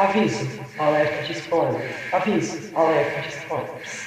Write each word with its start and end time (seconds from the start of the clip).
Aviso, 0.00 0.48
alerta 0.78 1.22
de 1.24 1.32
spoilers. 1.34 1.94
Aviso, 2.10 2.74
alerta 2.74 3.20
de 3.20 3.28
spoilers. 3.28 4.06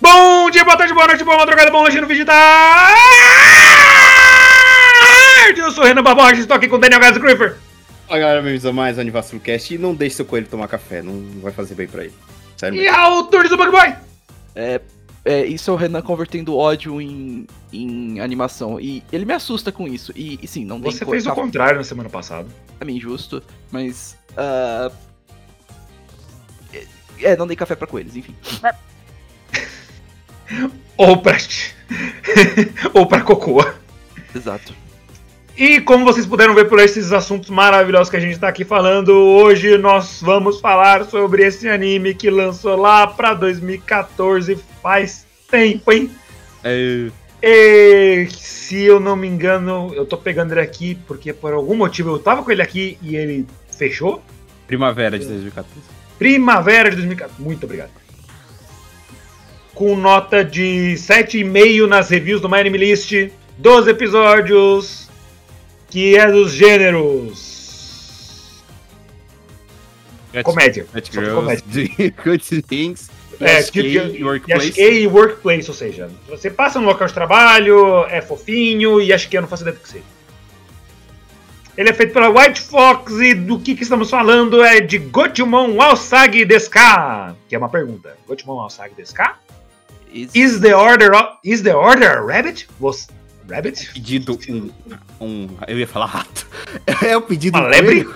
Bom 0.00 0.50
dia, 0.50 0.64
boa 0.64 0.78
tarde, 0.78 0.94
boa 0.94 1.06
noite, 1.06 1.22
boa 1.22 1.36
madrugada, 1.36 1.70
bom 1.70 1.82
lanche 1.82 2.00
no 2.00 2.06
vídeo 2.06 2.24
da. 2.24 2.94
Eu 5.54 5.70
sou 5.70 5.84
o 5.84 5.86
Renan 5.86 6.02
Barbosa, 6.02 6.32
estou 6.36 6.56
aqui 6.56 6.66
com 6.66 6.76
o 6.76 6.78
Daniel 6.78 7.00
Gás 7.00 7.18
Griffer. 7.18 7.67
Fala 8.08 8.20
galera, 8.20 8.40
bem-vindos 8.42 8.64
a 8.64 8.72
mais 8.72 8.98
Anivacilo 8.98 9.38
Cast 9.40 9.74
e 9.74 9.78
não 9.78 9.94
deixe 9.94 10.16
seu 10.16 10.24
coelho 10.24 10.46
tomar 10.48 10.66
café, 10.66 11.02
não 11.02 11.22
vai 11.42 11.52
fazer 11.52 11.74
bem 11.74 11.86
pra 11.86 12.04
ele. 12.04 12.14
Sério 12.56 12.80
E. 12.80 12.88
Raul 12.88 13.24
Turnes 13.24 13.50
do 13.50 13.56
Bug 13.58 13.70
Boy. 13.70 13.94
É, 14.54 14.80
é, 15.26 15.44
isso 15.44 15.70
é 15.70 15.74
o 15.74 15.76
Renan 15.76 16.00
convertendo 16.00 16.56
ódio 16.56 17.00
em, 17.02 17.46
em 17.70 18.18
animação. 18.20 18.80
E 18.80 19.02
ele 19.12 19.26
me 19.26 19.34
assusta 19.34 19.70
com 19.70 19.86
isso. 19.86 20.10
E, 20.16 20.38
e 20.42 20.48
sim, 20.48 20.64
não 20.64 20.80
tem 20.80 20.90
Você 20.90 21.04
co- 21.04 21.10
fez 21.10 21.26
o 21.26 21.28
tá 21.28 21.34
contrário 21.34 21.76
na 21.76 21.84
semana 21.84 22.08
passada. 22.08 22.48
também 22.78 22.96
injusto, 22.96 23.42
mas. 23.70 24.16
ah, 24.36 24.90
é, 26.72 26.86
é, 27.32 27.36
não 27.36 27.46
dei 27.46 27.56
café 27.56 27.76
pra 27.76 27.86
coelhos, 27.86 28.16
enfim. 28.16 28.34
Ou 30.96 31.18
pra... 31.18 31.36
Ou 32.94 33.06
pra 33.06 33.20
Cocoa. 33.20 33.74
Exato. 34.34 34.74
E 35.58 35.80
como 35.80 36.04
vocês 36.04 36.24
puderam 36.24 36.54
ver 36.54 36.68
por 36.68 36.78
esses 36.78 37.12
assuntos 37.12 37.50
maravilhosos 37.50 38.08
que 38.08 38.16
a 38.16 38.20
gente 38.20 38.34
está 38.34 38.46
aqui 38.46 38.64
falando, 38.64 39.10
hoje 39.10 39.76
nós 39.76 40.20
vamos 40.22 40.60
falar 40.60 41.04
sobre 41.06 41.44
esse 41.44 41.68
anime 41.68 42.14
que 42.14 42.30
lançou 42.30 42.76
lá 42.76 43.08
pra 43.08 43.34
2014, 43.34 44.56
faz 44.80 45.26
tempo, 45.50 45.90
hein? 45.90 46.12
É, 46.62 47.08
E 47.42 48.28
se 48.30 48.82
eu 48.84 49.00
não 49.00 49.16
me 49.16 49.26
engano, 49.26 49.92
eu 49.96 50.06
tô 50.06 50.16
pegando 50.16 50.52
ele 50.52 50.60
aqui 50.60 50.96
porque 51.08 51.32
por 51.32 51.52
algum 51.52 51.74
motivo 51.74 52.10
eu 52.10 52.18
tava 52.20 52.44
com 52.44 52.52
ele 52.52 52.62
aqui 52.62 52.96
e 53.02 53.16
ele 53.16 53.44
fechou. 53.76 54.22
primavera 54.68 55.18
de 55.18 55.26
2014. 55.26 55.80
Primavera 56.20 56.88
de 56.90 56.96
2014. 56.96 57.42
Muito 57.42 57.64
obrigado. 57.64 57.90
Com 59.74 59.96
nota 59.96 60.44
de 60.44 60.94
7,5 60.96 61.86
nas 61.86 62.10
reviews 62.10 62.40
do 62.40 62.48
My 62.48 62.58
Anime 62.60 62.78
List, 62.78 63.12
12 63.58 63.90
episódios, 63.90 65.07
que 65.90 66.16
é 66.16 66.30
dos 66.30 66.52
gêneros. 66.52 67.48
Comédia. 70.44 70.86
Girls, 71.10 71.62
Good 72.24 72.62
Things, 72.62 73.10
É, 73.40 73.62
SK, 73.62 73.76
Workplace. 74.22 74.80
E 74.80 75.02
e 75.02 75.06
workplace, 75.06 75.68
ou 75.68 75.74
seja, 75.74 76.10
você 76.28 76.50
passa 76.50 76.78
no 76.80 76.86
local 76.86 77.08
de 77.08 77.14
trabalho, 77.14 78.04
é 78.06 78.20
fofinho 78.20 79.00
e 79.00 79.12
acho 79.12 79.28
que 79.28 79.36
eu 79.36 79.40
não 79.42 79.48
faço 79.48 79.62
ideia 79.62 79.76
do 79.76 79.82
que 79.82 79.88
seja. 79.88 80.04
Ele 81.76 81.88
é 81.90 81.92
feito 81.92 82.12
pela 82.12 82.28
White 82.28 82.60
Fox 82.60 83.12
e 83.20 83.34
do 83.34 83.58
que, 83.60 83.74
que 83.76 83.84
estamos 83.84 84.10
falando 84.10 84.62
é 84.64 84.80
de 84.80 84.98
Gotemon 84.98 85.80
Alsagi 85.80 86.44
Deska, 86.44 87.36
que 87.48 87.54
é 87.54 87.58
uma 87.58 87.68
pergunta. 87.68 88.16
Gotemon 88.26 88.60
Alsagi 88.60 88.94
Deska? 88.96 89.36
Is- 90.12 90.30
Is 90.34 90.60
the 90.60 90.74
order 90.74 91.14
of, 91.14 91.38
is 91.44 91.62
the 91.62 91.74
order 91.74 92.18
a 92.18 92.20
rabbit? 92.20 92.66
Was 92.80 93.06
rabbit? 93.48 93.92
Pedido 93.92 94.38
um, 94.48 94.70
um. 95.20 95.48
Eu 95.66 95.78
ia 95.78 95.86
falar 95.86 96.06
rato. 96.06 96.46
É 97.04 97.16
o 97.16 97.22
pedido 97.22 97.56
Uma 97.58 97.66
um 97.66 97.70
lebre? 97.70 98.06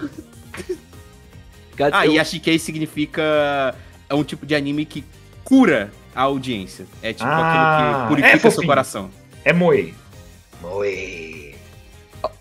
Ah, 1.93 2.07
e 2.07 2.19
a 2.19 2.25
Shikei 2.25 2.59
significa. 2.59 3.75
É 4.09 4.15
um 4.15 4.23
tipo 4.23 4.45
de 4.45 4.55
anime 4.55 4.85
que 4.85 5.03
cura 5.43 5.91
a 6.15 6.23
audiência. 6.23 6.87
É 7.03 7.13
tipo 7.13 7.25
Ah, 7.29 8.05
aquilo 8.05 8.17
que 8.17 8.23
é 8.23 8.27
purifica 8.27 8.39
seu 8.43 8.51
fofinho. 8.53 8.67
coração. 8.69 9.11
É 9.45 9.53
Moe. 9.53 9.95
Moe. 10.61 11.55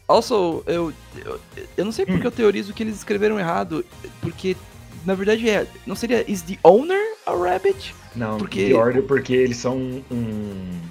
Also, 0.08 0.62
eu, 0.68 0.92
eu, 1.26 1.40
eu 1.78 1.86
não 1.86 1.92
sei 1.94 2.06
porque 2.06 2.22
Hum. 2.24 2.26
eu 2.28 2.32
teorizo 2.32 2.74
que 2.74 2.84
eles 2.84 2.98
escreveram 2.98 3.40
errado. 3.40 3.86
Porque, 4.20 4.58
na 5.06 5.16
verdade, 5.16 5.50
é. 5.50 5.66
Não 5.88 5.96
seria 5.96 6.30
Is 6.30 6.42
the 6.42 6.58
owner 6.64 7.00
a 7.26 7.34
rabbit? 7.34 7.96
Não, 8.14 8.38
Porque- 8.38 8.68
the 8.68 8.76
order 8.76 9.02
porque 9.04 9.32
eles 9.34 9.56
são 9.56 9.78
um, 10.12 10.82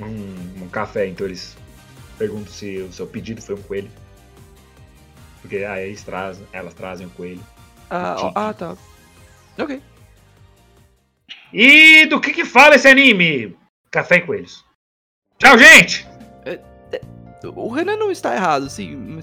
um, 0.00 0.64
um 0.64 0.68
café, 0.68 1.06
então 1.06 1.26
eles 1.26 1.56
perguntam 2.18 2.52
se 2.52 2.78
o 2.78 2.92
seu 2.92 3.06
pedido 3.06 3.40
foi 3.42 3.54
um 3.54 3.62
coelho. 3.62 3.90
Porque 5.40 5.58
ah, 5.58 5.80
eles 5.80 6.02
trazem, 6.02 6.46
elas 6.52 6.74
trazem 6.74 7.06
o 7.06 7.10
coelho. 7.10 7.40
Ah, 7.88 8.16
Tique. 8.18 8.32
ah, 8.34 8.54
tá. 8.54 8.76
Ok. 9.58 9.82
E 11.52 12.06
do 12.06 12.20
que 12.20 12.32
que 12.32 12.44
fala 12.44 12.74
esse 12.74 12.88
anime? 12.88 13.56
Café 13.90 14.16
e 14.16 14.20
coelhos. 14.22 14.64
Tchau, 15.38 15.56
gente! 15.58 16.06
O 17.54 17.68
Renan 17.68 17.96
não 17.96 18.10
está 18.10 18.34
errado, 18.34 18.68
sim. 18.68 19.20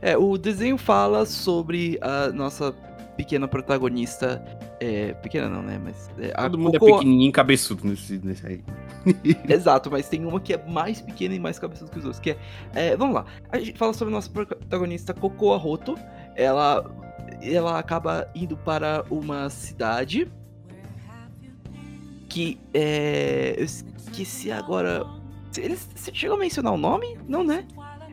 É, 0.00 0.16
o 0.16 0.38
desenho 0.38 0.78
fala 0.78 1.26
sobre 1.26 1.98
a 2.00 2.28
nossa 2.28 2.72
pequena 3.16 3.48
protagonista. 3.48 4.42
É, 4.78 5.14
pequena 5.14 5.48
não, 5.48 5.62
né? 5.62 5.80
Mas. 5.82 6.10
É, 6.18 6.32
a 6.34 6.42
Todo 6.42 6.58
mundo 6.58 6.76
é 6.76 6.78
pequenininho 6.78 7.30
e 7.30 7.32
cabeçudo 7.32 7.86
nesse, 7.86 8.18
nesse 8.18 8.46
aí. 8.46 8.64
Exato, 9.48 9.90
mas 9.90 10.08
tem 10.08 10.24
uma 10.24 10.40
que 10.40 10.52
é 10.52 10.66
mais 10.66 11.00
pequena 11.00 11.34
e 11.34 11.40
mais 11.40 11.58
cabeçuda 11.58 11.90
que 11.90 11.98
os 11.98 12.04
outros. 12.04 12.20
Que 12.20 12.30
é, 12.30 12.38
é, 12.74 12.96
Vamos 12.96 13.14
lá. 13.14 13.24
A 13.50 13.58
gente 13.58 13.78
fala 13.78 13.92
sobre 13.92 14.12
a 14.12 14.16
nossa 14.16 14.30
protagonista 14.30 15.14
Cocoa 15.14 15.56
Roto. 15.56 15.96
Ela. 16.34 16.84
Ela 17.42 17.78
acaba 17.78 18.30
indo 18.34 18.56
para 18.56 19.04
uma 19.10 19.48
cidade. 19.48 20.30
Que 22.28 22.58
é. 22.74 23.54
Eu 23.56 23.64
esqueci 23.64 24.52
agora. 24.52 25.06
Eles 25.56 25.88
você 25.94 26.12
chegou 26.14 26.36
a 26.36 26.40
mencionar 26.40 26.74
o 26.74 26.76
nome? 26.76 27.16
Não, 27.26 27.42
né? 27.42 27.66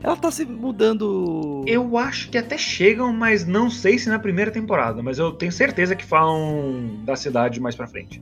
Ela 0.03 0.17
tá 0.17 0.29
se 0.29 0.43
mudando. 0.43 1.63
Eu 1.65 1.97
acho 1.97 2.29
que 2.29 2.37
até 2.37 2.57
chegam, 2.57 3.13
mas 3.13 3.47
não 3.47 3.69
sei 3.69 3.97
se 3.97 4.09
na 4.09 4.19
primeira 4.19 4.51
temporada. 4.51 5.01
Mas 5.01 5.17
eu 5.17 5.31
tenho 5.31 5.51
certeza 5.51 5.95
que 5.95 6.03
falam 6.03 6.99
da 7.05 7.15
cidade 7.15 7.61
mais 7.61 7.73
pra 7.73 7.87
frente. 7.87 8.21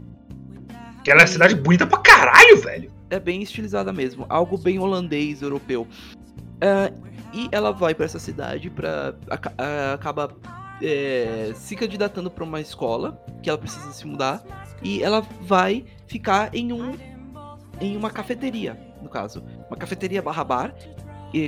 Que 1.03 1.09
ela 1.09 1.21
é 1.21 1.23
uma 1.23 1.27
cidade 1.27 1.55
bonita 1.55 1.87
pra 1.87 1.97
caralho, 1.97 2.61
velho. 2.61 2.91
é 3.09 3.19
bem 3.19 3.41
estilizada 3.41 3.91
mesmo, 3.91 4.27
algo 4.29 4.59
bem 4.59 4.77
holandês, 4.77 5.41
europeu. 5.41 5.87
Ah, 6.61 6.91
e 7.33 7.49
ela 7.51 7.71
vai 7.71 7.95
pra 7.95 8.05
essa 8.05 8.19
cidade 8.19 8.69
para 8.69 9.15
acaba 9.93 10.35
é, 10.81 11.51
se 11.55 11.75
candidatando 11.75 12.29
pra 12.29 12.43
uma 12.43 12.61
escola 12.61 13.19
que 13.41 13.49
ela 13.49 13.57
precisa 13.57 13.91
se 13.91 14.05
mudar 14.05 14.43
e 14.83 15.01
ela 15.01 15.21
vai 15.41 15.85
ficar 16.07 16.53
em 16.53 16.71
um 16.71 16.95
em 17.79 17.97
uma 17.97 18.11
cafeteria, 18.11 18.77
no 19.01 19.09
caso, 19.09 19.43
uma 19.67 19.75
cafeteria 19.75 20.21
barra 20.21 20.43
bar, 20.43 20.75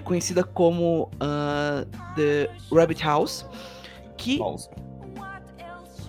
conhecida 0.01 0.43
como 0.43 1.09
ah, 1.19 1.85
The 2.15 2.49
Rabbit 2.71 3.03
House, 3.03 3.45
que 4.17 4.37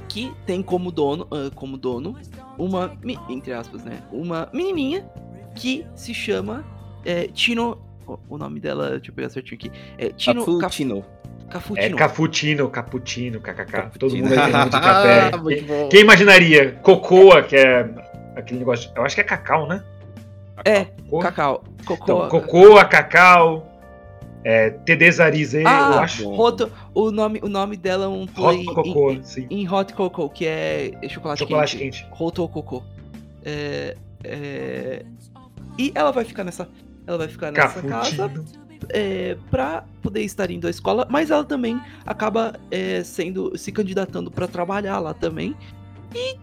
que 0.08 0.32
tem 0.46 0.62
como 0.62 0.92
dono, 0.92 1.26
ah, 1.30 1.50
como 1.54 1.76
dono 1.76 2.16
uma, 2.56 2.92
entre 3.28 3.52
aspas, 3.52 3.82
né, 3.84 4.00
uma 4.12 4.48
menininha 4.52 5.04
que 5.56 5.84
se 5.94 6.14
chama 6.14 6.64
é, 7.04 7.26
Tino, 7.26 7.78
o- 8.06 8.18
o 8.28 8.38
nome 8.38 8.60
dela, 8.60 8.90
deixa 8.90 9.10
eu 9.10 9.14
pegar 9.14 9.28
certinho 9.28 9.56
aqui, 9.58 9.70
é 9.98 10.08
Tino 10.10 10.40
Caf- 10.44 10.58
Cappuccino. 10.60 11.04
Cafutino. 11.50 11.86
É 11.96 11.98
cappuccino, 11.98 12.70
cappuccino, 12.70 13.40
kkk. 13.40 13.98
Todo 13.98 14.16
mundo 14.16 14.28
vai 14.34 14.50
ter 14.50 14.64
de 14.70 14.70
café. 14.80 15.30
Ah, 15.32 15.36
muito 15.36 15.64
bom. 15.66 15.88
Quem 15.90 16.00
imaginaria? 16.00 16.72
Cocoa, 16.82 17.42
que 17.42 17.54
é 17.54 17.88
aquele 18.34 18.60
negócio. 18.60 18.90
Eu 18.96 19.04
acho 19.04 19.14
que 19.14 19.20
é 19.20 19.24
cacau, 19.24 19.68
né? 19.68 19.84
É, 20.64 20.86
cacau, 21.20 21.64
cocô, 21.84 22.04
Então, 22.04 22.28
cocoa, 22.28 22.84
cacau, 22.84 23.74
é, 24.44 24.70
Tedesarize, 24.70 25.60
eu 25.60 25.66
ah, 25.66 26.00
acho. 26.00 26.28
Roto, 26.30 26.70
o 26.94 27.10
nome, 27.10 27.40
o 27.42 27.48
nome 27.48 27.76
dela 27.76 28.04
é 28.04 28.08
um 28.08 28.26
play 28.26 28.66
Hot 28.66 28.74
Cocoa, 28.74 29.12
em, 29.12 29.22
sim. 29.22 29.46
em 29.50 29.68
Hot 29.68 29.94
Cocoa, 29.94 30.28
que 30.28 30.46
é 30.46 30.92
chocolate, 31.08 31.40
Chocolate 31.40 31.78
quente. 31.78 32.02
quente. 32.02 32.14
Roto 32.14 32.46
Coco. 32.48 32.84
É, 33.42 33.96
é, 34.22 35.04
e 35.78 35.92
ela 35.94 36.12
vai 36.12 36.24
ficar 36.24 36.44
nessa, 36.44 36.68
ela 37.06 37.18
vai 37.18 37.28
ficar 37.28 37.50
nessa 37.52 37.82
casa 37.82 38.30
é, 38.90 39.36
para 39.50 39.84
poder 40.02 40.22
estar 40.22 40.50
indo 40.50 40.66
à 40.66 40.70
escola, 40.70 41.06
mas 41.10 41.30
ela 41.30 41.44
também 41.44 41.80
acaba 42.06 42.54
é, 42.70 43.02
sendo 43.02 43.56
se 43.56 43.72
candidatando 43.72 44.30
para 44.30 44.46
trabalhar 44.46 44.98
lá 44.98 45.14
também. 45.14 45.56
E 46.14 46.36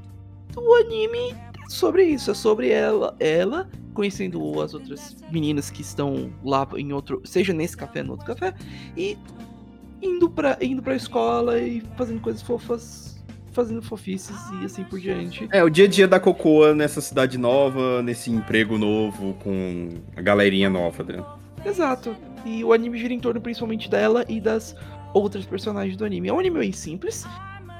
o 0.55 0.73
anime 0.75 1.35
sobre 1.71 2.03
isso, 2.03 2.31
é 2.31 2.33
sobre 2.33 2.69
ela, 2.69 3.15
ela 3.19 3.69
conhecendo 3.93 4.61
as 4.61 4.73
outras 4.73 5.17
meninas 5.31 5.69
que 5.69 5.81
estão 5.81 6.31
lá 6.43 6.67
em 6.75 6.93
outro, 6.93 7.21
seja 7.25 7.53
nesse 7.53 7.75
café, 7.75 8.03
no 8.03 8.11
outro 8.11 8.25
café, 8.25 8.53
e 8.95 9.17
indo 10.01 10.29
pra, 10.29 10.57
indo 10.61 10.81
pra 10.81 10.95
escola 10.95 11.59
e 11.59 11.81
fazendo 11.97 12.21
coisas 12.21 12.41
fofas, 12.41 13.23
fazendo 13.51 13.81
fofices 13.81 14.37
e 14.61 14.65
assim 14.65 14.83
por 14.83 14.99
diante. 14.99 15.47
É, 15.51 15.63
o 15.63 15.69
dia 15.69 15.85
a 15.85 15.87
dia 15.87 16.07
da 16.07 16.19
Cocoa 16.19 16.73
nessa 16.73 17.01
cidade 17.01 17.37
nova, 17.37 18.01
nesse 18.01 18.31
emprego 18.31 18.77
novo, 18.77 19.33
com 19.35 19.89
a 20.15 20.21
galerinha 20.21 20.69
nova, 20.69 21.03
né? 21.03 21.23
Exato. 21.65 22.15
E 22.45 22.63
o 22.63 22.73
anime 22.73 22.97
gira 22.97 23.13
em 23.13 23.19
torno 23.19 23.39
principalmente 23.39 23.89
dela 23.89 24.25
e 24.27 24.41
das 24.41 24.75
outras 25.13 25.45
personagens 25.45 25.95
do 25.97 26.05
anime. 26.05 26.29
É 26.29 26.33
um 26.33 26.39
anime 26.39 26.59
bem 26.59 26.71
simples, 26.71 27.25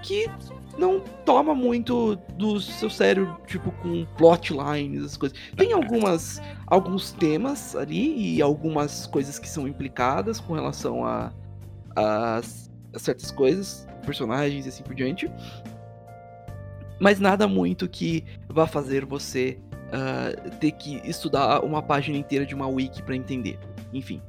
que 0.03 0.29
não 0.77 0.99
toma 1.25 1.53
muito 1.53 2.15
do 2.37 2.59
seu 2.59 2.89
cérebro, 2.89 3.37
tipo, 3.47 3.71
com 3.73 4.05
plotlines, 4.17 5.03
as 5.03 5.17
coisas. 5.17 5.37
Tem 5.55 5.73
algumas, 5.73 6.41
alguns 6.67 7.11
temas 7.11 7.75
ali 7.75 8.35
e 8.35 8.41
algumas 8.41 9.05
coisas 9.07 9.37
que 9.39 9.49
são 9.49 9.67
implicadas 9.67 10.39
com 10.39 10.53
relação 10.53 11.05
a, 11.05 11.31
a, 11.95 12.37
a 12.93 12.99
certas 12.99 13.31
coisas, 13.31 13.87
personagens 14.05 14.65
e 14.65 14.69
assim 14.69 14.83
por 14.83 14.95
diante. 14.95 15.29
Mas 16.99 17.19
nada 17.19 17.47
muito 17.47 17.87
que 17.89 18.23
vá 18.47 18.67
fazer 18.67 19.05
você 19.05 19.57
ah, 19.91 20.51
ter 20.59 20.71
que 20.71 21.01
estudar 21.03 21.63
uma 21.63 21.81
página 21.81 22.17
inteira 22.17 22.45
de 22.45 22.53
uma 22.55 22.67
wiki 22.67 23.01
pra 23.01 23.15
entender. 23.15 23.57
Enfim. 23.93 24.21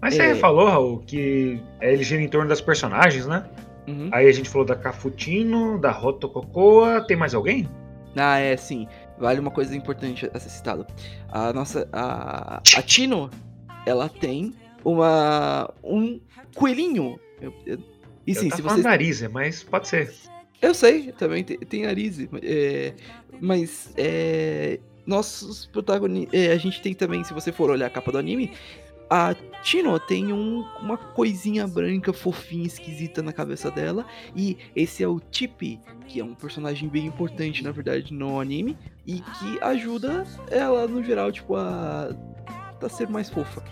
Mas 0.00 0.14
você 0.14 0.22
É. 0.22 0.34
falou, 0.34 0.68
Raul, 0.68 0.98
que 1.00 1.60
ele 1.80 2.04
gira 2.04 2.22
em 2.22 2.28
torno 2.28 2.48
das 2.48 2.60
personagens, 2.60 3.26
né? 3.26 3.46
Uhum. 3.86 4.08
Aí 4.12 4.26
a 4.28 4.32
gente 4.32 4.48
falou 4.48 4.66
da 4.66 4.74
Cafutino, 4.74 5.78
da 5.78 5.90
Rotococoa. 5.90 7.00
Tem 7.06 7.16
mais 7.16 7.34
alguém? 7.34 7.68
Ah, 8.16 8.38
é, 8.38 8.56
sim. 8.56 8.88
Vale 9.18 9.40
uma 9.40 9.50
coisa 9.50 9.76
importante 9.76 10.28
a 10.32 10.38
ser 10.38 10.48
citada. 10.50 10.86
A 11.30 11.52
nossa. 11.52 11.88
A, 11.92 12.56
a 12.76 12.82
Tino, 12.82 13.30
ela 13.86 14.08
tem 14.08 14.54
uma. 14.84 15.72
um 15.84 16.20
coelhinho. 16.54 17.18
Eu- 17.40 17.52
eu- 17.66 17.78
e 18.26 18.34
sim, 18.34 18.48
eu 18.50 18.56
se 18.56 18.62
vocês. 18.62 18.82
nariz, 18.84 19.22
mas 19.28 19.62
pode 19.62 19.88
ser. 19.88 20.12
Eu 20.60 20.74
sei, 20.74 21.12
também 21.12 21.44
tem, 21.44 21.58
tem 21.58 21.82
nariz. 21.84 22.18
é, 22.42 22.94
mas 23.40 23.92
é, 23.96 24.80
nossos 25.06 25.66
protagonistas. 25.66 26.48
a 26.50 26.56
gente 26.56 26.80
tem 26.82 26.94
também, 26.94 27.22
se 27.22 27.32
você 27.34 27.52
for 27.52 27.70
olhar 27.70 27.86
a 27.86 27.90
capa 27.90 28.10
do 28.10 28.18
anime, 28.18 28.50
a 29.10 29.34
Tino 29.62 29.98
tem 29.98 30.32
um- 30.32 30.64
uma 30.80 30.96
coisinha 30.96 31.66
branca, 31.66 32.12
fofinha, 32.12 32.66
esquisita 32.66 33.22
na 33.22 33.32
cabeça 33.32 33.70
dela. 33.70 34.06
E 34.34 34.56
esse 34.74 35.02
é 35.02 35.08
o 35.08 35.18
Tippy, 35.18 35.80
que 36.06 36.20
é 36.20 36.24
um 36.24 36.34
personagem 36.34 36.88
bem 36.88 37.06
importante, 37.06 37.64
na 37.64 37.72
verdade, 37.72 38.12
no 38.14 38.40
anime. 38.40 38.76
E 39.06 39.20
que 39.20 39.58
ajuda 39.60 40.24
ela, 40.50 40.86
no 40.86 41.02
geral, 41.02 41.30
tipo, 41.32 41.56
a, 41.56 42.10
a 42.80 42.88
ser 42.88 43.08
mais 43.08 43.28
fofa. 43.30 43.62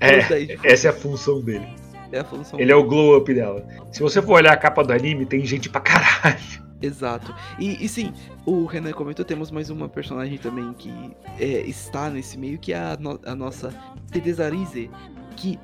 É. 0.00 0.18
Essa 0.64 0.88
é 0.88 0.90
a 0.90 0.94
função 0.94 1.40
dele. 1.42 1.66
é 2.10 2.20
a 2.20 2.24
função 2.24 2.58
Ele 2.58 2.72
é 2.72 2.76
o 2.76 2.84
glow 2.84 3.18
up 3.18 3.34
dela. 3.34 3.66
Se 3.92 4.00
você 4.00 4.22
for 4.22 4.34
olhar 4.34 4.52
a 4.52 4.56
capa 4.56 4.82
do 4.82 4.92
anime, 4.92 5.26
tem 5.26 5.44
gente 5.44 5.68
pra 5.68 5.80
caralho. 5.82 6.63
Exato. 6.84 7.34
E, 7.58 7.84
e 7.84 7.88
sim, 7.88 8.12
o 8.44 8.64
Renan 8.66 8.92
comentou, 8.92 9.24
temos 9.24 9.50
mais 9.50 9.70
uma 9.70 9.88
personagem 9.88 10.36
também 10.38 10.72
que 10.74 10.92
é, 11.40 11.44
está 11.66 12.10
nesse 12.10 12.38
meio, 12.38 12.58
que 12.58 12.72
é 12.72 12.76
a, 12.78 12.96
no- 13.00 13.20
a 13.24 13.34
nossa 13.34 13.72
Tedesarize, 14.10 14.90
que 15.36 15.58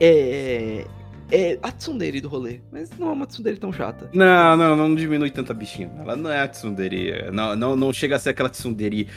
é, 0.00 0.84
é 1.30 1.58
a 1.62 1.72
tsundere 1.72 2.20
do 2.20 2.28
rolê, 2.28 2.60
mas 2.70 2.90
não 2.98 3.08
é 3.08 3.12
uma 3.12 3.26
tsundere 3.26 3.56
tão 3.56 3.72
chata. 3.72 4.08
Não, 4.12 4.56
não, 4.56 4.76
não 4.76 4.94
diminui 4.94 5.30
tanta 5.30 5.54
bichinha. 5.54 5.90
Ela 5.98 6.16
não 6.16 6.30
é 6.30 6.40
a 6.42 6.48
tsundere. 6.48 7.30
Não, 7.32 7.56
não, 7.56 7.76
não 7.76 7.92
chega 7.92 8.16
a 8.16 8.18
ser 8.18 8.30
aquela 8.30 8.48
tsundere. 8.50 9.08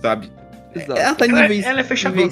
Sabe? 0.00 0.30
Exato. 0.74 1.00
Ela 1.00 1.14
tá 1.14 1.26
em 1.26 1.30
Ela, 1.30 1.38
é- 1.38 1.42
níveis, 1.48 1.64
ela 1.66 1.80
é 1.80 1.84
fechadona. 1.84 2.30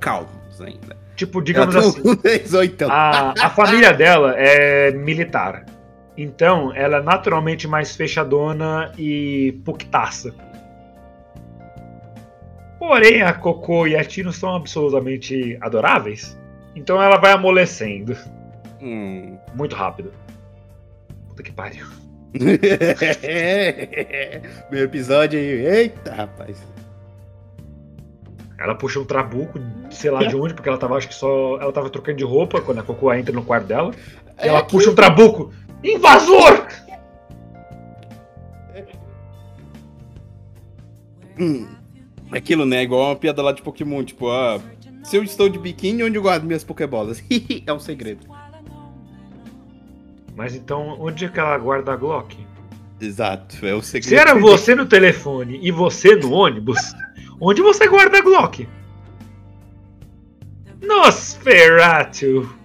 calmos 0.00 0.60
ainda. 0.60 0.96
Tipo, 1.16 1.42
digamos 1.42 1.74
ela 1.74 1.86
assim, 1.86 2.02
tá 2.02 2.08
no 2.08 2.16
18. 2.16 2.84
a, 2.90 3.34
a 3.46 3.50
família 3.50 3.92
dela 3.92 4.34
é 4.36 4.90
militar. 4.92 5.64
Então, 6.16 6.72
ela 6.74 6.98
é 6.98 7.02
naturalmente 7.02 7.66
mais 7.66 7.96
fechadona 7.96 8.92
e 8.98 9.60
puctaça. 9.64 10.34
Porém, 12.78 13.22
a 13.22 13.32
Cocô 13.32 13.86
e 13.86 13.96
a 13.96 14.04
Tino 14.04 14.32
são 14.32 14.54
absolutamente 14.54 15.56
adoráveis. 15.60 16.38
Então 16.74 17.00
ela 17.02 17.16
vai 17.16 17.32
amolecendo 17.32 18.16
Hum. 18.80 19.36
muito 19.54 19.74
rápido. 19.76 20.12
Puta 21.28 21.42
que 21.42 21.52
pariu. 21.52 21.86
Meu 24.70 24.84
episódio 24.84 25.38
aí. 25.38 25.66
Eita, 25.66 26.14
rapaz. 26.14 26.62
Ela 28.58 28.74
puxa 28.74 29.00
um 29.00 29.04
trabuco, 29.04 29.58
sei 29.90 30.10
lá 30.10 30.24
de 30.24 30.36
onde, 30.36 30.54
porque 30.54 30.68
ela 30.68 30.78
tava, 30.78 30.96
acho 30.96 31.08
que 31.08 31.14
só. 31.14 31.58
Ela 31.60 31.72
tava 31.72 31.90
trocando 31.90 32.18
de 32.18 32.24
roupa 32.24 32.60
quando 32.60 32.78
a 32.78 32.82
Cocô 32.82 33.12
entra 33.12 33.34
no 33.34 33.44
quarto 33.44 33.66
dela. 33.66 33.92
E 34.42 34.48
ela 34.48 34.62
puxa 34.64 34.90
um 34.90 34.94
trabuco. 34.94 35.52
Invasor! 35.84 36.68
Hum. 41.38 41.68
Aquilo, 42.30 42.64
né? 42.64 42.82
Igual 42.82 43.10
uma 43.10 43.16
piada 43.16 43.42
lá 43.42 43.52
de 43.52 43.62
Pokémon. 43.62 44.02
Tipo, 44.04 44.30
ah, 44.30 44.60
se 45.02 45.16
eu 45.16 45.22
estou 45.22 45.48
de 45.48 45.58
biquíni, 45.58 46.02
onde 46.02 46.16
eu 46.16 46.22
guardo 46.22 46.44
minhas 46.44 46.64
Pokébolas? 46.64 47.22
é 47.66 47.72
um 47.72 47.80
segredo. 47.80 48.26
Mas 50.34 50.54
então, 50.54 50.96
onde 50.98 51.24
é 51.24 51.28
que 51.28 51.38
ela 51.38 51.58
guarda 51.58 51.92
a 51.92 51.96
Glock? 51.96 52.36
Exato, 53.00 53.66
é 53.66 53.74
o 53.74 53.82
segredo. 53.82 54.08
Se 54.08 54.14
era 54.16 54.34
você 54.38 54.74
no 54.74 54.86
telefone 54.86 55.58
e 55.60 55.70
você 55.70 56.14
no 56.14 56.32
ônibus, 56.32 56.78
onde 57.40 57.60
você 57.60 57.86
guarda 57.86 58.18
a 58.18 58.22
Glock? 58.22 58.66
Nosferatu! 60.80 62.61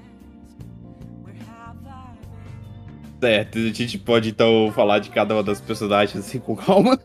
Certo, 3.20 3.58
a 3.58 3.74
gente 3.74 3.98
pode 3.98 4.30
então 4.30 4.72
falar 4.76 5.00
de 5.00 5.10
cada 5.10 5.34
uma 5.34 5.44
das 5.44 5.60
personagens 5.60 6.24
assim 6.24 6.40
com 6.40 6.56
calma. 6.56 7.00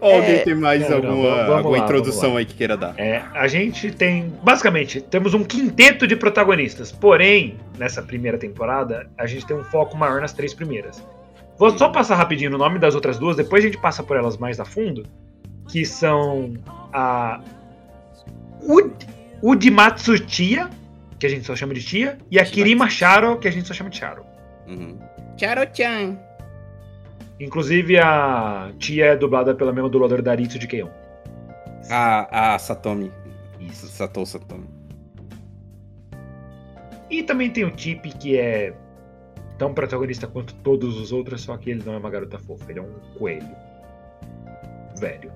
Ou 0.00 0.14
alguém 0.14 0.42
tem 0.42 0.54
mais 0.54 0.82
Não, 0.82 1.00
não, 1.00 1.10
alguma, 1.10 1.54
alguma 1.56 1.78
lá, 1.78 1.84
introdução 1.84 2.36
aí 2.36 2.44
que 2.44 2.54
queira 2.54 2.76
dar? 2.76 2.98
É, 2.98 3.22
a 3.32 3.46
gente 3.46 3.92
tem. 3.92 4.32
Basicamente, 4.42 5.00
temos 5.00 5.32
um 5.32 5.44
quinteto 5.44 6.08
de 6.08 6.16
protagonistas. 6.16 6.90
Porém, 6.90 7.56
nessa 7.78 8.02
primeira 8.02 8.36
temporada, 8.36 9.08
a 9.16 9.26
gente 9.26 9.46
tem 9.46 9.56
um 9.56 9.62
foco 9.64 9.96
maior 9.96 10.20
nas 10.20 10.32
três 10.32 10.52
primeiras. 10.52 11.00
Vou 11.56 11.76
só 11.76 11.88
passar 11.90 12.16
rapidinho 12.16 12.54
o 12.54 12.58
nome 12.58 12.78
das 12.78 12.94
outras 12.94 13.18
duas, 13.18 13.36
depois 13.36 13.62
a 13.62 13.66
gente 13.68 13.78
passa 13.78 14.02
por 14.02 14.16
elas 14.16 14.36
mais 14.36 14.58
a 14.58 14.64
fundo. 14.64 15.04
Que 15.68 15.84
são 15.84 16.54
a. 16.92 17.40
Ud, 18.62 18.92
Udimatsu 19.40 20.18
Tia, 20.18 20.68
que 21.18 21.26
a 21.26 21.28
gente 21.28 21.46
só 21.46 21.54
chama 21.54 21.74
de 21.74 21.82
Tia, 21.82 22.18
e 22.28 22.40
a. 22.40 22.44
Kirima 22.44 22.90
Sharo, 22.90 23.38
que 23.38 23.46
a 23.46 23.52
gente 23.52 23.68
só 23.68 23.74
chama 23.74 23.88
de 23.88 23.98
Sharo. 23.98 24.29
Uhum. 24.70 24.98
Charo-chan. 25.36 26.18
Inclusive 27.40 27.98
a 27.98 28.70
Tia 28.78 29.06
é 29.06 29.16
dublada 29.16 29.54
pela 29.54 29.72
mesma 29.72 29.88
dubladora 29.88 30.22
da 30.22 30.32
Aritsu 30.32 30.58
de 30.58 30.66
Keion. 30.66 30.88
A, 31.90 32.54
a 32.54 32.58
Satomi. 32.58 33.10
Isso, 33.58 33.86
Satou 33.88 34.24
Satomi. 34.24 34.68
E 37.10 37.22
também 37.22 37.50
tem 37.50 37.64
o 37.64 37.70
Tip, 37.70 38.06
que 38.18 38.38
é 38.38 38.72
tão 39.58 39.74
protagonista 39.74 40.26
quanto 40.26 40.54
todos 40.56 40.96
os 40.98 41.10
outros, 41.10 41.42
só 41.42 41.56
que 41.56 41.70
ele 41.70 41.82
não 41.84 41.94
é 41.94 41.98
uma 41.98 42.10
garota 42.10 42.38
fofa, 42.38 42.70
ele 42.70 42.78
é 42.78 42.82
um 42.82 42.94
coelho. 43.18 43.56
Velho. 44.98 45.32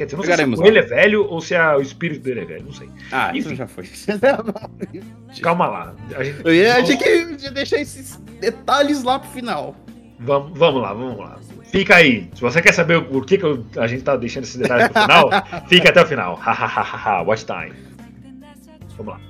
Quer 0.00 0.06
dizer, 0.06 0.16
não 0.16 0.22
sei 0.24 0.32
Chegaremos 0.32 0.58
se 0.58 0.62
coelho 0.62 0.78
é 0.78 0.82
velho 0.82 1.26
ou 1.28 1.40
se 1.42 1.54
a- 1.54 1.76
o 1.76 1.82
espírito 1.82 2.22
dele 2.22 2.40
é 2.40 2.44
velho, 2.46 2.64
não 2.64 2.72
sei. 2.72 2.88
Ah, 3.12 3.28
Enfim. 3.30 3.38
isso 3.40 3.54
já 3.54 3.66
foi. 3.66 3.84
Calma 5.42 5.66
lá. 5.66 5.94
A 6.16 6.24
gente, 6.24 6.40
Eu 6.42 6.54
ia, 6.54 6.82
que 6.82 7.50
deixar 7.50 7.78
esses 7.80 8.16
detalhes 8.40 9.02
lá 9.02 9.18
pro 9.18 9.28
final. 9.30 9.76
vamos, 10.18 10.58
vamos 10.58 10.80
lá, 10.80 10.94
vamos 10.94 11.18
lá. 11.18 11.38
Fica 11.70 11.96
aí. 11.96 12.30
Se 12.34 12.40
você 12.40 12.62
quer 12.62 12.72
saber 12.72 12.96
o 12.96 13.04
por 13.04 13.26
que, 13.26 13.36
que 13.36 13.44
eu- 13.44 13.64
a 13.76 13.86
gente 13.86 14.02
tá 14.02 14.16
deixando 14.16 14.44
esses 14.44 14.56
detalhes 14.56 14.88
pro 14.88 15.02
final, 15.02 15.28
fica 15.68 15.90
até 15.90 16.02
o 16.02 16.06
final. 16.06 16.34
Hahaha, 16.36 17.20
watch 17.22 17.44
time. 17.44 17.74
Vamos 18.96 19.12
lá. 19.14 19.20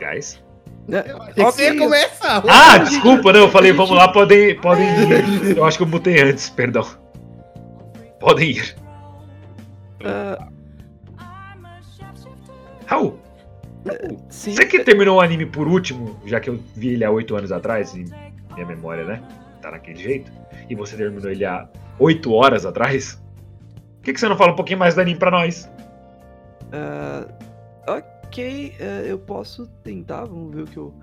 Guys. 0.00 0.42
Que 1.34 1.42
você 1.42 1.76
começa. 1.76 2.42
Ah, 2.48 2.78
desculpa, 2.82 3.32
não, 3.32 3.40
eu 3.40 3.50
falei, 3.50 3.72
vamos 3.72 3.96
lá, 3.96 4.08
podem, 4.08 4.56
podem 4.60 4.86
ir. 4.86 5.54
Eu 5.56 5.64
acho 5.64 5.78
que 5.78 5.84
eu 5.84 5.88
mutei 5.88 6.20
antes, 6.20 6.50
perdão. 6.50 6.84
Podem 8.18 8.50
ir. 8.50 8.76
Ah, 10.04 10.48
Raul, 12.86 13.20
Sim, 14.28 14.52
Você 14.52 14.66
que 14.66 14.82
terminou 14.82 15.18
o 15.18 15.20
anime 15.20 15.46
por 15.46 15.68
último, 15.68 16.18
já 16.26 16.40
que 16.40 16.50
eu 16.50 16.58
vi 16.74 16.94
ele 16.94 17.04
há 17.04 17.10
oito 17.10 17.36
anos 17.36 17.52
atrás, 17.52 17.94
e 17.94 18.04
minha 18.52 18.66
memória, 18.66 19.04
né? 19.04 19.22
Tá 19.62 19.70
naquele 19.70 19.98
jeito. 19.98 20.32
E 20.68 20.74
você 20.74 20.96
terminou 20.96 21.30
ele 21.30 21.44
há 21.44 21.68
oito 21.98 22.32
horas 22.32 22.66
atrás. 22.66 23.22
Por 23.96 24.04
que, 24.04 24.12
que 24.12 24.20
você 24.20 24.28
não 24.28 24.36
fala 24.36 24.52
um 24.52 24.56
pouquinho 24.56 24.78
mais 24.78 24.94
do 24.94 25.00
anime 25.00 25.18
pra 25.18 25.30
nós? 25.30 25.70
Ah, 26.72 27.26
ok, 27.86 28.04
eh, 28.38 29.04
eu 29.06 29.18
posso 29.18 29.66
tentar, 29.82 30.24
vamos 30.24 30.54
ver 30.54 30.62
o 30.62 30.66
que 30.66 30.76
eu 30.76 30.94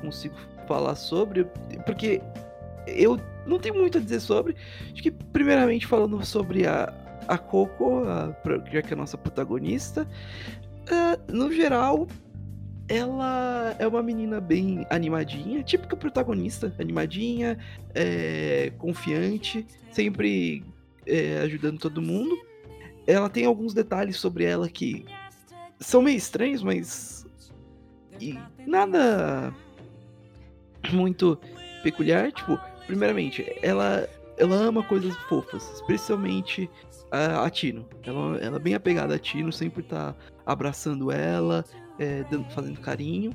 consigo 0.00 0.34
falar 0.66 0.94
sobre. 0.94 1.44
Porque 1.84 2.20
eu 2.86 3.18
não 3.46 3.58
tenho 3.58 3.74
muito 3.74 3.98
a 3.98 4.00
dizer 4.00 4.20
sobre. 4.20 4.56
Acho 4.92 5.02
que, 5.02 5.10
primeiramente, 5.10 5.86
falando 5.86 6.24
sobre 6.24 6.66
a, 6.66 6.92
a 7.28 7.38
Coco, 7.38 8.04
a, 8.04 8.34
já 8.72 8.82
que 8.82 8.90
é 8.90 8.94
a 8.94 8.96
nossa 8.96 9.16
protagonista, 9.16 10.06
ah, 10.90 11.18
no 11.32 11.52
geral, 11.52 12.06
ela 12.88 13.74
é 13.78 13.86
uma 13.86 14.02
menina 14.02 14.40
bem 14.40 14.86
animadinha, 14.90 15.62
típica 15.62 15.96
protagonista, 15.96 16.72
animadinha, 16.78 17.58
é, 17.94 18.72
confiante, 18.78 19.66
sempre 19.90 20.62
é, 21.04 21.38
ajudando 21.38 21.78
todo 21.78 22.00
mundo. 22.00 22.36
Ela 23.06 23.28
tem 23.28 23.44
alguns 23.44 23.72
detalhes 23.72 24.16
sobre 24.16 24.44
ela 24.44 24.68
que 24.68 25.04
são 25.80 26.02
meio 26.02 26.16
estranhos, 26.16 26.62
mas. 26.62 27.26
E 28.20 28.38
nada 28.66 29.54
muito 30.92 31.38
peculiar. 31.82 32.32
Tipo, 32.32 32.58
primeiramente, 32.86 33.44
ela, 33.62 34.08
ela 34.38 34.56
ama 34.56 34.82
coisas 34.82 35.14
fofas, 35.28 35.70
especialmente 35.74 36.70
a, 37.10 37.44
a 37.44 37.50
Tino. 37.50 37.86
Ela, 38.04 38.38
ela 38.38 38.56
é 38.56 38.60
bem 38.60 38.74
apegada 38.74 39.14
a 39.14 39.18
Tino, 39.18 39.52
sempre 39.52 39.82
tá 39.82 40.14
abraçando 40.44 41.10
ela, 41.10 41.64
é, 41.98 42.24
dando, 42.30 42.48
fazendo 42.50 42.80
carinho. 42.80 43.32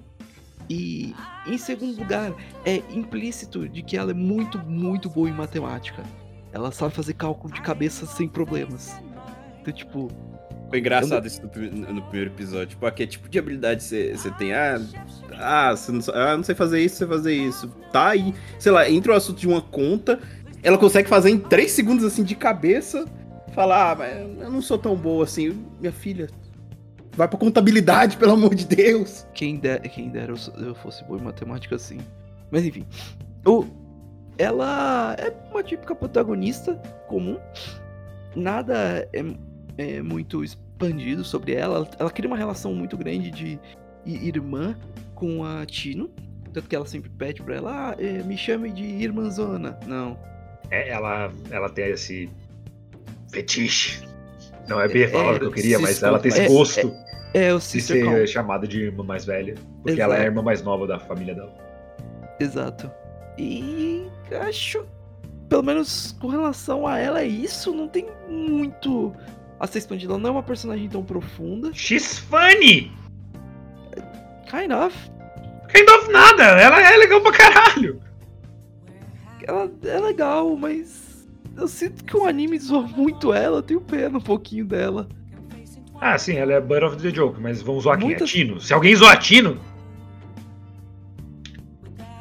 E 0.69 1.13
em 1.45 1.57
segundo 1.57 1.99
lugar, 1.99 2.33
é 2.65 2.77
implícito 2.89 3.67
de 3.67 3.81
que 3.81 3.97
ela 3.97 4.11
é 4.11 4.13
muito, 4.13 4.57
muito 4.59 5.09
boa 5.09 5.29
em 5.29 5.33
matemática. 5.33 6.03
Ela 6.53 6.71
sabe 6.71 6.93
fazer 6.93 7.13
cálculo 7.13 7.53
de 7.53 7.61
cabeça 7.61 8.05
sem 8.05 8.27
problemas. 8.27 9.01
Então, 9.59 9.73
tipo, 9.73 10.09
Foi 10.71 10.79
engraçado 10.79 11.27
isso 11.27 11.41
no, 11.41 11.93
no 11.93 12.01
primeiro 12.03 12.31
episódio. 12.31 12.67
Tipo, 12.67 12.85
ah, 12.85 12.91
que 12.91 13.05
tipo 13.05 13.27
de 13.27 13.37
habilidade 13.37 13.83
você 13.83 14.31
tem? 14.37 14.53
Ah, 14.53 14.79
ah, 15.33 15.75
não, 15.89 16.13
ah, 16.13 16.37
não 16.37 16.43
sei 16.45 16.55
fazer 16.55 16.81
isso, 16.81 16.95
sei 16.95 17.07
fazer 17.07 17.33
isso. 17.33 17.67
Tá 17.91 18.11
aí, 18.11 18.33
sei 18.57 18.71
lá, 18.71 18.89
entra 18.89 19.11
o 19.11 19.15
assunto 19.15 19.37
de 19.37 19.49
uma 19.49 19.61
conta, 19.61 20.17
ela 20.63 20.77
consegue 20.77 21.09
fazer 21.09 21.29
em 21.29 21.37
3 21.37 21.69
segundos 21.69 22.05
assim 22.05 22.23
de 22.23 22.35
cabeça. 22.35 23.05
Falar, 23.53 23.91
ah, 23.91 23.95
mas 23.95 24.43
eu 24.43 24.49
não 24.49 24.61
sou 24.61 24.77
tão 24.77 24.95
boa 24.95 25.25
assim. 25.25 25.61
Minha 25.77 25.91
filha, 25.91 26.29
vai 27.17 27.27
pra 27.27 27.37
contabilidade, 27.37 28.15
pelo 28.17 28.31
amor 28.31 28.55
de 28.55 28.65
Deus. 28.65 29.27
Quem, 29.33 29.57
der, 29.57 29.81
quem 29.81 30.07
dera 30.07 30.31
eu, 30.31 30.67
eu 30.67 30.75
fosse 30.75 31.03
bom 31.03 31.17
em 31.17 31.21
matemática 31.21 31.75
assim. 31.75 31.97
Mas 32.49 32.63
enfim. 32.63 32.85
O, 33.45 33.65
ela 34.37 35.17
é 35.19 35.33
uma 35.51 35.61
típica 35.61 35.93
protagonista 35.93 36.75
comum. 37.09 37.37
Nada 38.33 39.05
é, 39.11 39.21
é 39.77 40.01
muito 40.01 40.43
expandido 40.43 41.23
sobre 41.23 41.53
ela. 41.53 41.77
Ela- 41.77 41.89
Ela 41.99 42.11
cria 42.11 42.27
uma 42.29 42.37
relação 42.37 42.73
muito 42.73 42.97
grande 42.97 43.31
de 43.31 43.59
irmã 44.05 44.75
com 45.15 45.43
a 45.45 45.65
Tino. 45.65 46.09
Tanto 46.53 46.67
que 46.67 46.75
ela 46.75 46.85
sempre 46.85 47.09
pede 47.09 47.41
pra 47.41 47.55
ela, 47.55 47.91
ah, 47.91 47.95
eh, 47.97 48.23
me 48.23 48.35
chame 48.37 48.69
de 48.71 48.83
irmãzona. 48.83 49.79
Não. 49.87 50.17
É, 50.69 50.89
ela, 50.89 51.31
ela 51.49 51.69
tem 51.69 51.85
esse 51.91 52.29
fetiche. 53.31 54.03
Não 54.67 54.79
é 54.79 54.87
bem 54.87 55.05
a 55.05 55.09
palavra 55.11 55.39
que 55.39 55.45
eu 55.45 55.51
queria, 55.51 55.79
mas 55.79 56.01
ela 56.03 56.19
tem 56.19 56.29
esse 56.29 56.41
é- 56.41 56.47
gosto 56.47 56.93
É 57.33 57.53
o 57.53 57.59
de 57.59 57.81
ser 57.81 58.27
chamada 58.27 58.67
de 58.67 58.81
irmã 58.83 59.03
mais 59.03 59.23
velha. 59.25 59.55
Porque 59.81 60.01
ela 60.01 60.15
é 60.15 60.17
a 60.17 60.21
Exato. 60.21 60.31
irmã 60.31 60.41
mais 60.43 60.61
nova 60.61 60.85
da 60.85 60.99
família 60.99 61.33
dela. 61.33 61.53
Exato. 62.39 62.91
E 63.37 64.05
acho, 64.47 64.85
pelo 65.47 65.63
menos 65.63 66.11
com 66.19 66.27
relação 66.27 66.85
a 66.85 66.97
ela, 66.99 67.21
é 67.21 67.25
isso 67.27 67.73
não 67.73 67.87
tem 67.87 68.05
muito 68.29 69.13
a. 69.67 70.05
Ela 70.05 70.17
não 70.17 70.29
é 70.29 70.31
uma 70.33 70.43
personagem 70.43 70.87
tão 70.89 71.03
profunda. 71.03 71.71
She's 71.73 72.17
funny! 72.19 72.91
Kind 74.49 74.71
of. 74.71 74.95
Kind 75.73 75.87
of 75.89 76.11
nada! 76.11 76.43
Ela 76.43 76.81
é 76.81 76.97
legal 76.97 77.21
pra 77.21 77.31
caralho! 77.31 78.01
Ela 79.47 79.71
é 79.83 79.99
legal, 79.99 80.55
mas 80.55 81.27
eu 81.57 81.67
sinto 81.67 82.03
que 82.03 82.15
o 82.17 82.25
anime 82.25 82.59
zoa 82.59 82.83
muito 82.83 83.33
ela. 83.33 83.57
Eu 83.59 83.63
tenho 83.63 83.81
pena 83.81 84.17
um 84.17 84.21
pouquinho 84.21 84.65
dela. 84.65 85.07
Ah, 85.99 86.17
sim, 86.17 86.35
ela 86.35 86.53
é 86.53 86.59
butt 86.61 86.83
of 86.83 86.97
the 86.97 87.09
joke, 87.11 87.39
mas 87.39 87.61
vamos 87.61 87.83
zoar 87.83 87.97
quem? 87.97 88.07
Muitas- 88.07 88.27
A 88.29 88.31
Tino. 88.31 88.59
Se 88.59 88.73
alguém 88.73 88.95
zoar 88.95 89.17
Tino, 89.19 89.59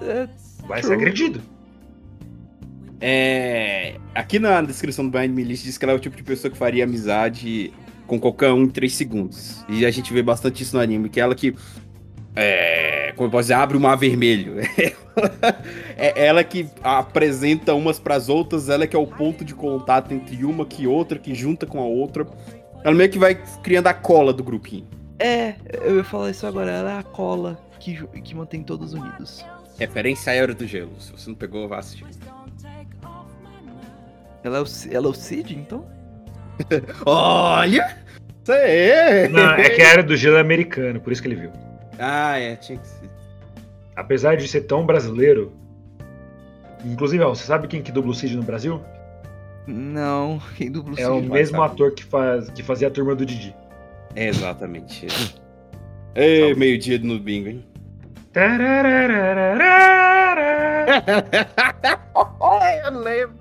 É, 0.02 0.28
vai 0.66 0.80
True. 0.80 0.82
ser 0.82 0.92
agredido. 0.94 1.42
É. 3.00 3.94
Aqui 4.14 4.38
na 4.38 4.60
descrição 4.60 5.04
do 5.04 5.10
Blind 5.10 5.30
Me 5.30 5.42
List 5.42 5.64
diz 5.64 5.78
que 5.78 5.84
ela 5.84 5.92
é 5.92 5.96
o 5.96 6.00
tipo 6.00 6.16
de 6.16 6.22
pessoa 6.22 6.50
que 6.50 6.58
faria 6.58 6.84
amizade 6.84 7.72
com 8.06 8.18
qualquer 8.18 8.52
um 8.52 8.64
em 8.64 8.68
3 8.68 8.92
segundos. 8.92 9.64
E 9.68 9.86
a 9.86 9.90
gente 9.90 10.12
vê 10.12 10.22
bastante 10.22 10.62
isso 10.62 10.76
no 10.76 10.82
anime, 10.82 11.08
que 11.08 11.20
é 11.20 11.22
ela 11.22 11.34
que. 11.34 11.54
É. 12.36 13.12
Como 13.16 13.26
eu 13.26 13.30
posso 13.30 13.44
dizer, 13.44 13.54
abre 13.54 13.76
o 13.76 13.80
mar 13.80 13.96
vermelho. 13.96 14.56
é 15.96 16.26
ela 16.26 16.44
que 16.44 16.68
apresenta 16.82 17.74
umas 17.74 17.98
pras 17.98 18.28
outras, 18.28 18.68
ela 18.68 18.86
que 18.86 18.96
é 18.96 18.98
o 18.98 19.06
ponto 19.06 19.44
de 19.44 19.54
contato 19.54 20.12
entre 20.12 20.44
uma 20.44 20.64
que 20.64 20.86
outra, 20.86 21.18
que 21.18 21.34
junta 21.34 21.66
com 21.66 21.80
a 21.80 21.84
outra. 21.84 22.26
Ela 22.84 22.94
meio 22.94 23.10
que 23.10 23.18
vai 23.18 23.34
criando 23.62 23.88
a 23.88 23.94
cola 23.94 24.32
do 24.32 24.42
grupinho. 24.42 24.86
é, 25.18 25.54
eu 25.82 25.96
ia 25.96 26.04
falar 26.04 26.30
isso 26.30 26.46
agora. 26.46 26.70
Ela 26.70 26.92
é 26.92 26.98
a 26.98 27.02
cola 27.02 27.60
que, 27.78 28.06
que 28.22 28.34
mantém 28.34 28.62
todos 28.62 28.94
unidos. 28.94 29.44
Referência 29.78 30.32
à 30.32 30.34
Era 30.34 30.54
do 30.54 30.66
Gelo. 30.66 31.00
Se 31.00 31.12
você 31.12 31.28
não 31.30 31.36
pegou, 31.36 31.66
vá 31.66 31.78
assistir. 31.78 32.06
Ela 34.42 34.58
é 34.58 34.60
o, 34.60 34.64
ela 34.90 35.06
é 35.06 35.10
o 35.10 35.14
Cid, 35.14 35.54
então? 35.56 35.86
Olha! 37.06 37.96
Isso 38.42 38.52
aí! 38.52 39.28
Não, 39.28 39.50
é 39.52 39.68
que 39.70 39.82
a 39.82 39.88
era 39.92 40.02
do 40.02 40.16
gelo 40.16 40.36
é 40.36 40.40
americano, 40.40 41.00
por 41.00 41.12
isso 41.12 41.22
que 41.22 41.28
ele 41.28 41.36
viu. 41.36 41.50
Ah, 41.98 42.38
é, 42.38 42.56
tinha 42.56 42.78
que 42.78 42.86
ser. 42.86 43.10
Apesar 43.94 44.36
de 44.36 44.48
ser 44.48 44.62
tão 44.62 44.86
brasileiro. 44.86 45.52
Inclusive, 46.84 47.22
ó, 47.22 47.28
você 47.34 47.44
sabe 47.44 47.68
quem 47.68 47.82
que 47.82 47.92
dubla 47.92 48.12
o 48.12 48.14
Cid 48.14 48.34
no 48.36 48.42
Brasil? 48.42 48.80
Não, 49.66 50.40
quem 50.56 50.70
dubla 50.70 50.94
o 50.94 50.98
É 51.00 51.08
o 51.10 51.16
Cid? 51.20 51.30
mesmo 51.30 51.58
saber. 51.58 51.72
ator 51.72 51.94
que, 51.94 52.04
faz, 52.04 52.48
que 52.50 52.62
fazia 52.62 52.88
a 52.88 52.90
turma 52.90 53.14
do 53.14 53.26
Didi. 53.26 53.54
É, 54.16 54.28
exatamente. 54.28 55.06
Ei, 56.14 56.54
meio-dia 56.54 56.98
no 56.98 57.18
bingo, 57.20 57.48
hein? 57.50 57.64
Eu 62.84 62.98
lembro. 62.98 63.39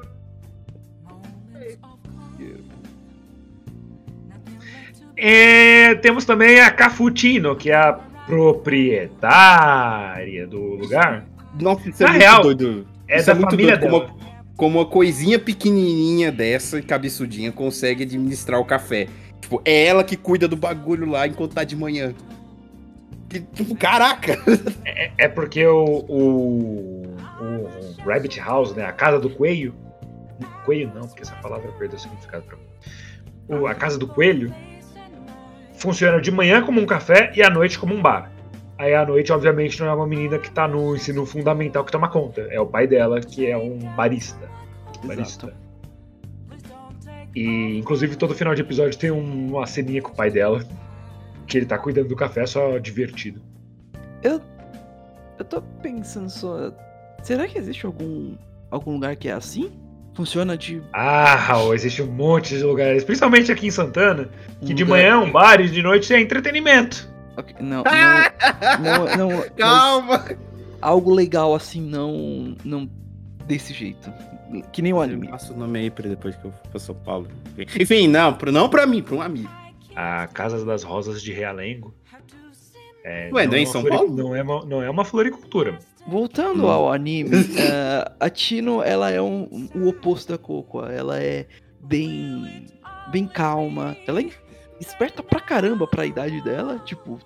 É, 5.22 5.96
temos 5.96 6.24
também 6.26 6.60
a 6.62 6.72
Cafutino, 6.72 7.54
que 7.56 7.70
é 7.72 7.76
a 7.76 7.94
proprietária 8.26 10.48
do 10.48 10.62
lugar. 10.76 11.26
Nossa, 11.60 11.90
isso 11.90 12.04
é 12.04 12.06
Na 12.06 12.12
muito 12.14 12.22
real, 12.24 12.42
doido. 12.42 12.88
É 13.08 13.18
Isso 13.18 13.26
da 13.26 13.32
é 13.32 13.36
muito 13.36 13.50
família 13.52 13.78
doido, 13.78 13.92
dela. 13.92 14.08
como, 14.08 14.20
como 14.56 14.80
uma 14.80 14.86
coisinha 14.86 15.40
pequenininha 15.40 16.32
dessa, 16.32 16.80
cabeçudinha, 16.82 17.52
consegue 17.52 18.04
administrar 18.04 18.60
o 18.60 18.66
café. 18.66 19.08
Tipo, 19.42 19.62
é 19.66 19.86
ela 19.88 20.04
que 20.04 20.16
cuida 20.16 20.48
do 20.48 20.56
bagulho 20.56 21.10
lá 21.10 21.28
enquanto 21.28 21.54
tá 21.56 21.64
de 21.64 21.76
manhã. 21.76 22.14
Que, 23.28 23.40
tipo, 23.42 23.76
caraca! 23.76 24.38
É 25.18 25.28
porque 25.28 25.66
o, 25.66 25.84
o, 26.08 27.04
o 27.42 27.70
Rabbit 28.06 28.40
House, 28.40 28.74
né, 28.74 28.86
a 28.86 28.92
casa 28.94 29.20
do 29.20 29.30
coelho. 29.30 29.74
Coelho 30.66 30.90
não, 30.96 31.02
porque 31.08 31.24
essa 31.24 31.36
palavra 31.36 31.70
perdeu 31.74 31.98
o 31.98 32.00
significado 32.00 32.46
pra 32.46 32.56
mim. 32.56 32.64
O- 33.62 33.68
a 33.68 33.76
casa 33.76 33.98
do 33.98 34.08
coelho 34.08 34.54
funciona 35.80 36.22
de 36.22 36.32
manhã 36.32 36.62
como 36.62 36.80
um 36.80 36.86
café 36.86 37.32
e 37.36 37.42
à 37.42 37.50
noite 37.50 37.80
como 37.80 37.94
um 37.96 38.02
bar. 38.02 38.32
Aí 38.78 38.94
à 38.94 39.06
noite, 39.06 39.32
obviamente, 39.34 39.80
não 39.80 39.88
é 39.88 39.94
uma 39.94 40.08
menina 40.08 40.38
que 40.40 40.50
tá 40.52 40.68
no 40.68 40.96
ensino 40.96 41.26
fundamental 41.26 41.84
que 41.84 41.92
toma 41.92 42.08
conta. 42.10 42.42
É 42.50 42.60
o 42.60 42.66
pai 42.66 42.88
dela, 42.88 43.20
que 43.20 43.46
é 43.46 43.58
um 43.58 43.78
barista. 43.96 44.50
Barista. 45.04 45.54
E 47.36 47.78
inclusive 47.78 48.16
todo 48.16 48.34
final 48.34 48.56
de 48.56 48.62
episódio 48.62 48.98
tem 48.98 49.12
um- 49.12 49.50
uma 49.56 49.66
ceninha 49.66 50.02
com 50.02 50.12
o 50.12 50.16
pai 50.16 50.32
dela. 50.32 50.64
Que 51.46 51.58
ele 51.58 51.66
tá 51.66 51.78
cuidando 51.78 52.08
do 52.08 52.16
café 52.16 52.46
só 52.46 52.78
divertido. 52.78 53.42
Eu, 54.22 54.40
eu 55.38 55.46
tô 55.46 55.62
pensando 55.82 56.30
só. 56.30 56.72
Será 57.24 57.48
que 57.48 57.58
existe 57.58 57.86
algum, 57.86 58.36
algum 58.70 58.94
lugar 58.94 59.16
que 59.16 59.28
é 59.30 59.34
assim? 59.34 59.72
Funciona 60.20 60.58
de. 60.58 60.82
Ah, 60.92 61.34
Raul, 61.34 61.74
existe 61.74 62.02
um 62.02 62.08
monte 62.12 62.58
de 62.58 62.62
lugares, 62.62 63.06
principalmente 63.06 63.54
aqui 63.54 63.68
em 63.68 63.72
Santana, 63.72 64.30
que 64.66 64.74
um 64.74 64.76
de 64.76 64.84
manhã 64.84 65.14
é 65.14 65.18
um 65.18 65.32
bar 65.32 65.62
e 65.62 65.70
de 65.70 65.82
noite 65.82 66.14
é 66.14 66.20
entretenimento. 66.20 67.08
Ok, 67.38 67.56
Não, 67.62 67.84
não, 67.86 69.06
não, 69.16 69.30
não, 69.30 69.46
Calma! 69.56 70.26
algo 70.82 71.14
legal 71.14 71.56
assim, 71.56 71.80
não, 71.82 72.54
não 72.66 72.90
desse 73.46 73.74
jeito. 73.74 74.12
Que 74.74 74.82
nem 74.82 74.92
o 74.92 75.00
anime. 75.00 75.30
Passa 75.30 75.54
o 75.54 75.58
nome 75.58 75.80
aí 75.80 75.90
pra 75.90 76.10
depois 76.10 76.36
que 76.36 76.44
eu 76.44 76.52
for 76.52 76.68
pra 76.70 76.80
São 76.82 76.96
Paulo. 76.96 77.30
Enfim, 77.58 78.10
não, 78.10 78.34
pra- 78.34 78.52
não 78.52 78.68
pra 78.68 78.86
mim, 78.86 79.02
pra 79.02 79.16
um 79.16 79.22
amigo. 79.22 79.50
A 79.96 80.28
Casa 80.28 80.66
das 80.66 80.84
Rosas 80.84 81.22
de 81.22 81.32
Realengo 81.32 81.96
É, 83.06 83.30
Ué, 83.32 83.48
não 83.48 83.54
é 83.54 83.60
em 83.62 83.66
São 83.66 83.86
Paulo? 83.86 84.14
Não 84.14 84.36
é, 84.36 84.44
uma, 84.44 84.66
não 84.66 84.84
é 84.84 84.90
uma 84.90 85.06
floricultura. 85.06 85.80
Voltando 86.10 86.68
ao 86.68 86.92
anime, 86.92 87.30
eh, 87.58 88.12
a 88.20 88.30
Tino, 88.30 88.82
ela 88.82 89.10
é 89.12 89.22
um, 89.22 89.70
o 89.76 89.88
oposto 89.88 90.32
da 90.32 90.38
Coco. 90.38 90.84
Ela 90.86 91.20
é 91.22 91.46
bem, 91.82 92.66
bem 93.12 93.28
calma. 93.28 93.96
Ela 94.08 94.22
é 94.22 94.30
esperta 94.80 95.22
pra 95.22 95.40
caramba 95.40 95.86
pra 95.88 96.06
idade 96.06 96.42
dela. 96.44 96.80
Tipo, 96.80 97.20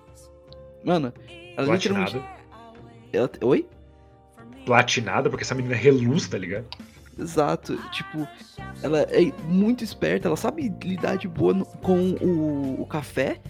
mano, 0.84 1.12
ela 1.56 1.72
literalmente... 1.74 2.12
Platinada. 2.12 2.34
Ela, 3.12 3.30
oi? 3.42 3.66
Platinada, 4.66 5.30
porque 5.30 5.44
essa 5.44 5.54
menina 5.54 5.74
reluz, 5.74 6.26
tá 6.28 6.38
ligado? 6.38 6.66
Exato. 7.18 7.76
Tipo, 7.92 8.26
ela 8.82 9.00
é 9.02 9.32
muito 9.46 9.84
esperta. 9.84 10.28
Ela 10.28 10.36
sabe 10.36 10.72
lidar 10.82 11.16
de 11.16 11.28
boa 11.28 11.54
no- 11.54 11.64
com 11.66 12.10
o, 12.20 12.82
o 12.82 12.86
café. 12.86 13.40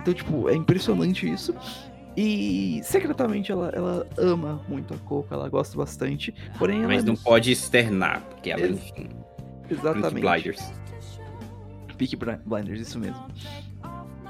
Então, 0.00 0.14
tipo, 0.14 0.48
é 0.48 0.54
impressionante 0.54 1.28
isso. 1.30 1.54
E 2.16 2.80
secretamente 2.84 3.50
ela, 3.50 3.70
ela 3.74 4.06
ama 4.16 4.60
muito 4.68 4.94
a 4.94 4.98
Coco, 4.98 5.32
ela 5.34 5.48
gosta 5.48 5.76
bastante. 5.76 6.32
Porém, 6.58 6.78
ela 6.78 6.88
Mas 6.88 7.02
é 7.02 7.06
não 7.06 7.16
pode 7.16 7.50
externar, 7.50 8.20
porque 8.30 8.50
ela, 8.50 8.62
Ele- 8.62 8.74
enfim, 8.74 9.08
exatamente. 9.68 10.02
Peaky 10.14 10.20
Blinders. 10.20 10.72
Peaky 11.98 12.16
Bri- 12.16 12.40
Blinders, 12.46 12.80
isso 12.80 12.98
mesmo. 12.98 13.26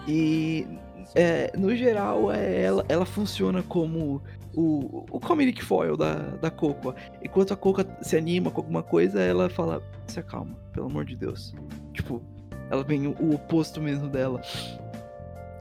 E 0.08 0.66
é, 1.14 1.52
no 1.56 1.74
geral, 1.76 2.30
é, 2.32 2.62
ela, 2.62 2.84
ela 2.88 3.04
funciona 3.06 3.62
como 3.62 4.22
o, 4.54 5.04
o 5.10 5.20
comedic 5.20 5.62
foil 5.64 5.96
da, 5.96 6.14
da 6.40 6.50
Coco. 6.50 6.94
Enquanto 7.22 7.52
a 7.52 7.56
Coco 7.56 7.84
se 8.02 8.16
anima 8.16 8.50
com 8.50 8.60
alguma 8.60 8.82
coisa, 8.82 9.20
ela 9.20 9.48
fala, 9.50 9.82
se 10.06 10.18
acalma, 10.20 10.54
pelo 10.72 10.86
amor 10.86 11.04
de 11.04 11.16
Deus. 11.16 11.54
Tipo, 11.92 12.22
ela 12.70 12.82
vem 12.82 13.06
o, 13.06 13.16
o 13.20 13.34
oposto 13.34 13.80
mesmo 13.80 14.08
dela. 14.08 14.40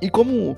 E 0.02 0.10
como 0.10 0.58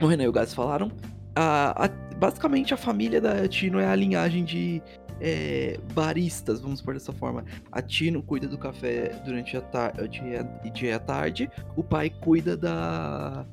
o 0.00 0.06
Renan 0.06 0.24
e 0.24 0.28
o 0.28 0.32
Gás 0.32 0.52
falaram, 0.54 0.90
a- 1.34 1.84
a- 1.86 2.16
basicamente 2.16 2.72
a 2.74 2.76
família 2.76 3.20
da 3.20 3.46
Tino 3.48 3.78
é 3.78 3.86
a 3.86 3.94
linhagem 3.94 4.44
de 4.44 4.82
é, 5.20 5.78
baristas, 5.94 6.60
vamos 6.60 6.80
por 6.80 6.94
dessa 6.94 7.12
forma. 7.12 7.44
A 7.72 7.82
Tino 7.82 8.22
cuida 8.22 8.46
do 8.46 8.56
café 8.56 9.20
durante 9.24 9.56
a 9.56 9.60
tarde 9.60 10.22
e 10.64 10.70
dia 10.70 10.98
tarde. 11.00 11.50
O 11.74 11.82
pai 11.82 12.08
cuida 12.08 12.56
da, 12.56 13.44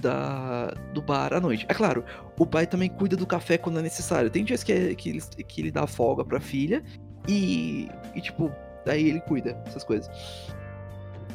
da 0.00 0.68
do 0.94 1.02
bar 1.02 1.34
à 1.34 1.40
noite. 1.40 1.66
É 1.68 1.74
claro, 1.74 2.02
o 2.38 2.46
pai 2.46 2.66
também 2.66 2.88
cuida 2.88 3.14
do 3.14 3.26
café 3.26 3.58
quando 3.58 3.78
é 3.78 3.82
necessário. 3.82 4.30
Tem 4.30 4.42
dias 4.42 4.64
que, 4.64 4.72
é- 4.72 4.94
que, 4.94 5.10
ele, 5.10 5.20
que 5.46 5.60
ele 5.60 5.70
dá 5.70 5.86
folga 5.86 6.24
pra 6.24 6.40
filha 6.40 6.82
e, 7.28 7.90
e 8.14 8.20
tipo, 8.22 8.50
daí 8.86 9.10
ele 9.10 9.20
cuida 9.20 9.52
dessas 9.52 9.84
coisas. 9.84 10.08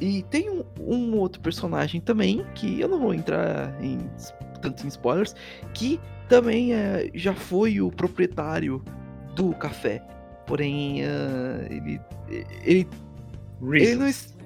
E 0.01 0.23
tem 0.23 0.49
um, 0.49 0.63
um 0.79 1.15
outro 1.17 1.39
personagem 1.41 2.01
também, 2.01 2.43
que 2.55 2.79
eu 2.81 2.87
não 2.87 2.99
vou 2.99 3.13
entrar 3.13 3.73
em 3.83 3.99
tanto 4.57 4.85
em 4.85 4.89
spoilers, 4.89 5.35
que 5.73 5.99
também 6.29 6.73
é, 6.73 7.09
já 7.13 7.33
foi 7.33 7.79
o 7.81 7.91
proprietário 7.91 8.83
do 9.35 9.53
café. 9.53 10.01
Porém, 10.45 11.03
ah, 11.05 11.65
ele, 11.69 11.99
ele, 12.29 12.45
ele 12.63 12.87
não, 13.61 13.69
Reasons. 13.69 14.09
es- 14.09 14.37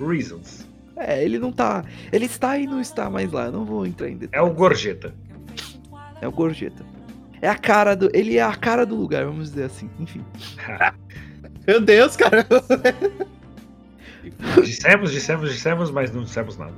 Reasons. 0.00 0.68
é, 0.96 1.24
ele 1.24 1.38
não 1.38 1.52
tá. 1.52 1.84
Ele 2.12 2.24
está 2.26 2.56
e 2.58 2.66
não 2.66 2.80
está 2.80 3.08
mais 3.10 3.30
lá. 3.32 3.46
eu 3.46 3.52
Não 3.52 3.64
vou 3.64 3.86
entrar 3.86 4.08
em 4.08 4.14
É 4.14 4.16
detalhes. 4.16 4.50
o 4.50 4.54
Gorjeta. 4.54 5.14
É 6.20 6.28
o 6.28 6.32
Gorjeta. 6.32 6.84
É 7.40 7.48
a 7.48 7.56
cara 7.56 7.96
do. 7.96 8.08
Ele 8.14 8.36
é 8.36 8.42
a 8.42 8.54
cara 8.54 8.86
do 8.86 8.94
lugar, 8.94 9.24
vamos 9.24 9.50
dizer 9.50 9.64
assim. 9.64 9.90
Enfim. 9.98 10.24
Meu 11.66 11.80
Deus, 11.80 12.16
cara. 12.16 12.46
dissemos, 14.62 15.12
dissemos, 15.12 15.50
dissemos, 15.52 15.90
mas 15.90 16.12
não 16.12 16.24
dissemos 16.24 16.56
nada. 16.56 16.74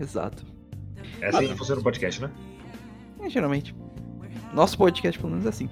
Exato. 0.00 0.44
É 1.20 1.28
assim 1.28 1.48
que 1.48 1.54
funciona 1.56 1.80
o 1.80 1.84
podcast, 1.84 2.20
né? 2.22 2.30
É, 3.20 3.28
geralmente. 3.28 3.74
Nosso 4.54 4.76
podcast, 4.78 5.18
pelo 5.18 5.30
menos, 5.30 5.46
é 5.46 5.48
assim. 5.50 5.68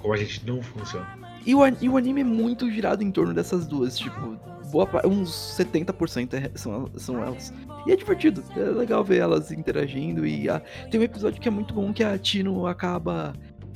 Como 0.00 0.12
a 0.14 0.16
gente 0.16 0.46
não 0.46 0.62
funciona. 0.62 1.06
E 1.44 1.54
o, 1.54 1.60
e 1.80 1.88
o 1.88 1.96
anime 1.96 2.20
é 2.20 2.24
muito 2.24 2.70
girado 2.70 3.02
em 3.02 3.10
torno 3.10 3.32
dessas 3.32 3.66
duas, 3.66 3.96
tipo, 3.98 4.36
boa 4.70 4.88
uns 5.06 5.30
70% 5.58 6.34
é- 6.34 6.50
são, 6.56 6.90
são 6.96 7.22
elas. 7.22 7.54
E 7.86 7.92
é 7.92 7.96
divertido, 7.96 8.42
é 8.56 8.60
legal 8.60 9.02
ver 9.04 9.18
elas 9.18 9.50
interagindo 9.52 10.26
e 10.26 10.48
a- 10.48 10.60
tem 10.90 11.00
um 11.00 11.04
episódio 11.04 11.40
que 11.40 11.46
é 11.48 11.50
muito 11.50 11.72
bom 11.72 11.92
que 11.92 12.02
a 12.04 12.18
Tino 12.18 12.66
acaba. 12.66 13.32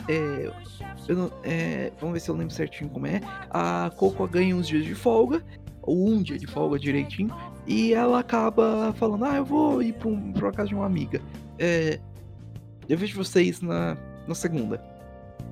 é, 0.08 0.50
não- 1.08 1.30
é, 1.44 1.92
vamos 2.00 2.14
ver 2.14 2.20
se 2.20 2.28
eu 2.30 2.35
lembro 2.35 2.52
certinho 2.52 2.90
como 2.90 3.06
é. 3.06 3.20
A 3.50 3.90
Coco 3.96 4.26
ganha 4.26 4.56
uns 4.56 4.66
dias 4.66 4.85
de 4.85 4.94
folga, 4.94 5.42
ou 5.82 6.08
um 6.08 6.20
dia 6.22 6.38
de 6.38 6.46
folga 6.48 6.78
direitinho, 6.78 7.32
e 7.70 7.94
ela 7.94 8.18
acaba 8.20 8.92
falando: 8.96 9.24
Ah, 9.24 9.37
eu 9.37 9.44
vou 9.44 9.80
ir 9.83 9.92
pra, 9.94 10.09
um, 10.09 10.33
pra 10.33 10.50
casa 10.52 10.68
de 10.68 10.74
uma 10.74 10.87
amiga. 10.87 11.20
É, 11.59 11.98
eu 12.88 12.98
vejo 12.98 13.16
vocês 13.16 13.61
na, 13.62 13.96
na 14.26 14.35
segunda. 14.35 14.83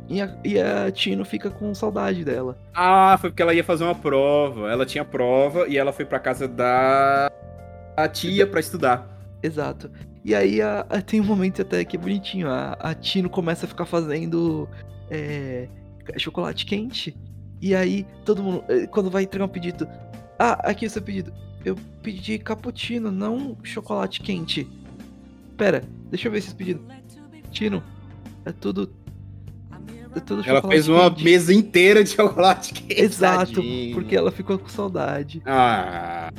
E 0.08 0.20
a, 0.22 0.36
e 0.44 0.58
a 0.58 0.90
Tino 0.90 1.24
fica 1.24 1.50
com 1.50 1.74
saudade 1.74 2.24
dela. 2.24 2.58
Ah, 2.74 3.16
foi 3.20 3.30
porque 3.30 3.42
ela 3.42 3.52
ia 3.54 3.62
fazer 3.62 3.84
uma 3.84 3.94
prova. 3.94 4.70
Ela 4.70 4.86
tinha 4.86 5.04
prova 5.04 5.68
e 5.68 5.76
ela 5.76 5.92
foi 5.92 6.04
pra 6.04 6.18
casa 6.18 6.48
da 6.48 7.30
a 7.96 8.08
tia 8.08 8.46
pra 8.46 8.58
estudar. 8.60 9.06
Exato. 9.42 9.90
E 10.24 10.34
aí 10.34 10.60
a- 10.62 10.86
a- 10.88 11.02
tem 11.02 11.20
um 11.20 11.24
momento 11.24 11.62
até 11.62 11.84
que 11.84 11.96
é 11.96 12.00
bonitinho. 12.00 12.48
A, 12.48 12.72
a 12.80 12.94
Tino 12.94 13.28
começa 13.30 13.66
a 13.66 13.68
ficar 13.68 13.84
fazendo 13.84 14.68
é, 15.10 15.68
chocolate 16.16 16.64
quente. 16.64 17.14
E 17.60 17.74
aí 17.74 18.06
todo 18.24 18.42
mundo, 18.42 18.64
eh, 18.68 18.86
quando 18.86 19.10
vai 19.10 19.24
entregar 19.24 19.44
um 19.44 19.48
pedido. 19.48 19.86
Ah, 20.38 20.52
aqui 20.70 20.86
o 20.86 20.90
seu 20.90 21.02
pedido. 21.02 21.32
Eu 21.68 21.76
pedi 22.02 22.38
cappuccino, 22.38 23.10
não 23.10 23.56
chocolate 23.62 24.20
quente. 24.20 24.66
Pera, 25.56 25.84
deixa 26.10 26.28
eu 26.28 26.32
ver 26.32 26.38
esses 26.38 26.52
pedidos. 26.54 26.82
Tino, 27.50 27.82
é 28.44 28.52
tudo. 28.52 28.90
É 30.16 30.20
tudo 30.20 30.42
Ela 30.48 30.62
fez 30.62 30.88
uma 30.88 31.10
quente. 31.10 31.24
mesa 31.24 31.52
inteira 31.52 32.02
de 32.02 32.10
chocolate 32.10 32.72
quente. 32.72 33.00
Exato, 33.00 33.54
tadinha. 33.54 33.94
porque 33.94 34.16
ela 34.16 34.32
ficou 34.32 34.58
com 34.58 34.68
saudade. 34.68 35.42
Ah. 35.44 36.32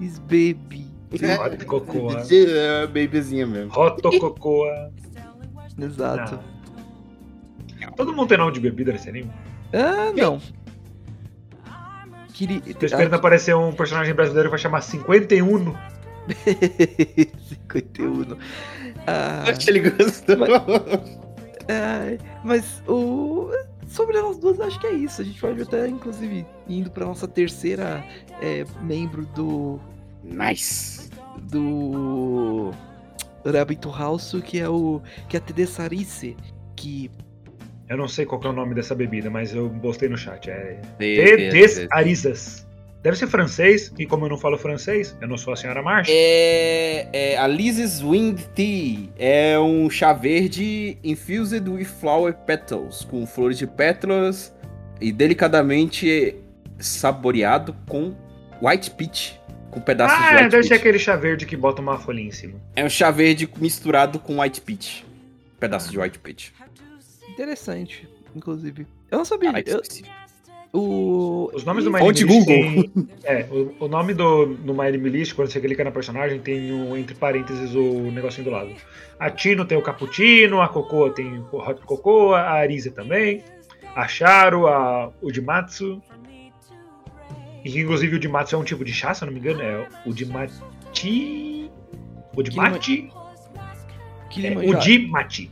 Is 0.00 0.18
baby. 0.18 0.88
Hot 1.12 1.64
Cocoa. 1.66 2.22
É, 2.30 2.86
babyzinha 2.88 3.46
mesmo. 3.46 3.70
Hot 3.78 4.00
Cocoa. 4.18 4.90
Exato. 5.78 6.38
Todo 7.96 8.14
mundo 8.14 8.28
tem 8.28 8.38
nome 8.38 8.52
de 8.52 8.60
bebida 8.60 8.92
nesse 8.92 9.08
anime? 9.10 9.30
Ah, 9.72 10.12
não. 10.16 10.40
Queria. 12.40 12.58
Tô 12.74 12.86
esperando 12.86 13.12
aparecer 13.12 13.54
um 13.54 13.70
personagem 13.70 14.14
brasileiro 14.14 14.48
que 14.48 14.52
vai 14.52 14.58
chamar 14.58 14.80
51. 14.80 15.74
51. 17.48 18.36
Ah, 19.06 19.44
Acho 19.48 19.60
que 19.60 19.70
ele 19.70 19.90
gostou. 19.90 20.36
é, 21.66 22.18
mas 22.44 22.82
o. 22.86 23.50
Sobre 23.86 24.18
elas 24.18 24.38
duas, 24.38 24.60
acho 24.60 24.78
que 24.78 24.86
é 24.86 24.92
isso. 24.92 25.22
A 25.22 25.24
gente 25.24 25.40
pode 25.40 25.62
até, 25.62 25.88
inclusive, 25.88 26.46
indo 26.68 26.90
pra 26.90 27.06
nossa 27.06 27.26
terceira 27.26 28.04
é, 28.42 28.64
membro 28.82 29.24
do. 29.34 29.80
Nice. 30.22 31.08
Do. 31.50 32.72
Rabbit 33.44 33.88
House, 33.88 34.36
que 34.44 34.60
é 34.60 34.68
o. 34.68 35.00
Que 35.28 35.38
é 35.38 35.40
a 35.40 35.42
Tedessarice. 35.42 36.36
Que. 36.76 37.10
Eu 37.90 37.96
não 37.96 38.06
sei 38.06 38.24
qual 38.24 38.40
é 38.44 38.46
o 38.46 38.52
nome 38.52 38.72
dessa 38.72 38.94
bebida, 38.94 39.28
mas 39.28 39.52
eu 39.52 39.68
postei 39.82 40.08
no 40.08 40.16
chat. 40.16 40.48
É 40.48 40.78
Des- 40.96 41.88
Arisas. 41.90 42.64
Deve 43.02 43.16
ser 43.16 43.26
francês, 43.26 43.90
e 43.98 44.06
como 44.06 44.26
eu 44.26 44.28
não 44.28 44.38
falo 44.38 44.56
francês, 44.58 45.16
eu 45.20 45.26
não 45.26 45.36
sou 45.36 45.54
a 45.54 45.56
senhora 45.56 45.82
Marcha. 45.82 46.12
É, 46.14 47.08
é 47.12 47.36
a 47.38 47.46
Liz's 47.48 48.00
Winged 48.02 48.46
Tea 48.54 49.08
é 49.18 49.58
um 49.58 49.88
chá 49.90 50.12
verde 50.12 50.98
infused 51.02 51.66
with 51.68 51.86
flower 51.86 52.32
petals, 52.34 53.04
com 53.04 53.26
flores 53.26 53.58
de 53.58 53.66
pétalas 53.66 54.54
e 55.00 55.10
delicadamente 55.10 56.36
saboreado 56.78 57.74
com 57.88 58.14
white 58.62 58.90
peach, 58.92 59.40
com 59.70 59.80
pedaços 59.80 60.16
de 60.18 60.24
Ah, 60.24 60.36
white 60.36 60.48
deve 60.50 60.62
ser 60.62 60.68
peach. 60.68 60.80
aquele 60.80 60.98
chá 60.98 61.16
verde 61.16 61.46
que 61.46 61.56
bota 61.56 61.80
uma 61.80 61.98
folhinha 61.98 62.28
em 62.28 62.32
cima. 62.32 62.54
É 62.76 62.84
um 62.84 62.90
chá 62.90 63.10
verde 63.10 63.48
misturado 63.58 64.18
com 64.20 64.40
white 64.42 64.60
peach, 64.60 65.06
pedaços 65.58 65.90
de 65.90 65.98
white 65.98 66.18
peach. 66.18 66.52
Interessante, 67.32 68.08
inclusive. 68.34 68.86
Eu 69.10 69.18
não 69.18 69.24
sabia. 69.24 69.50
Ah, 69.50 69.60
eu- 69.60 69.80
específico. 69.80 70.14
o. 70.72 71.50
Os 71.54 71.64
nomes 71.64 71.84
do 71.84 71.90
My 71.90 71.98
List 72.00 72.24
Google. 72.26 72.44
tem- 72.44 73.08
É, 73.24 73.46
o, 73.50 73.84
o 73.84 73.88
nome 73.88 74.14
do, 74.14 74.46
do 74.54 74.72
My 74.74 74.86
Anime 74.88 75.08
List, 75.10 75.34
quando 75.34 75.48
você 75.50 75.60
clica 75.60 75.82
na 75.84 75.90
personagem, 75.90 76.38
tem 76.40 76.72
um, 76.72 76.96
entre 76.96 77.14
parênteses 77.14 77.74
o 77.74 78.10
negocinho 78.12 78.44
do 78.44 78.50
lado. 78.50 78.70
A 79.18 79.30
Tino 79.30 79.64
tem 79.64 79.76
o 79.76 79.82
Cappuccino, 79.82 80.60
a 80.60 80.68
Cocoa 80.68 81.10
tem 81.10 81.38
o 81.52 81.56
Hot 81.56 81.80
Cocoa, 81.82 82.38
a 82.38 82.52
Arisa 82.52 82.90
também, 82.90 83.42
a 83.96 84.06
Charo, 84.06 84.66
a 84.66 85.10
Udimatsu. 85.22 86.00
E 87.64 87.78
inclusive 87.78 88.14
o 88.14 88.16
Udimatsu 88.16 88.54
é 88.54 88.58
um 88.58 88.64
tipo 88.64 88.84
de 88.84 88.92
chá, 88.92 89.12
se 89.12 89.22
eu 89.22 89.26
não 89.26 89.32
me 89.34 89.40
engano, 89.40 89.60
é 89.62 89.86
o 90.06 90.10
Udimachi... 90.10 91.68
Udimati? 92.36 93.10
É, 93.12 94.28
Kilimanjaro. 94.30 94.78
Udimati. 94.78 95.50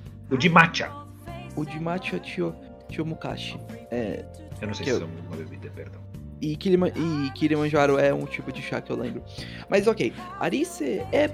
O 1.58 1.64
de 1.64 1.80
Macho 1.80 2.18
Tio, 2.20 2.54
Tiomukashi. 2.88 3.58
É, 3.90 4.24
Eu 4.60 4.68
não 4.68 4.74
sei 4.74 4.84
se 4.86 4.90
eu- 4.92 5.00
é 5.02 5.04
uma 5.04 5.36
bebida, 5.36 5.68
perdão. 5.70 6.00
e, 6.40 6.56
Kilima, 6.56 6.88
e 6.90 7.30
Kilimanjaro 7.34 7.98
é 7.98 8.14
um 8.14 8.24
tipo 8.24 8.52
de 8.52 8.62
chá 8.62 8.80
que 8.80 8.92
eu 8.92 8.96
lembro. 8.96 9.22
Mas 9.68 9.86
ok, 9.86 10.12
Arice 10.38 11.02
é 11.12 11.30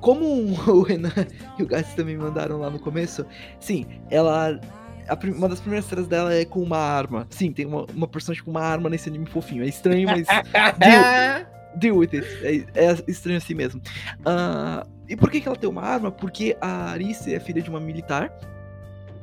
como 0.00 0.24
o 0.68 0.82
Renan 0.82 1.12
e 1.58 1.62
o 1.62 1.66
Gats 1.66 1.94
também 1.94 2.16
mandaram 2.16 2.58
lá 2.58 2.68
no 2.68 2.78
começo, 2.80 3.24
sim, 3.60 3.86
ela. 4.10 4.60
a 5.08 5.14
uma 5.30 5.48
das 5.48 5.60
primeiras 5.60 5.84
cenas 5.86 6.06
dela 6.08 6.34
é 6.34 6.44
com 6.44 6.60
uma 6.60 6.78
arma. 6.78 7.26
Sim, 7.30 7.52
tem 7.52 7.64
uma, 7.66 7.86
uma 7.94 8.08
personagem 8.08 8.42
com 8.44 8.50
uma 8.50 8.62
arma 8.62 8.90
nesse 8.90 9.08
anime 9.08 9.26
fofinho. 9.26 9.62
É 9.62 9.66
estranho, 9.68 10.08
mas. 10.08 10.26
deal, 10.78 11.46
deal 11.76 11.96
with 11.96 12.10
it. 12.12 12.26
É, 12.74 12.86
é 12.86 12.96
estranho 13.06 13.38
assim 13.38 13.54
mesmo. 13.54 13.80
Ah, 14.26 14.84
e 15.08 15.14
por 15.16 15.30
que, 15.30 15.40
que 15.40 15.46
ela 15.48 15.56
tem 15.56 15.68
uma 15.70 15.82
arma? 15.82 16.10
Porque 16.10 16.56
a 16.60 16.90
Arice 16.90 17.32
é 17.34 17.38
filha 17.38 17.62
de 17.62 17.70
uma 17.70 17.78
militar. 17.80 18.32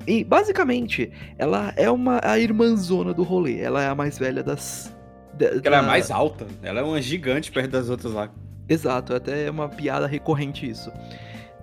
E 0.08 0.24
basicamente, 0.24 1.12
ela 1.38 1.74
é 1.76 1.90
uma 1.90 2.20
a 2.24 2.38
irmãzona 2.40 3.14
do 3.14 3.24
rolê. 3.24 3.60
Ela 3.60 3.84
é 3.84 3.88
a 3.88 3.96
mais 3.96 4.18
velha 4.18 4.42
das. 4.44 4.96
da- 5.34 5.48
ela 5.48 5.58
é 5.58 5.62
da- 5.62 5.82
mais 5.84 6.10
alta. 6.12 6.48
Ela 6.64 6.80
é 6.80 6.84
uma 6.84 7.02
gigante 7.02 7.52
perto 7.52 7.72
das 7.72 7.90
outras 7.90 8.14
lá. 8.14 8.30
Exato, 8.68 9.14
até 9.14 9.46
é 9.46 9.52
uma 9.52 9.68
piada 9.70 10.08
recorrente 10.08 10.70
isso. 10.70 10.92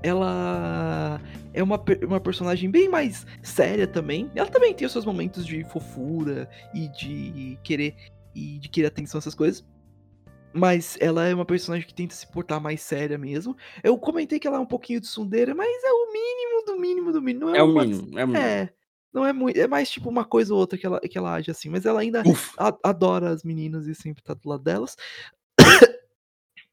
Ela 0.03 1.21
é 1.53 1.63
uma, 1.63 1.81
uma 2.07 2.21
personagem 2.21 2.71
bem 2.71 2.89
mais 2.89 3.27
séria 3.43 3.87
também. 3.87 4.31
Ela 4.35 4.49
também 4.49 4.73
tem 4.75 4.87
os 4.87 4.93
seus 4.93 5.05
momentos 5.05 5.45
de 5.45 5.65
fofura 5.65 6.49
e 6.75 6.89
de 6.89 7.59
querer 7.65 7.95
e 8.35 8.59
de 8.59 8.69
querer 8.69 8.87
atenção 8.89 9.19
essas 9.19 9.35
coisas. 9.35 9.65
Mas 10.59 10.97
ela 11.01 11.27
é 11.27 11.35
uma 11.35 11.45
personagem 11.47 11.87
que 11.87 11.95
tenta 11.95 12.15
se 12.15 12.27
portar 12.27 12.61
mais 12.61 12.81
séria 12.83 13.17
mesmo. 13.17 13.57
Eu 13.83 13.97
comentei 13.99 14.39
que 14.39 14.47
ela 14.47 14.57
é 14.57 14.61
um 14.61 14.67
pouquinho 14.67 15.01
de 15.01 15.07
sundeira, 15.07 15.55
mas 15.55 15.69
é 15.85 15.93
o 15.93 16.13
mínimo 16.13 16.65
do 16.67 16.77
mínimo 16.79 17.13
do 17.13 17.23
mínimo. 17.23 17.47
Não 17.47 17.55
é, 17.55 17.59
É 17.59 17.63
o 17.63 17.71
uma- 17.71 17.85
mínimo. 17.85 18.19
É 18.19 18.25
o 18.25 18.29
mínimo. 18.29 18.45
É. 18.47 18.73
Não 19.13 19.25
é 19.25 19.33
muito. 19.33 19.59
É 19.59 19.67
mais 19.67 19.91
tipo 19.91 20.09
uma 20.09 20.25
coisa 20.25 20.53
ou 20.53 20.61
outra 20.61 20.79
que 20.79 20.85
ela, 20.87 21.01
que 21.01 21.17
ela 21.17 21.33
age 21.35 21.51
assim. 21.51 21.69
Mas 21.71 21.87
ela 21.87 22.01
ainda 22.01 22.23
a- 22.59 22.79
adora 22.85 23.31
as 23.31 23.43
meninas 23.43 23.87
e 23.87 23.95
sempre 23.95 24.23
tá 24.23 24.35
do 24.35 24.49
lado 24.49 24.63
delas. 24.63 24.97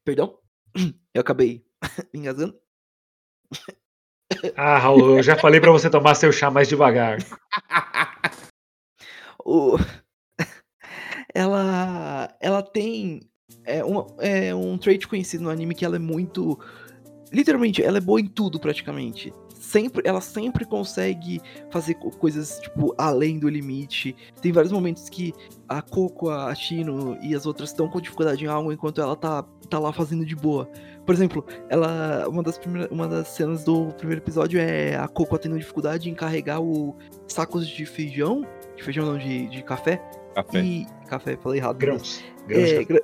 Perdão. 0.04 0.38
Eu 1.14 1.20
acabei 1.22 1.64
me 2.12 2.20
engasgando. 2.20 2.58
Ah, 4.56 4.76
Raul, 4.78 5.16
eu 5.18 5.22
já 5.22 5.36
falei 5.36 5.60
pra 5.60 5.70
você 5.70 5.88
tomar 5.88 6.14
seu 6.16 6.32
chá 6.32 6.50
mais 6.50 6.68
devagar. 6.68 7.18
O- 9.48 9.76
ela, 11.34 12.36
ela 12.40 12.62
tem 12.62 13.20
é, 13.64 13.84
uma- 13.84 14.06
é 14.18 14.54
um 14.54 14.76
trait 14.78 15.06
conhecido 15.06 15.44
no 15.44 15.50
anime 15.50 15.74
que 15.74 15.84
ela 15.84 15.96
é 15.96 16.00
muito. 16.00 16.58
Literalmente, 17.32 17.82
ela 17.82 17.98
é 17.98 18.00
boa 18.00 18.20
em 18.20 18.26
tudo 18.26 18.58
praticamente. 18.60 19.32
Sempre, 19.54 20.02
ela 20.06 20.20
sempre 20.20 20.64
consegue 20.64 21.40
fazer 21.70 21.94
co- 21.94 22.10
coisas, 22.10 22.60
tipo, 22.60 22.94
além 22.96 23.38
do 23.38 23.48
limite. 23.48 24.14
Tem 24.40 24.52
vários 24.52 24.70
momentos 24.72 25.08
que 25.08 25.34
a 25.68 25.82
Coco, 25.82 26.30
a 26.30 26.54
Chino 26.54 27.18
e 27.20 27.34
as 27.34 27.46
outras 27.46 27.70
estão 27.70 27.88
com 27.88 28.00
dificuldade 28.00 28.44
em 28.44 28.48
algo 28.48 28.70
enquanto 28.72 29.00
ela 29.00 29.16
tá, 29.16 29.42
tá 29.68 29.78
lá 29.78 29.92
fazendo 29.92 30.24
de 30.24 30.36
boa. 30.36 30.66
Por 31.04 31.14
exemplo, 31.14 31.44
ela. 31.68 32.28
Uma 32.28 32.42
das, 32.44 32.58
primeiras, 32.58 32.90
uma 32.92 33.08
das 33.08 33.28
cenas 33.28 33.64
do 33.64 33.86
primeiro 33.94 34.20
episódio 34.22 34.60
é 34.60 34.94
a 34.96 35.08
Coco 35.08 35.36
tendo 35.38 35.58
dificuldade 35.58 36.08
em 36.08 36.14
carregar 36.14 36.60
o 36.60 36.94
sacos 37.26 37.66
de 37.66 37.84
feijão. 37.86 38.46
De 38.76 38.84
feijão 38.84 39.04
não, 39.04 39.18
de, 39.18 39.48
de 39.48 39.62
café. 39.64 40.00
Café. 40.34 40.62
E. 40.62 40.86
Café, 41.08 41.36
falei 41.36 41.58
errado. 41.60 41.78
Grãos. 41.78 42.22
Grãos 42.46 42.68
É, 42.70 42.84
de- 42.84 43.02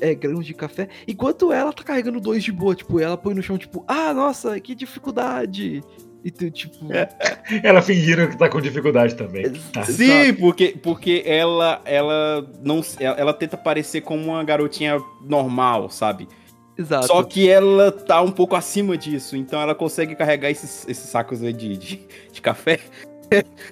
é, 0.00 0.14
grãos 0.14 0.46
de 0.46 0.54
café. 0.54 0.88
Enquanto 1.06 1.52
ela 1.52 1.72
tá 1.72 1.82
carregando 1.82 2.20
dois 2.20 2.42
de 2.42 2.52
boa, 2.52 2.74
tipo, 2.74 3.00
ela 3.00 3.16
põe 3.16 3.34
no 3.34 3.42
chão, 3.42 3.58
tipo, 3.58 3.84
ah, 3.86 4.12
nossa, 4.14 4.58
que 4.60 4.74
dificuldade. 4.74 5.82
E 6.24 6.30
tu, 6.30 6.50
tipo. 6.50 6.90
É. 6.90 7.06
Ela 7.62 7.82
fingiram 7.82 8.26
que 8.30 8.38
tá 8.38 8.48
com 8.48 8.58
dificuldade 8.58 9.14
também. 9.14 9.44
ex- 9.44 9.86
Sim, 9.94 10.32
porque, 10.32 10.74
porque 10.82 11.22
ela, 11.26 11.82
ela 11.84 12.50
não 12.62 12.80
ela, 12.98 13.16
ela 13.18 13.34
tenta 13.34 13.58
parecer 13.58 14.00
como 14.00 14.24
uma 14.32 14.42
garotinha 14.42 14.98
normal, 15.20 15.90
sabe? 15.90 16.26
Exato. 16.78 17.08
Só 17.08 17.22
que 17.22 17.46
ela 17.46 17.92
tá 17.92 18.22
um 18.22 18.30
pouco 18.32 18.56
acima 18.56 18.96
disso, 18.96 19.36
então 19.36 19.60
ela 19.60 19.74
consegue 19.74 20.16
carregar 20.16 20.50
esses, 20.50 20.88
esses 20.88 21.10
sacos 21.10 21.42
aí 21.42 21.52
de, 21.52 21.76
de, 21.76 22.08
de 22.32 22.40
café. 22.40 22.80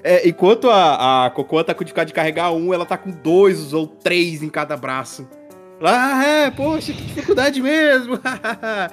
É, 0.02 0.26
enquanto 0.26 0.68
a, 0.70 1.26
a 1.26 1.30
Cocô 1.30 1.62
tá 1.62 1.74
com 1.74 1.84
dificuldade 1.84 2.08
de 2.08 2.14
carregar 2.14 2.50
um, 2.52 2.72
ela 2.72 2.86
tá 2.86 2.96
com 2.96 3.10
dois 3.10 3.72
ou 3.72 3.86
três 3.86 4.42
em 4.42 4.48
cada 4.48 4.76
braço. 4.76 5.28
Ah, 5.84 6.24
é, 6.24 6.50
poxa, 6.50 6.92
que 6.92 7.02
dificuldade 7.02 7.60
mesmo. 7.60 8.18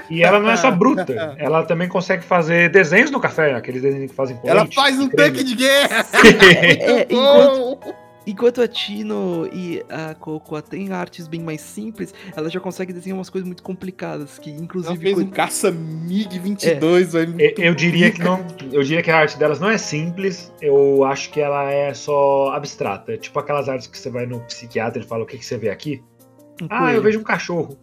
E 0.10 0.24
ela 0.24 0.40
não 0.40 0.50
é 0.50 0.56
só 0.58 0.72
bruta, 0.72 1.36
ela 1.38 1.64
também 1.64 1.88
consegue 1.88 2.24
fazer 2.24 2.70
desenhos 2.70 3.12
no 3.12 3.20
café, 3.20 3.54
aqueles 3.54 3.82
desenhos 3.82 4.12
que 4.12 4.16
fazem 4.16 4.36
com 4.38 4.48
ela 4.50 4.68
faz 4.74 5.00
um 5.00 5.08
creme. 5.08 5.32
tanque 5.32 5.44
de 5.44 5.56
guerra. 5.56 6.06
É, 6.80 7.06
Muito 7.06 7.14
enquanto-. 7.14 8.10
Enquanto 8.28 8.62
a 8.62 8.68
Tino 8.68 9.50
e 9.52 9.84
a 9.90 10.14
Coco 10.14 10.62
têm 10.62 10.92
artes 10.92 11.28
bem 11.28 11.42
mais 11.42 11.62
simples, 11.62 12.14
ela 12.36 12.48
já 12.48 12.60
consegue 12.60 12.94
desenhar 12.94 13.18
umas 13.18 13.30
coisas 13.30 13.48
muito 13.48 13.64
complicadas, 13.64 14.38
que 14.38 14.52
Ela 14.52 14.62
inclusive. 14.62 15.00
fez 15.00 15.18
um 15.18 15.30
caça 15.32 15.72
MiG-22, 15.72 17.06
velho. 17.06 17.36
Eu, 17.40 17.54
eu 17.58 17.74
diria 17.74 18.12
que 18.12 18.22
não. 18.22 18.46
Eu 18.72 18.84
diria 18.84 19.02
que 19.02 19.10
a 19.10 19.18
arte 19.18 19.36
delas 19.38 19.60
não 19.60 19.70
é 19.70 19.80
simples, 19.80 20.54
eu 20.62 21.04
acho 21.06 21.32
que 21.32 21.42
ela 21.42 21.72
é 21.72 21.92
só 21.96 22.52
abstrata. 22.54 23.18
Tipo 23.18 23.40
aquelas 23.40 23.68
artes 23.68 23.88
que 23.88 23.98
você 23.98 24.12
vai 24.12 24.28
no 24.28 24.40
psiquiatra 24.42 25.00
e 25.00 25.02
ele 25.02 25.08
fala 25.10 25.24
o 25.24 25.26
que, 25.26 25.38
que 25.38 25.46
você 25.46 25.58
vê 25.58 25.70
aqui. 25.70 26.04
Um 26.62 26.68
Ah, 26.70 26.76
eu 26.76 26.80
coelho. 26.86 27.02
vejo 27.02 27.20
um 27.20 27.24
cachorro. 27.24 27.78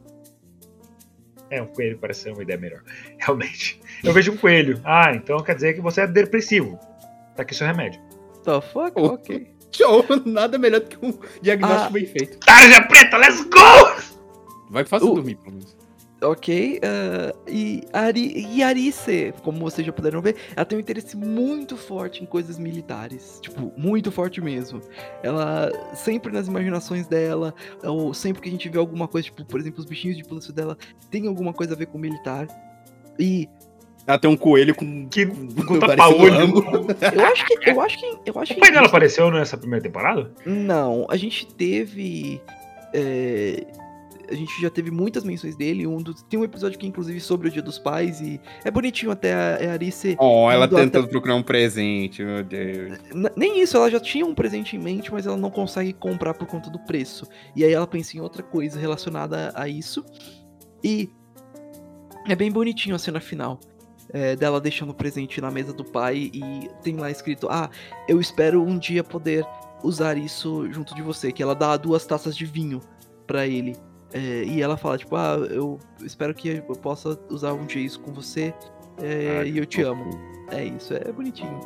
É, 1.51 1.63
um 1.63 1.67
coelho 1.67 1.99
parece 1.99 2.23
ser 2.23 2.33
uma 2.33 2.43
ideia 2.43 2.59
melhor. 2.59 2.83
Realmente. 3.19 3.81
Eu 4.03 4.13
vejo 4.13 4.33
um 4.33 4.37
coelho. 4.37 4.81
Ah, 4.85 5.13
então 5.15 5.39
quer 5.43 5.55
dizer 5.55 5.75
que 5.75 5.81
você 5.81 6.01
é 6.03 6.07
depressivo. 6.07 6.79
Tá 7.37 7.43
aqui 7.43 7.55
seu 7.55 7.67
remédio. 7.67 8.01
The 8.45 8.61
fuck? 8.61 8.93
Oh. 8.97 9.07
Ok. 9.15 9.55
Show, 9.73 10.05
nada 10.25 10.59
melhor 10.59 10.81
do 10.81 10.87
que 10.87 11.05
um 11.05 11.19
diagnóstico 11.43 11.87
Ah. 11.89 11.91
bem 11.91 12.07
feito. 12.07 12.39
Tarja 12.39 12.81
preta, 12.83 13.17
let's 13.19 13.43
go! 13.45 14.03
Vai 14.71 14.85
fácil 14.85 15.11
Uh. 15.13 15.15
dormir, 15.17 15.37
pelo 15.37 15.57
menos. 15.57 15.77
Ok, 16.23 16.81
ah, 16.83 17.35
e, 17.47 17.83
Ari, 17.93 18.47
e 18.51 18.63
Arice, 18.63 19.35
como 19.43 19.59
vocês 19.59 19.87
já 19.87 19.93
puderam 19.93 20.23
ver, 20.23 20.35
ela 20.57 20.65
tem 20.65 20.79
um 20.79 20.81
interesse 20.81 21.15
muito 21.15 21.77
forte 21.77 22.23
em 22.23 22.27
coisas 22.27 22.59
militares. 22.59 23.39
Tipo, 23.43 23.71
muito 23.77 24.11
forte 24.11 24.41
mesmo. 24.41 24.81
Ela, 25.23 25.71
sempre 25.95 26.33
nas 26.33 26.49
imaginações 26.49 27.07
dela, 27.07 27.55
ou 27.83 28.15
sempre 28.15 28.41
que 28.41 28.49
a 28.49 28.53
gente 28.53 28.67
vê 28.69 28.79
alguma 28.79 29.07
coisa, 29.07 29.27
tipo, 29.27 29.45
por 29.45 29.61
exemplo, 29.61 29.81
os 29.81 29.85
bichinhos 29.85 30.17
de 30.17 30.25
pelúcia 30.25 30.55
dela, 30.55 30.79
tem 31.11 31.27
alguma 31.27 31.53
coisa 31.53 31.75
a 31.75 31.77
ver 31.77 31.87
com 31.87 31.99
militar. 31.99 32.47
E 33.19 33.47
Ela 34.07 34.19
tem 34.19 34.31
um 34.31 34.37
coelho 34.39 34.75
com. 34.75 35.07
Que 35.09 35.27
com 35.27 35.79
tapa-olho. 35.79 36.65
eu 37.13 37.27
acho 37.27 37.47
que. 37.47 37.71
Eu 37.71 37.81
acho 37.83 37.99
que. 37.99 38.19
Eu 38.25 38.39
acho 38.41 38.53
O 38.53 38.55
que 38.55 38.61
pai 38.61 38.73
dela 38.73 38.87
apareceu 38.87 39.31
nessa 39.31 39.59
primeira 39.59 39.83
temporada? 39.83 40.31
Não, 40.47 41.07
a 41.11 41.17
gente 41.19 41.47
teve. 41.47 42.41
é, 42.95 43.67
a 44.31 44.35
gente 44.35 44.61
já 44.61 44.69
teve 44.71 44.91
muitas 44.91 45.25
menções 45.25 45.57
dele. 45.57 45.87
Um 45.87 45.99
dos- 45.99 46.23
tem 46.23 46.39
um 46.39 46.45
episódio 46.45 46.79
que, 46.79 46.87
inclusive, 46.87 47.21
sobre 47.21 47.49
o 47.49 47.51
Dia 47.51 47.63
dos 47.63 47.79
Pais. 47.79 48.21
E 48.21 48.41
é 48.65 48.71
bonitinho 48.71 49.11
até 49.13 49.33
a, 49.35 49.71
a 49.71 49.73
Arice. 49.73 50.17
Oh, 50.19 50.51
ela 50.51 50.67
tentando 50.69 51.05
até- 51.05 51.11
procurar 51.11 51.35
um 51.35 51.43
presente, 51.43 52.23
meu 52.25 52.43
Deus. 52.45 52.99
Nem 53.37 53.61
isso, 53.61 53.77
ela 53.77 53.91
já 53.91 54.01
tinha 54.01 54.25
um 54.27 54.35
presente 54.35 54.77
em 54.77 54.79
mente, 54.79 55.13
mas 55.13 55.27
ela 55.27 55.37
não 55.37 55.51
consegue 55.51 55.93
comprar 55.93 56.35
por 56.35 56.47
conta 56.47 56.69
do 56.71 56.79
preço. 56.81 57.27
E 57.55 57.65
aí 57.65 57.73
ela 57.73 57.87
pensa 57.87 58.17
em 58.17 58.21
outra 58.21 58.43
coisa 58.43 58.79
relacionada 58.81 59.53
a 59.55 59.69
isso. 59.69 60.05
E 60.83 61.09
é 62.29 62.35
bem 62.35 62.51
bonitinho 62.51 62.95
a 62.95 62.99
cena 62.99 63.21
final. 63.21 63.61
é, 64.13 64.37
dela 64.37 64.61
deixando 64.61 64.91
o 64.91 64.95
presente 64.95 65.41
na 65.41 65.51
mesa 65.51 65.73
do 65.73 65.85
pai 65.85 66.31
e 66.33 66.71
tem 66.83 66.97
lá 66.97 67.11
escrito: 67.11 67.49
Ah, 67.51 67.69
eu 68.09 68.21
espero 68.21 68.63
um 68.63 68.79
dia 68.79 69.03
poder 69.03 69.45
usar 69.83 70.17
isso 70.17 70.71
junto 70.73 70.95
de 70.95 71.03
você. 71.03 71.33
Que 71.33 71.43
ela 71.43 71.55
dá 71.55 71.77
duas 71.77 72.07
taças 72.07 72.37
de 72.37 72.45
vinho 72.47 72.81
pra 73.27 73.47
ele. 73.49 73.75
É, 74.19 74.45
e 74.45 74.63
ela 74.63 74.77
fala, 74.79 74.97
tipo, 74.97 75.15
ah, 75.15 75.37
eu 75.51 75.79
espero 76.03 76.33
que 76.35 76.49
eu 76.49 76.63
possa 76.77 77.19
usar 77.29 77.53
um 77.53 77.67
dia 77.67 77.83
isso 77.85 78.01
com 78.01 78.13
você. 78.15 78.55
é, 79.03 79.41
Ah, 79.41 79.45
e 79.45 79.59
eu 79.59 79.67
te 79.67 79.83
fofo. 79.85 79.91
amo. 79.91 80.11
É 80.51 80.65
isso, 80.65 80.95
é 80.95 81.13
bonitinho. 81.13 81.61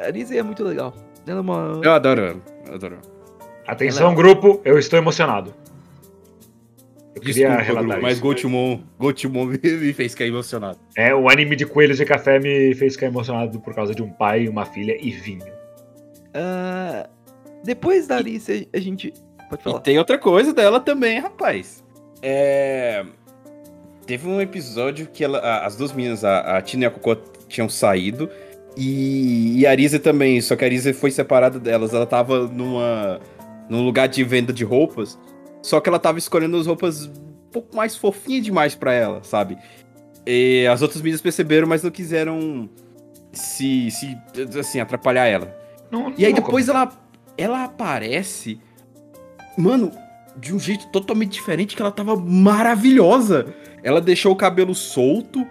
A 0.00 0.10
Lizzie 0.10 0.36
é 0.38 0.42
muito 0.42 0.62
legal. 0.62 0.92
Ela 1.26 1.38
é 1.38 1.40
uma. 1.40 1.80
Eu 1.82 1.92
adoro 1.92 2.20
ela. 2.20 2.40
Eu 2.66 2.74
adoro 2.74 2.94
ela. 2.96 3.18
Atenção, 3.66 4.14
grupo, 4.14 4.60
eu 4.64 4.78
estou 4.78 4.98
emocionado. 4.98 5.54
Eu 7.14 7.20
queria 7.22 7.48
Desculpa, 7.48 7.62
relatar 7.62 7.84
Bruno, 7.88 8.02
mas. 8.02 8.20
Gotimon, 8.20 8.80
Gotimon 8.98 9.46
me 9.62 9.92
fez 9.92 10.12
ficar 10.12 10.26
emocionado. 10.26 10.78
É, 10.96 11.14
o 11.14 11.28
anime 11.28 11.56
de 11.56 11.64
coelhos 11.66 11.96
de 11.96 12.04
café 12.04 12.38
me 12.38 12.74
fez 12.74 12.94
ficar 12.94 13.06
emocionado 13.06 13.58
por 13.60 13.74
causa 13.74 13.94
de 13.94 14.02
um 14.02 14.10
pai, 14.10 14.46
uma 14.48 14.64
filha 14.66 14.96
e 15.00 15.10
vinho. 15.10 15.46
Ah, 16.34 17.08
depois 17.64 18.06
da 18.06 18.16
Alice, 18.18 18.68
a 18.72 18.78
gente. 18.78 19.12
Pode 19.48 19.62
E 19.62 19.64
falar. 19.64 19.80
tem 19.80 19.98
outra 19.98 20.18
coisa 20.18 20.52
dela 20.52 20.80
também, 20.80 21.18
rapaz. 21.20 21.82
É... 22.22 23.04
Teve 24.06 24.26
um 24.28 24.40
episódio 24.40 25.06
que 25.06 25.22
ela, 25.22 25.38
a- 25.38 25.66
as 25.66 25.76
duas 25.76 25.92
meninas, 25.92 26.24
a, 26.24 26.56
a 26.56 26.62
Tina 26.62 26.84
e 26.84 26.86
a 26.86 26.90
Cocô, 26.90 27.14
tinham 27.48 27.68
saído. 27.68 28.28
E, 28.76 29.58
e 29.60 29.66
a 29.66 29.70
Arisa 29.70 29.98
também, 29.98 30.40
só 30.40 30.54
que 30.56 30.64
a 30.64 30.66
Arisa 30.66 30.94
foi 30.94 31.10
separada 31.10 31.58
delas. 31.58 31.92
Ela 31.92 32.06
tava 32.06 32.46
numa, 32.46 33.20
num 33.68 33.84
lugar 33.84 34.08
de 34.08 34.22
venda 34.24 34.52
de 34.52 34.64
roupas. 34.64 35.18
Só 35.62 35.80
que 35.80 35.88
ela 35.88 35.98
tava 35.98 36.18
escolhendo 36.18 36.56
as 36.56 36.66
roupas 36.66 37.06
um 37.06 37.50
pouco 37.52 37.74
mais 37.76 37.96
fofinhas 37.96 38.44
demais 38.44 38.74
pra 38.74 38.92
ela, 38.92 39.22
sabe? 39.24 39.58
E 40.26 40.66
as 40.70 40.80
outras 40.82 41.00
meninas 41.02 41.20
perceberam, 41.20 41.66
mas 41.66 41.82
não 41.82 41.90
quiseram 41.90 42.68
se, 43.32 43.90
se 43.90 44.16
assim, 44.58 44.78
atrapalhar 44.80 45.26
ela. 45.26 45.54
Não- 45.90 46.12
E 46.16 46.24
aí 46.24 46.32
depois 46.32 46.68
ela, 46.68 46.90
ela 47.36 47.64
aparece. 47.64 48.60
Mano, 49.58 49.90
de 50.36 50.54
um 50.54 50.58
jeito 50.58 50.86
totalmente 50.88 51.32
diferente, 51.32 51.74
que 51.74 51.82
ela 51.82 51.90
tava 51.90 52.14
maravilhosa. 52.16 53.46
Ela 53.82 54.00
deixou 54.00 54.32
o 54.32 54.36
cabelo 54.36 54.74
solto, 54.74 55.46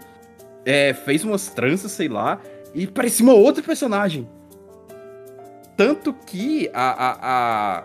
é, 0.66 0.94
fez 0.94 1.24
umas 1.24 1.48
tranças, 1.50 1.92
sei 1.92 2.08
lá, 2.08 2.40
e 2.74 2.88
parecia 2.88 3.26
uma 3.26 3.34
outra 3.34 3.62
personagem. 3.64 4.28
Tanto 5.76 6.14
que 6.14 6.70
a, 6.74 6.90
a, 6.92 7.18
a- 7.22 7.84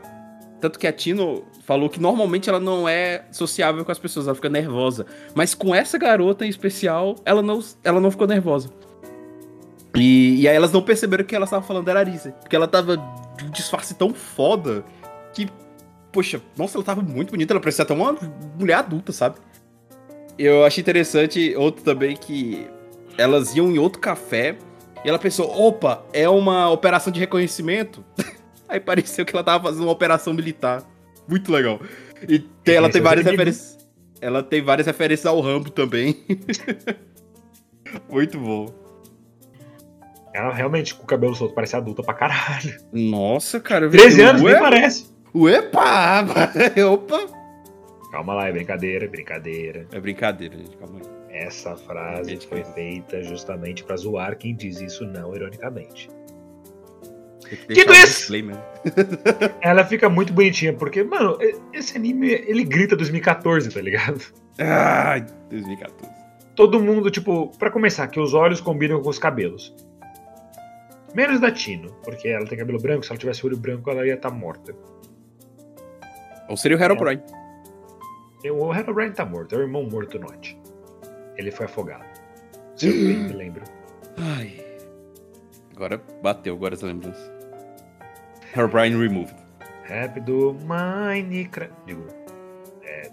Tanto 0.60 0.78
que 0.78 0.86
a 0.86 0.92
Tino 0.92 1.42
falou 1.66 1.90
que 1.90 2.00
normalmente 2.00 2.48
ela 2.48 2.60
não 2.60 2.88
é 2.88 3.24
sociável 3.32 3.84
com 3.84 3.90
as 3.92 3.98
pessoas, 3.98 4.26
ela 4.26 4.34
fica 4.36 4.48
nervosa. 4.48 5.04
Mas 5.34 5.54
com 5.54 5.74
essa 5.74 5.98
garota 5.98 6.46
em 6.46 6.48
especial, 6.48 7.16
ela 7.24 7.42
não, 7.42 7.60
ela 7.82 8.00
não 8.00 8.10
ficou 8.12 8.26
nervosa. 8.28 8.70
E, 9.96 10.40
e 10.40 10.48
aí 10.48 10.54
elas 10.56 10.72
não 10.72 10.80
perceberam 10.80 11.24
que 11.24 11.34
ela 11.34 11.44
estava 11.44 11.62
falando 11.64 11.88
era 11.88 11.98
Arisa. 12.00 12.30
Porque 12.40 12.54
ela 12.56 12.68
tava 12.68 12.96
de 12.96 13.44
um 13.44 13.50
disfarce 13.50 13.94
tão 13.94 14.14
foda 14.14 14.84
que, 15.34 15.48
poxa, 16.12 16.40
nossa, 16.56 16.76
ela 16.76 16.84
tava 16.84 17.02
muito 17.02 17.30
bonita. 17.30 17.52
Ela 17.52 17.60
parecia 17.60 17.82
até 17.82 17.94
uma 17.94 18.16
mulher 18.58 18.74
adulta, 18.74 19.12
sabe? 19.12 19.36
Eu 20.38 20.64
achei 20.64 20.80
interessante 20.80 21.54
outro 21.56 21.82
também 21.84 22.16
que 22.16 22.66
elas 23.18 23.54
iam 23.54 23.70
em 23.70 23.78
outro 23.78 24.00
café 24.00 24.56
e 25.04 25.08
ela 25.08 25.18
pensou, 25.18 25.50
opa, 25.50 26.04
é 26.12 26.28
uma 26.28 26.70
operação 26.70 27.12
de 27.12 27.20
reconhecimento. 27.20 28.04
Aí 28.68 28.80
pareceu 28.80 29.24
que 29.24 29.34
ela 29.34 29.44
tava 29.44 29.64
fazendo 29.64 29.82
uma 29.84 29.92
operação 29.92 30.32
militar. 30.32 30.82
Muito 31.28 31.52
legal. 31.52 31.80
E 32.28 32.38
tem- 32.38 32.76
ela 32.76 32.88
tem 32.90 33.02
várias 33.02 33.26
referências. 33.26 33.78
Ela 34.20 34.42
tem 34.42 34.62
várias 34.62 34.86
referências 34.86 35.26
ao 35.26 35.40
Rambo 35.40 35.68
também. 35.70 36.16
Muito 38.08 38.38
bom. 38.38 38.72
Ela 40.34 40.54
realmente, 40.54 40.94
com 40.94 41.02
o 41.02 41.06
cabelo 41.06 41.34
solto, 41.34 41.54
parece 41.54 41.76
adulta 41.76 42.02
pra 42.02 42.14
caralho. 42.14 42.74
Nossa, 42.92 43.60
cara. 43.60 43.90
13 43.90 44.22
anos, 44.22 44.42
nem 44.42 44.58
parece. 44.58 45.12
Uepa! 45.34 46.24
Opa! 46.92 47.26
Calma 48.10 48.34
lá, 48.34 48.48
é 48.48 48.52
brincadeira, 48.52 49.06
é 49.06 49.08
brincadeira. 49.08 49.86
É 49.90 49.98
brincadeira, 49.98 50.56
gente. 50.56 50.76
Calma 50.76 50.98
aí. 50.98 51.22
Essa 51.32 51.74
frase 51.76 52.38
foi 52.46 52.62
feita 52.62 53.22
justamente 53.22 53.82
pra 53.82 53.96
zoar 53.96 54.36
quem 54.36 54.54
diz 54.54 54.80
isso 54.82 55.06
não 55.06 55.34
ironicamente. 55.34 56.10
Dito 57.68 57.92
isso! 57.92 58.32
Ela 59.60 59.84
fica 59.84 60.08
muito 60.08 60.32
bonitinha, 60.32 60.72
porque, 60.72 61.02
mano, 61.02 61.38
esse 61.72 61.96
anime, 61.96 62.30
ele 62.30 62.64
grita 62.64 62.96
2014, 62.96 63.70
tá 63.70 63.80
ligado? 63.80 64.22
Ai, 64.58 65.24
2014. 65.50 66.12
Todo 66.54 66.80
mundo, 66.80 67.10
tipo, 67.10 67.48
pra 67.58 67.70
começar, 67.70 68.08
que 68.08 68.20
os 68.20 68.34
olhos 68.34 68.60
combinam 68.60 69.00
com 69.00 69.08
os 69.08 69.18
cabelos. 69.18 69.74
Menos 71.14 71.40
da 71.40 71.50
Tino, 71.50 71.92
porque 72.04 72.28
ela 72.28 72.46
tem 72.46 72.58
cabelo 72.58 72.78
branco, 72.78 73.04
se 73.04 73.10
ela 73.10 73.18
tivesse 73.18 73.44
olho 73.46 73.56
branco, 73.56 73.90
ela 73.90 74.06
ia 74.06 74.14
estar 74.14 74.30
morta. 74.30 74.74
Ou 76.52 76.56
seria 76.58 76.76
o 76.76 76.82
Herobrine. 76.82 77.22
E 78.44 78.50
O 78.50 78.74
Herobrine 78.74 79.14
tá 79.14 79.24
morto, 79.24 79.54
é 79.54 79.58
o 79.58 79.62
irmão 79.62 79.84
morto 79.84 80.18
do 80.18 80.26
Notch. 80.26 80.54
Ele 81.34 81.50
foi 81.50 81.64
afogado. 81.64 82.04
Se 82.76 82.88
eu 82.88 82.92
bem 82.92 83.16
me 83.16 83.32
lembro. 83.32 83.64
Ai. 84.18 84.62
Agora 85.74 86.02
bateu, 86.22 86.54
agora 86.54 86.74
essa 86.74 86.84
lembrança. 86.84 87.32
Herobrine 88.54 88.94
removed. 88.94 89.34
Rap 89.84 90.20
do 90.20 90.54
Minecraft. 90.66 91.74
Digo. 91.86 92.06
É... 92.84 93.10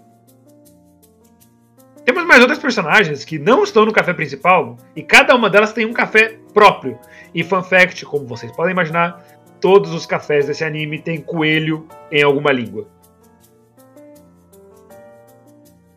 Temos 2.04 2.26
mais 2.26 2.42
outras 2.42 2.58
personagens 2.58 3.24
que 3.24 3.38
não 3.38 3.64
estão 3.64 3.86
no 3.86 3.92
café 3.94 4.12
principal 4.12 4.76
e 4.94 5.02
cada 5.02 5.34
uma 5.34 5.48
delas 5.48 5.72
tem 5.72 5.86
um 5.86 5.94
café 5.94 6.36
próprio. 6.52 6.98
E 7.34 7.42
fun 7.42 7.62
fact, 7.62 8.04
como 8.04 8.26
vocês 8.26 8.52
podem 8.52 8.72
imaginar, 8.72 9.24
todos 9.62 9.94
os 9.94 10.04
cafés 10.04 10.44
desse 10.44 10.62
anime 10.62 11.00
têm 11.00 11.22
coelho 11.22 11.88
em 12.12 12.22
alguma 12.22 12.52
língua. 12.52 12.99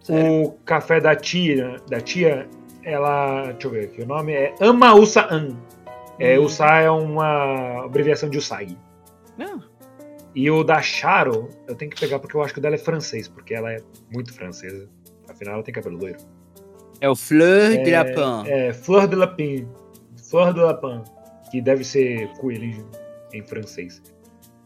Sério? 0.04 0.44
O 0.44 0.52
café 0.66 1.00
da 1.00 1.16
tia, 1.16 1.78
da 1.89 2.00
tia, 2.00 2.48
ela, 2.84 3.44
deixa 3.54 3.68
eu 3.68 3.72
ver 3.72 3.86
aqui, 3.86 4.02
o 4.02 4.06
nome 4.06 4.34
é 4.34 4.54
Ama 4.60 4.94
Usa-an. 4.94 5.56
É, 6.20 6.38
Hum. 6.39 6.44
Usa 6.44 6.66
é 6.66 6.89
uma 6.92 7.86
abreviação 7.86 8.30
de 8.30 8.38
Usagi. 8.38 8.78
Não. 9.38 9.63
E 10.36 10.50
o 10.52 10.63
da 10.63 10.82
Charo, 10.82 11.50
eu 11.68 11.76
tenho 11.76 11.89
que 11.92 12.00
pegar 12.00 12.20
porque 12.20 12.36
eu 12.36 12.42
acho 12.44 12.54
que 12.54 12.60
o 12.60 12.62
dela 12.62 12.76
é 12.76 12.78
francês, 12.78 13.28
porque 13.28 13.54
ela 13.54 13.72
é 13.72 13.78
muito 14.12 14.34
francesa. 14.34 14.88
Afinal, 15.30 15.56
ela 15.56 15.63
tem 15.63 15.74
cabelo 15.74 15.98
loiro. 15.98 16.18
É 17.02 17.10
o 17.10 17.16
Fleur 17.16 17.72
É, 17.74 17.78
de 17.84 17.92
Lapin. 17.92 18.50
É 18.50 18.74
Fleur 18.74 19.08
de 19.08 19.16
Lapin. 19.16 19.68
Fleur 20.30 20.54
de 20.54 20.60
Lapin. 20.60 21.04
Que 21.52 21.62
deve 21.62 21.84
ser 21.84 22.28
coelho 22.39 22.63
em, 23.34 23.39
em 23.39 23.44
francês. 23.44 24.02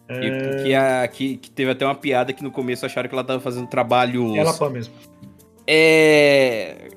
Que, 0.07 0.13
É, 0.13 0.63
que, 0.63 0.73
a- 0.75 1.07
que- 1.09 1.37
que 1.37 1.51
teve 1.51 1.71
até 1.71 1.83
uma 1.85 1.95
piada 1.95 2.31
que 2.31 2.41
no 2.43 2.51
começo 2.51 2.85
acharam 2.85 3.09
que 3.09 3.15
ela 3.15 3.23
tava 3.23 3.39
fazendo 3.41 3.67
trabalhos. 3.67 4.35
é 4.37 4.43
Lapin 4.43 4.69
mesmo. 4.69 4.93
É. 5.67 6.87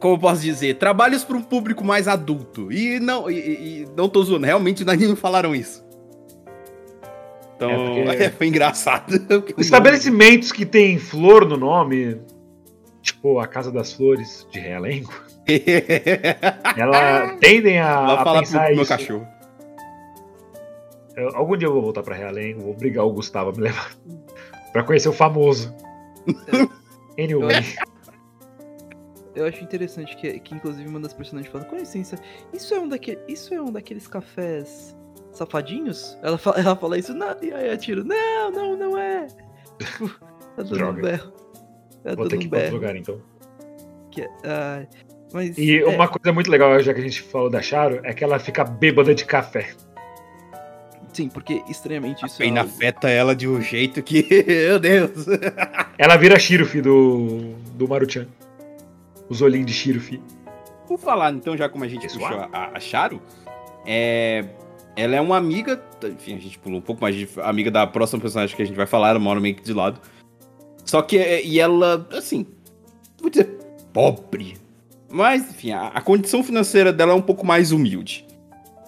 Como 0.00 0.14
eu 0.14 0.18
posso 0.18 0.42
dizer? 0.42 0.74
Trabalhos 0.74 1.24
para 1.24 1.36
um 1.36 1.42
público 1.42 1.82
mais 1.84 2.06
adulto. 2.08 2.70
E 2.70 3.00
não, 3.00 3.30
e, 3.30 3.34
e- 3.82 3.88
não 3.96 4.08
tô 4.08 4.22
zoando, 4.22 4.44
realmente 4.44 4.84
não 4.84 4.94
não 4.94 5.16
falaram 5.16 5.54
isso. 5.54 5.82
Então, 7.56 7.70
É, 7.70 8.04
porque- 8.04 8.30
foi 8.36 8.46
engraçado. 8.48 9.14
Estabelecimentos 9.56 10.52
que 10.52 10.66
tem 10.66 10.98
flor 10.98 11.46
no 11.48 11.56
nome, 11.56 12.20
tipo 13.00 13.38
a 13.38 13.46
Casa 13.46 13.70
das 13.72 13.92
Flores 13.94 14.46
de 14.50 14.58
Realengo, 14.60 15.12
ela 16.76 17.36
tendem 17.40 17.78
a, 17.78 17.98
a 17.98 18.06
falar 18.18 18.24
pro 18.24 18.40
pensar 18.40 18.70
meu 18.72 18.82
isso. 18.82 18.88
cachorro. 18.88 19.26
Eu- 21.16 21.34
algum 21.36 21.56
dia 21.56 21.68
eu 21.68 21.72
vou 21.72 21.80
voltar 21.80 22.02
pra 22.02 22.14
Realengo, 22.16 22.60
vou 22.62 22.72
obrigar 22.72 23.04
o 23.06 23.12
Gustavo 23.12 23.50
a 23.50 23.52
me 23.52 23.60
levar 23.60 23.90
pra 24.72 24.82
conhecer 24.82 25.08
o 25.08 25.12
famoso. 25.12 25.72
Anyway, 27.18 27.62
Eu 29.34 29.46
acho 29.46 29.62
interessante 29.64 30.16
que, 30.16 30.38
que 30.40 30.54
inclusive 30.54 30.88
uma 30.88 31.00
das 31.00 31.12
personagens 31.12 31.50
fala, 31.50 31.64
com 31.64 31.76
licença, 31.76 32.16
isso 32.52 32.72
é 32.72 32.78
um, 32.78 32.88
daque, 32.88 33.18
isso 33.26 33.52
é 33.52 33.60
um 33.60 33.72
daqueles 33.72 34.06
cafés 34.06 34.96
safadinhos? 35.32 36.16
Ela 36.22 36.38
fala, 36.38 36.60
ela 36.60 36.76
fala 36.76 36.98
isso, 36.98 37.12
não, 37.12 37.34
e 37.42 37.52
aí 37.52 37.68
eu 37.68 37.76
tiro, 37.76 38.04
não, 38.04 38.50
não, 38.50 38.76
não 38.76 38.98
é. 38.98 39.26
Tipo, 39.78 40.08
tá 40.08 40.62
dando 40.62 40.76
Droga. 40.76 40.98
um 40.98 41.02
berro. 41.02 41.32
Tá 42.04 42.14
vou 42.14 42.28
ter 42.28 42.38
que 42.38 42.44
ir 42.44 42.48
pra 42.48 42.58
outro 42.60 42.74
lugar 42.74 42.96
então. 42.96 43.20
Que, 44.10 44.28
ai, 44.44 44.86
mas, 45.32 45.58
E 45.58 45.80
é, 45.80 45.86
uma 45.86 46.06
coisa 46.06 46.32
muito 46.32 46.48
legal, 46.48 46.78
já 46.78 46.94
que 46.94 47.00
a 47.00 47.02
gente 47.02 47.20
falou 47.22 47.50
da 47.50 47.60
Charo, 47.60 48.00
é 48.04 48.14
que 48.14 48.22
ela 48.22 48.38
fica 48.38 48.62
bêbada 48.62 49.12
de 49.12 49.24
café. 49.24 49.74
Sim, 51.14 51.28
porque 51.28 51.62
estranhamente 51.68 52.24
isso 52.26 52.36
A 52.36 52.38
pena 52.44 52.60
é 52.60 52.62
afeta 52.62 53.08
ela 53.08 53.34
de 53.34 53.48
um 53.48 53.60
jeito 53.60 54.02
que. 54.02 54.26
Meu 54.46 54.78
Deus! 54.78 55.26
Ela 55.98 56.16
vira 56.16 56.38
Shirufi 56.38 56.80
do, 56.80 57.54
do 57.74 57.88
Maruchan. 57.88 58.26
Os 59.28 59.40
olhinhos 59.40 59.66
de 59.66 59.72
Shirufi. 59.72 60.20
Por 60.86 60.98
falar, 60.98 61.32
então, 61.32 61.56
já 61.56 61.68
como 61.68 61.84
a 61.84 61.88
gente 61.88 62.02
Pessoal? 62.02 62.30
puxou 62.30 62.48
a, 62.52 62.70
a 62.74 62.80
Charo, 62.80 63.20
é, 63.86 64.44
ela 64.96 65.16
é 65.16 65.20
uma 65.20 65.36
amiga. 65.36 65.82
Enfim, 66.04 66.36
a 66.36 66.38
gente 66.38 66.58
pulou 66.58 66.78
um 66.78 66.82
pouco 66.82 67.00
mais 67.00 67.14
de 67.14 67.28
amiga 67.42 67.70
da 67.70 67.86
próxima 67.86 68.20
personagem 68.20 68.54
que 68.54 68.62
a 68.62 68.66
gente 68.66 68.76
vai 68.76 68.86
falar, 68.86 69.10
ela 69.10 69.18
mora 69.18 69.40
meio 69.40 69.54
que 69.54 69.62
de 69.62 69.72
lado. 69.72 69.98
Só 70.84 71.00
que. 71.00 71.16
é- 71.16 71.42
E 71.44 71.58
ela, 71.58 72.06
assim. 72.12 72.46
Vou 73.20 73.30
dizer, 73.30 73.48
pobre. 73.92 74.58
Mas, 75.10 75.48
enfim, 75.48 75.70
a, 75.72 75.86
a 75.88 76.00
condição 76.02 76.42
financeira 76.44 76.92
dela 76.92 77.12
é 77.12 77.14
um 77.14 77.22
pouco 77.22 77.46
mais 77.46 77.72
humilde. 77.72 78.26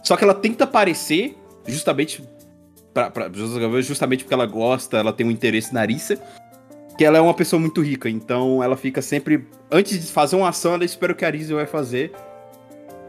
Só 0.02 0.16
que 0.16 0.22
ela 0.24 0.34
tenta 0.34 0.66
parecer, 0.66 1.36
justamente. 1.66 2.22
Pra, 2.94 3.10
pra- 3.10 3.30
justamente 3.82 4.24
porque 4.24 4.34
ela 4.34 4.46
gosta, 4.46 4.96
ela 4.96 5.12
tem 5.12 5.26
um 5.26 5.30
interesse 5.30 5.72
na 5.74 5.80
Arissa. 5.80 6.18
Que 6.96 7.04
ela 7.04 7.18
é 7.18 7.20
uma 7.20 7.34
pessoa 7.34 7.60
muito 7.60 7.82
rica, 7.82 8.08
então 8.08 8.62
ela 8.62 8.74
fica 8.76 9.02
sempre. 9.02 9.46
Antes 9.70 10.06
de 10.06 10.10
fazer 10.10 10.34
uma 10.36 10.48
ação, 10.48 10.72
ela 10.74 10.84
espera 10.84 11.12
o 11.12 11.14
que 11.16 11.24
a 11.24 11.28
Arisa 11.28 11.54
vai 11.54 11.66
fazer 11.66 12.10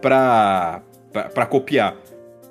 pra, 0.01 0.81
pra, 1.11 1.23
pra 1.29 1.45
copiar. 1.45 1.95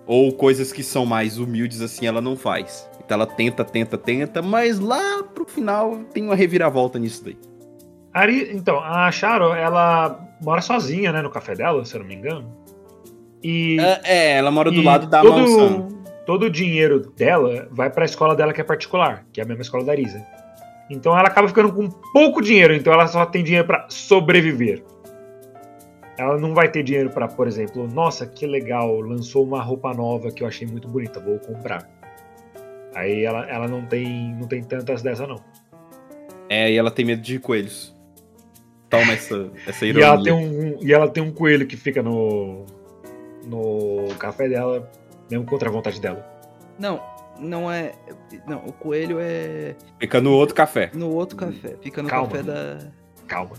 Ou 0.07 0.33
coisas 0.33 0.73
que 0.73 0.83
são 0.83 1.05
mais 1.05 1.39
humildes 1.39 1.81
assim, 1.81 2.07
ela 2.07 2.21
não 2.21 2.37
faz. 2.37 2.89
Então 3.05 3.17
ela 3.17 3.27
tenta, 3.27 3.65
tenta, 3.65 3.99
tenta, 3.99 4.41
mas 4.41 4.79
lá 4.79 5.23
pro 5.23 5.45
final 5.45 5.99
tem 6.13 6.23
uma 6.25 6.35
reviravolta 6.35 6.99
nisso 6.99 7.25
daí. 7.25 7.37
Ari, 8.15 8.51
então, 8.55 8.79
a 8.83 9.11
Charo, 9.13 9.53
ela 9.53 10.19
mora 10.43 10.63
sozinha, 10.63 11.13
né, 11.13 11.21
no 11.21 11.31
café 11.31 11.55
dela, 11.55 11.85
se 11.85 11.95
eu 11.95 12.01
não 12.01 12.07
me 12.07 12.15
engano. 12.15 12.51
E, 13.43 13.77
É, 13.79 14.01
é, 14.05 14.37
ela 14.39 14.51
mora 14.51 14.71
do 14.71 14.81
lado 14.81 15.07
da 15.07 15.21
todo, 15.21 15.39
mansão. 15.39 15.89
Todo 16.27 16.47
o 16.47 16.51
dinheiro 16.51 17.01
dela 17.17 17.69
vai 17.71 17.89
pra 17.89 18.05
escola 18.05 18.35
dela 18.35 18.53
que 18.53 18.61
é 18.61 18.65
particular, 18.65 19.25
que 19.33 19.41
é 19.41 19.45
a 19.45 19.47
mesma 19.47 19.63
escola 19.63 19.85
da 19.85 19.93
Arisa. 19.93 20.23
Então 20.91 21.17
ela 21.19 21.29
acaba 21.29 21.49
ficando 21.49 21.73
com 21.73 21.89
pouco 22.13 22.43
dinheiro, 22.43 22.75
então 22.75 22.93
ela 22.93 23.07
só 23.07 23.25
tem 23.25 23.43
dinheiro 23.43 23.67
pra 23.67 23.87
sobreviver. 23.89 24.83
Ela 26.19 26.39
não 26.39 26.55
vai 26.55 26.69
ter 26.71 26.83
dinheiro 26.83 27.11
pra, 27.11 27.29
por 27.29 27.47
exemplo, 27.47 27.87
nossa, 27.89 28.27
que 28.27 28.47
legal, 28.47 29.01
lançou 29.01 29.45
uma 29.45 29.63
roupa 29.63 29.93
nova 29.93 30.31
que 30.31 30.43
eu 30.43 30.47
achei 30.47 30.67
muito 30.67 30.89
bonita, 30.89 31.21
vou 31.21 31.39
comprar. 31.39 31.89
Aí 32.95 33.25
ela, 33.25 33.47
ela 33.51 33.69
não 33.69 33.85
tem 33.85 34.35
não 34.35 34.49
tem 34.49 34.63
tantas 34.63 35.03
dessa 35.03 35.27
não. 35.27 35.37
É, 36.49 36.71
e 36.71 36.77
ela 36.79 36.91
tem 36.91 37.05
medo 37.05 37.21
de 37.23 37.39
coelhos. 37.39 37.95
Toma 38.89 39.13
essa, 39.13 39.51
essa 39.67 39.85
E 39.85 39.89
ironia. 39.91 40.07
ela, 40.07 40.23
tem 40.23 40.33
um, 40.33 40.79
e 40.81 40.93
ela 40.95 41.09
tem 41.09 41.23
um 41.23 41.33
coelho 41.33 41.67
que 41.67 41.77
fica 41.77 42.03
no, 42.03 42.65
no 43.45 44.07
café 44.19 44.49
dela, 44.49 44.89
mesmo 45.31 45.45
contra 45.47 45.69
a 45.69 45.73
vontade 45.73 46.01
dela. 46.01 46.25
Não, 46.79 47.01
Não 47.39 47.71
é. 47.71 47.93
Não, 48.47 48.59
o 48.67 48.73
coelho 48.73 49.19
é 49.21 49.75
Fica 50.01 50.21
no 50.21 50.33
outro 50.33 50.55
café. 50.55 50.91
no 50.95 51.11
outro 51.11 51.37
café. 51.37 51.77
Fica 51.83 52.03
no 52.03 52.09
Calma. 52.09 52.29
café 52.29 52.43
da. 52.43 52.79
Calma. 53.27 53.57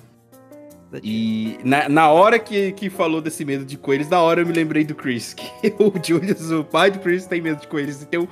da. 0.91 0.99
E 1.03 1.59
na, 1.63 1.87
na 1.89 2.09
hora 2.11 2.39
que, 2.39 2.71
que 2.73 2.89
falou 2.89 3.21
desse 3.21 3.43
medo 3.45 3.65
de 3.65 3.77
coelhos, 3.77 4.07
na 4.09 4.21
hora 4.21 4.41
eu 4.41 4.45
me 4.47 4.53
lembrei 4.53 4.83
do 4.83 4.95
Chris. 4.95 5.33
Que 5.33 5.45
o 5.79 5.91
Julius, 6.03 6.49
o 6.51 6.63
pai 6.63 6.89
do 6.91 6.99
Chris, 6.99 7.25
tem 7.25 7.41
medo 7.41 7.59
de 7.61 7.67
coelhos. 7.67 8.01
E 8.01 8.05
tem 8.05 8.19
um, 8.19 8.27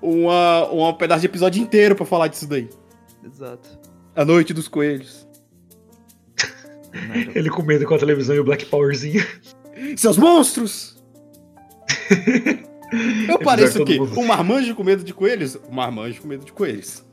uma, 0.00 0.66
uma 0.70 0.96
pedaço 0.96 1.20
de 1.20 1.26
episódio 1.26 1.62
inteiro 1.62 1.94
pra 1.94 2.06
falar 2.06 2.28
disso 2.28 2.48
daí. 2.48 2.68
Exato. 3.24 3.78
A 4.16 4.24
noite 4.24 4.52
dos 4.54 4.66
coelhos. 4.68 5.28
Ele 7.34 7.48
com 7.50 7.62
medo 7.62 7.86
com 7.86 7.94
a 7.94 7.98
televisão 7.98 8.34
e 8.34 8.40
o 8.40 8.44
Black 8.44 8.66
Powerzinho. 8.66 9.24
Seus 9.96 10.16
monstros! 10.18 11.00
Eu 13.28 13.38
pareço 13.38 13.82
o 13.82 13.84
quê? 13.84 13.98
Um 14.00 14.26
marmanjo 14.26 14.74
com 14.74 14.82
medo 14.82 15.04
de 15.04 15.14
coelhos? 15.14 15.56
Um 15.70 15.74
marmanjo 15.74 16.20
com 16.22 16.28
medo 16.28 16.44
de 16.44 16.52
coelhos. 16.52 17.04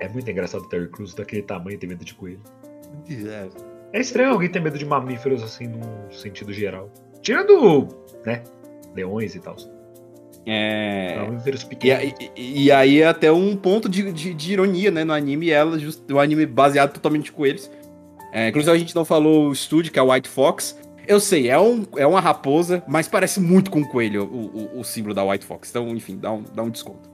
É 0.00 0.08
muito 0.08 0.30
engraçado 0.30 0.62
o 0.62 0.68
Terry 0.68 0.88
Crews 0.88 1.14
daquele 1.14 1.42
tamanho 1.42 1.74
e 1.74 1.78
ter 1.78 1.86
medo 1.86 2.04
de 2.04 2.14
coelho. 2.14 2.40
É. 3.08 3.48
É 3.92 4.00
estranho 4.00 4.30
alguém 4.30 4.48
ter 4.48 4.60
medo 4.60 4.78
de 4.78 4.84
mamíferos 4.86 5.42
assim, 5.42 5.66
num 5.66 6.10
sentido 6.10 6.52
geral. 6.52 6.90
Tirando, 7.22 7.88
né, 8.24 8.42
leões 8.94 9.34
e 9.34 9.40
tal. 9.40 9.56
É. 10.46 11.16
Mamíferos 11.18 11.62
E, 11.62 11.66
pequenos. 11.66 11.98
aí- 12.02 12.14
e- 12.36 12.64
e 12.64 12.72
aí 12.72 13.02
é 13.02 13.06
até 13.08 13.30
um 13.30 13.54
ponto 13.56 13.88
de, 13.88 14.10
de- 14.12 14.32
de 14.32 14.52
ironia, 14.52 14.90
né, 14.90 15.04
no 15.04 15.12
anime, 15.12 15.50
ela, 15.50 15.78
just, 15.78 16.00
o 16.10 16.18
anime 16.18 16.46
baseado 16.46 16.92
totalmente 16.94 17.28
em 17.30 17.32
coelhos. 17.32 17.70
É, 18.32 18.48
inclusive 18.48 18.74
a 18.74 18.78
gente 18.78 18.94
não 18.94 19.04
falou 19.04 19.48
o 19.48 19.52
estúdio, 19.52 19.92
que 19.92 19.98
é 19.98 20.02
o 20.02 20.10
White 20.12 20.28
Fox. 20.28 20.78
Eu 21.10 21.18
sei, 21.18 21.48
é, 21.50 21.58
um, 21.58 21.84
é 21.96 22.06
uma 22.06 22.20
raposa, 22.20 22.84
mas 22.86 23.08
parece 23.08 23.40
muito 23.40 23.68
com 23.68 23.80
um 23.80 23.84
coelho 23.84 24.22
o, 24.26 24.76
o, 24.76 24.78
o 24.78 24.84
símbolo 24.84 25.12
da 25.12 25.24
White 25.24 25.44
Fox. 25.44 25.68
Então, 25.68 25.88
enfim, 25.88 26.16
dá 26.16 26.30
um, 26.32 26.44
dá 26.54 26.62
um 26.62 26.70
desconto. 26.70 27.10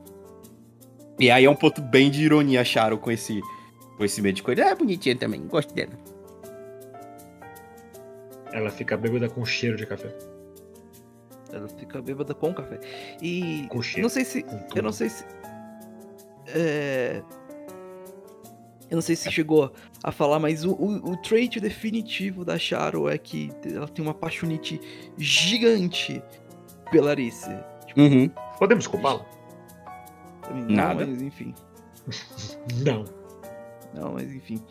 E 1.18 1.30
aí 1.30 1.46
é 1.46 1.50
um 1.50 1.56
ponto 1.56 1.80
bem 1.80 2.10
de 2.10 2.22
ironia, 2.22 2.60
acharam, 2.60 2.98
com 2.98 3.10
esse, 3.10 3.40
com 3.96 4.04
esse 4.04 4.20
medo 4.20 4.34
de 4.34 4.42
coelho. 4.42 4.64
É 4.64 4.74
bonitinha 4.74 5.16
também, 5.16 5.46
gosto 5.46 5.72
dela. 5.72 5.94
Ela 8.52 8.68
fica 8.68 8.98
bêbada 8.98 9.30
com 9.30 9.42
cheiro 9.46 9.78
de 9.78 9.86
café. 9.86 10.14
Ela 11.50 11.66
fica 11.66 12.02
bêbada 12.02 12.34
com 12.34 12.52
café. 12.52 12.78
E. 13.22 13.66
Com 13.70 13.80
cheiro. 13.80 14.02
Não 14.02 14.10
sei 14.10 14.26
se. 14.26 14.44
Eu 14.74 14.82
não 14.82 14.92
sei 14.92 15.08
se. 15.08 15.24
É. 16.48 17.22
Eu 18.90 18.96
não 18.96 19.02
sei 19.02 19.16
se 19.16 19.30
chegou 19.32 19.72
a 20.02 20.12
falar, 20.12 20.38
mas 20.38 20.64
o, 20.64 20.72
o, 20.72 21.12
o 21.12 21.16
trait 21.16 21.58
definitivo 21.60 22.44
da 22.44 22.58
Charo 22.58 23.08
é 23.08 23.18
que 23.18 23.50
ela 23.64 23.88
tem 23.88 24.04
uma 24.04 24.14
paixonite 24.14 24.80
gigante 25.18 26.22
pela 26.90 27.10
Arice. 27.10 27.50
Tipo, 27.86 28.00
Uhum. 28.00 28.30
Podemos 28.58 28.86
culpá-la? 28.86 29.24
não, 30.52 30.68
Nada. 30.68 31.06
mas 31.06 31.20
enfim. 31.22 31.54
Não. 32.84 33.04
Não, 33.94 34.12
mas 34.12 34.30
enfim. 34.32 34.62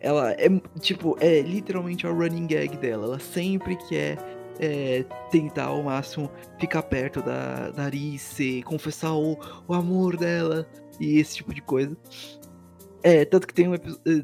Ela 0.00 0.32
é, 0.32 0.48
tipo, 0.80 1.16
é 1.20 1.40
literalmente 1.40 2.06
a 2.06 2.10
running 2.10 2.46
gag 2.46 2.76
dela. 2.78 3.04
Ela 3.04 3.18
sempre 3.18 3.76
quer 3.88 4.16
é, 4.58 5.04
tentar 5.30 5.64
ao 5.64 5.82
máximo 5.82 6.30
ficar 6.58 6.82
perto 6.84 7.20
da, 7.20 7.70
da 7.70 7.84
Arice, 7.84 8.62
confessar 8.62 9.12
o, 9.14 9.36
o 9.66 9.74
amor 9.74 10.16
dela 10.16 10.66
e 11.00 11.18
esse 11.18 11.36
tipo 11.36 11.52
de 11.52 11.60
coisa. 11.60 11.96
É, 13.02 13.24
tanto 13.24 13.46
que 13.46 13.54
tem 13.54 13.68
um, 13.68 13.74
eh, 13.74 13.78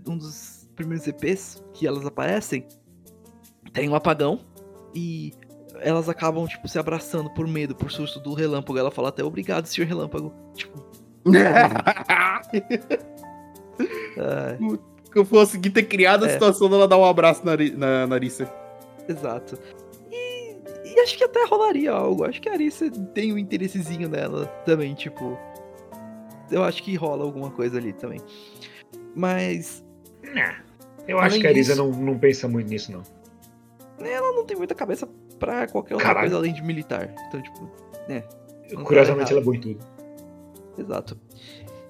um 0.07 0.19
dos 0.19 0.69
primeiros 0.75 1.07
EPs 1.09 1.63
que 1.73 1.87
elas 1.87 2.05
aparecem, 2.05 2.67
tem 3.73 3.89
um 3.89 3.95
apagão 3.95 4.41
e 4.95 5.33
elas 5.81 6.09
acabam, 6.09 6.47
tipo, 6.47 6.69
se 6.69 6.79
abraçando 6.79 7.31
por 7.31 7.47
medo, 7.47 7.75
por 7.75 7.91
susto 7.91 8.21
do 8.21 8.35
relâmpago. 8.35 8.79
Ela 8.79 8.91
fala 8.91 9.09
até 9.09 9.25
obrigado, 9.25 9.67
senhor 9.67 9.87
relâmpago. 9.87 10.33
Tipo, 10.55 10.85
que 15.13 15.19
eu 15.19 15.25
fosse 15.25 15.59
ter 15.59 15.83
criado 15.85 16.25
a 16.25 16.29
É. 16.29 16.33
situação 16.33 16.69
dela 16.69 16.87
dar 16.89 16.99
um 16.99 17.05
abraço 17.05 17.45
na, 17.45 17.53
Ari- 17.53 17.77
na 17.77 18.07
Narissa. 18.07 18.51
Exato. 19.09 19.59
E, 20.11 20.57
e 20.85 21.01
acho 21.01 21.17
que 21.17 21.25
até 21.25 21.45
rolaria 21.47 21.93
algo. 21.93 22.25
Acho 22.25 22.41
que 22.41 22.49
a 22.49 22.53
Arissa 22.53 22.91
tem 23.15 23.33
um 23.33 23.39
interessezinho 23.39 24.09
nela 24.09 24.47
também, 24.65 24.95
tipo. 24.95 25.39
Eu 26.51 26.63
acho 26.65 26.83
que 26.83 26.95
rola 26.95 27.25
alguma 27.25 27.51
coisa 27.51 27.79
ali 27.79 27.93
também. 27.93 28.21
Mas 29.15 29.85
Eu 31.09 31.19
acho 31.19 31.39
que 31.41 31.47
a 31.47 31.51
Arisa 31.51 31.75
disso- 31.75 31.83
não, 31.85 31.91
não 32.01 32.19
pensa 32.19 32.47
muito 32.49 32.69
nisso, 32.69 32.93
não. 32.93 33.03
ela 34.05 34.33
não 34.33 34.45
tem 34.45 34.57
muita 34.57 34.75
cabeça 34.75 35.09
pra 35.39 35.67
qualquer 35.67 35.95
outra 35.95 36.07
Caralho. 36.09 36.27
coisa 36.31 36.37
além 36.37 36.53
de 36.53 36.63
militar. 36.63 37.15
Então, 37.29 37.41
tipo, 37.43 37.71
Não 38.09 38.79
tá 38.79 38.83
Curiosamente, 38.85 39.31
ela 39.33 39.41
é 39.41 39.45
boa 39.45 39.57
em 39.57 39.61
tudo. 39.61 39.81
exato. 40.79 41.19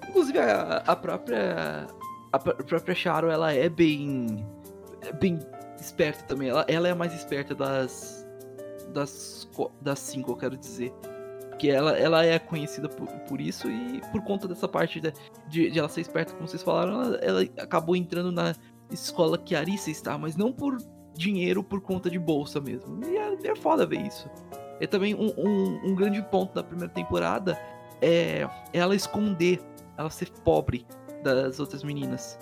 Inclusive, 0.09 0.39
a, 0.39 0.83
a 0.87 0.97
própria. 0.97 1.87
A 2.33 2.39
pr- 2.39 2.63
própria 2.65 2.95
Charo, 2.95 3.29
ela 3.31 3.53
é 3.53 3.69
bem. 3.69 4.47
é 5.03 5.13
bem 5.13 5.39
esperta 5.81 6.23
também. 6.25 6.49
Ela, 6.49 6.65
ela 6.69 6.89
é 6.89 6.91
a 6.91 6.95
mais 6.95 7.15
esperta 7.15 7.55
das. 7.55 8.25
Das, 8.93 9.49
das 9.81 9.99
cinco, 9.99 10.33
eu 10.33 10.37
quero 10.37 10.57
dizer. 10.57 10.93
Porque 11.57 11.71
ela, 11.71 11.93
ela 11.99 12.23
é 12.23 12.39
conhecida 12.39 12.87
por, 12.87 13.07
por 13.09 13.41
isso 13.41 13.67
e 13.71 14.03
por 14.13 14.21
conta 14.23 14.47
dessa 14.47 14.69
parte 14.69 15.01
da- 15.01 15.11
de, 15.49 15.71
de 15.71 15.79
ela 15.79 15.89
ser 15.89 16.03
esperta, 16.03 16.35
como 16.35 16.47
vocês 16.47 16.63
falaram, 16.63 17.01
ela, 17.03 17.17
ela 17.17 17.43
acabou 17.59 17.97
entrando 17.97 18.31
na 18.31 18.55
escola 18.91 19.39
que 19.39 19.55
a 19.55 19.61
Arissa 19.61 19.91
está, 19.91 20.19
mas 20.19 20.37
não 20.37 20.53
por 20.53 20.77
dinheiro, 21.15 21.65
por 21.65 21.81
conta 21.81 22.11
de 22.11 22.19
bolsa 22.19 22.61
mesmo. 22.61 23.01
E 23.07 23.17
é, 23.17 23.53
é 23.53 23.57
foda 23.57 23.87
ver 23.87 24.03
isso. 24.07 24.29
E 24.79 24.87
também 24.87 25.15
um, 25.15 25.33
um, 25.39 25.81
um 25.93 25.95
grande 25.95 26.21
ponto 26.25 26.53
da 26.55 26.63
primeira 26.63 26.93
temporada 26.93 27.59
é 28.03 28.47
ela 28.75 28.95
esconder, 28.95 29.59
ela 29.97 30.11
ser 30.11 30.29
pobre 30.45 30.87
das 31.23 31.59
outras 31.59 31.83
meninas. 31.83 32.39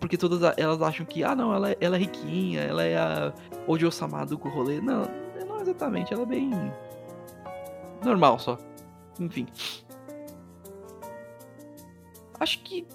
Porque 0.00 0.16
todas 0.16 0.40
elas 0.56 0.80
acham 0.80 1.04
que, 1.04 1.22
ah 1.22 1.34
não, 1.36 1.52
ela, 1.52 1.72
é- 1.72 1.76
ela 1.78 1.96
é 1.96 1.98
riquinha, 1.98 2.60
ela 2.62 2.82
é 2.82 2.96
a 2.96 3.34
Ojo 3.68 3.92
Samado 3.92 4.38
com 4.38 4.48
o 4.48 4.52
rolê. 4.52 4.80
Não, 4.80 5.02
não 5.46 5.60
exatamente, 5.60 6.14
ela 6.14 6.22
é 6.22 6.26
bem. 6.26 6.50
Normal 8.04 8.38
só. 8.38 8.58
Enfim. 9.18 9.46
Acho 12.38 12.62
que 12.62 12.86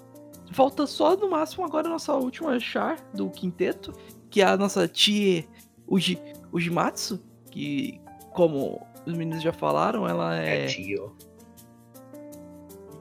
falta 0.52 0.86
só 0.86 1.16
no 1.16 1.30
máximo 1.30 1.64
agora 1.64 1.88
a 1.88 1.90
nossa 1.90 2.14
última 2.14 2.58
char 2.60 2.98
do 3.12 3.28
quinteto, 3.30 3.92
que 4.30 4.40
é 4.40 4.44
a 4.44 4.56
nossa 4.56 4.88
Chie 4.92 5.48
Uji, 5.86 6.18
Ujimatsu, 6.52 7.20
que, 7.50 8.00
como 8.32 8.80
os 9.04 9.14
meninos 9.14 9.42
já 9.42 9.52
falaram, 9.52 10.06
ela 10.08 10.38
É, 10.38 10.64
é. 10.64 10.66
tio. 10.66 11.16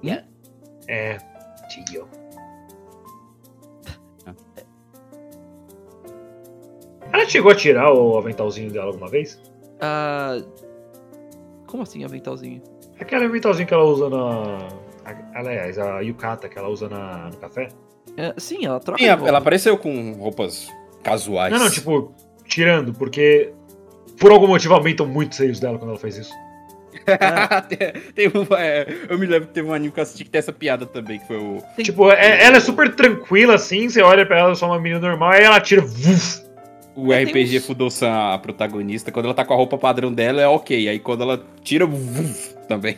Hum? 0.04 0.18
É, 0.88 1.18
tio. 1.70 2.08
Ela 7.14 7.26
chegou 7.28 7.52
a 7.52 7.56
tirar 7.56 7.94
o 7.94 8.18
aventalzinho 8.18 8.72
dela 8.72 8.88
alguma 8.88 9.10
vez? 9.10 9.40
Ah, 9.82 10.42
como 11.72 11.84
assim, 11.84 12.04
aventalzinho? 12.04 12.62
Aquele 13.00 13.26
aventalzinho 13.26 13.68
que 13.68 13.74
ela 13.74 13.84
usa 13.86 14.10
na. 14.10 14.68
a- 15.06 15.40
Aliás, 15.40 15.80
a 15.80 16.02
yukata 16.02 16.48
que 16.48 16.58
ela 16.60 16.70
usa 16.70 16.88
na, 16.90 17.30
no 17.30 17.38
café? 17.38 17.70
É, 18.18 18.34
sim, 18.38 18.66
ela 18.66 18.80
troca. 18.80 19.02
Sim, 19.02 19.08
ela 19.10 19.38
apareceu 19.40 19.78
com 19.78 20.12
roupas 20.14 20.68
casuais. 21.04 21.52
Não, 21.52 21.60
não, 21.60 21.70
tipo, 21.72 22.14
tirando, 22.46 22.94
porque 22.94 23.54
por 24.20 24.32
algum 24.32 24.48
motivo 24.48 24.74
aumentam 24.76 25.08
muito 25.08 25.32
os 25.32 25.38
seios 25.38 25.60
dela 25.60 25.78
quando 25.80 25.92
ela 25.92 26.00
faz 26.00 26.18
isso. 26.18 26.34
Tem- 27.70 28.02
tem 28.14 28.28
um- 28.28 28.56
é, 28.56 28.86
eu 29.10 29.18
me 29.18 29.26
lembro 29.26 29.48
que 29.48 29.54
teve 29.54 29.68
um 29.68 29.74
anime 29.74 29.92
que 29.92 30.00
eu 30.00 30.04
assisti 30.04 30.24
que 30.26 30.30
tem 30.30 30.40
essa 30.40 30.52
piada 30.54 30.86
também, 30.86 31.20
que 31.20 31.26
foi 31.28 31.38
o. 31.38 31.58
Tem- 31.76 31.86
Tipo, 31.86 32.12
é- 32.12 32.44
ela 32.44 32.58
é 32.58 32.60
super 32.60 32.94
tranquila 32.94 33.56
assim, 33.56 33.90
você 33.90 34.02
olha 34.02 34.26
pra 34.26 34.38
ela, 34.40 34.54
só 34.56 34.68
uma 34.68 34.80
menina 34.80 35.00
normal, 35.00 35.32
aí 35.32 35.44
ela 35.44 35.60
tira. 35.60 35.82
Vuf, 35.82 36.42
O 36.96 37.08
Tem 37.10 37.24
RPG 37.26 37.58
uns- 37.60 37.66
Fudosan, 37.66 38.34
a 38.34 38.38
protagonista, 38.38 39.12
quando 39.12 39.26
ela 39.26 39.34
tá 39.34 39.46
com 39.46 39.54
a 39.54 39.58
roupa 39.58 39.78
padrão 39.78 40.12
dela, 40.14 40.42
é 40.42 40.48
ok. 40.48 40.90
Aí 40.90 41.00
quando 41.00 41.24
ela 41.24 41.44
tira, 41.64 41.86
vuf, 41.86 42.54
também. 42.68 42.98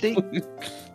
Tem. 0.00 0.16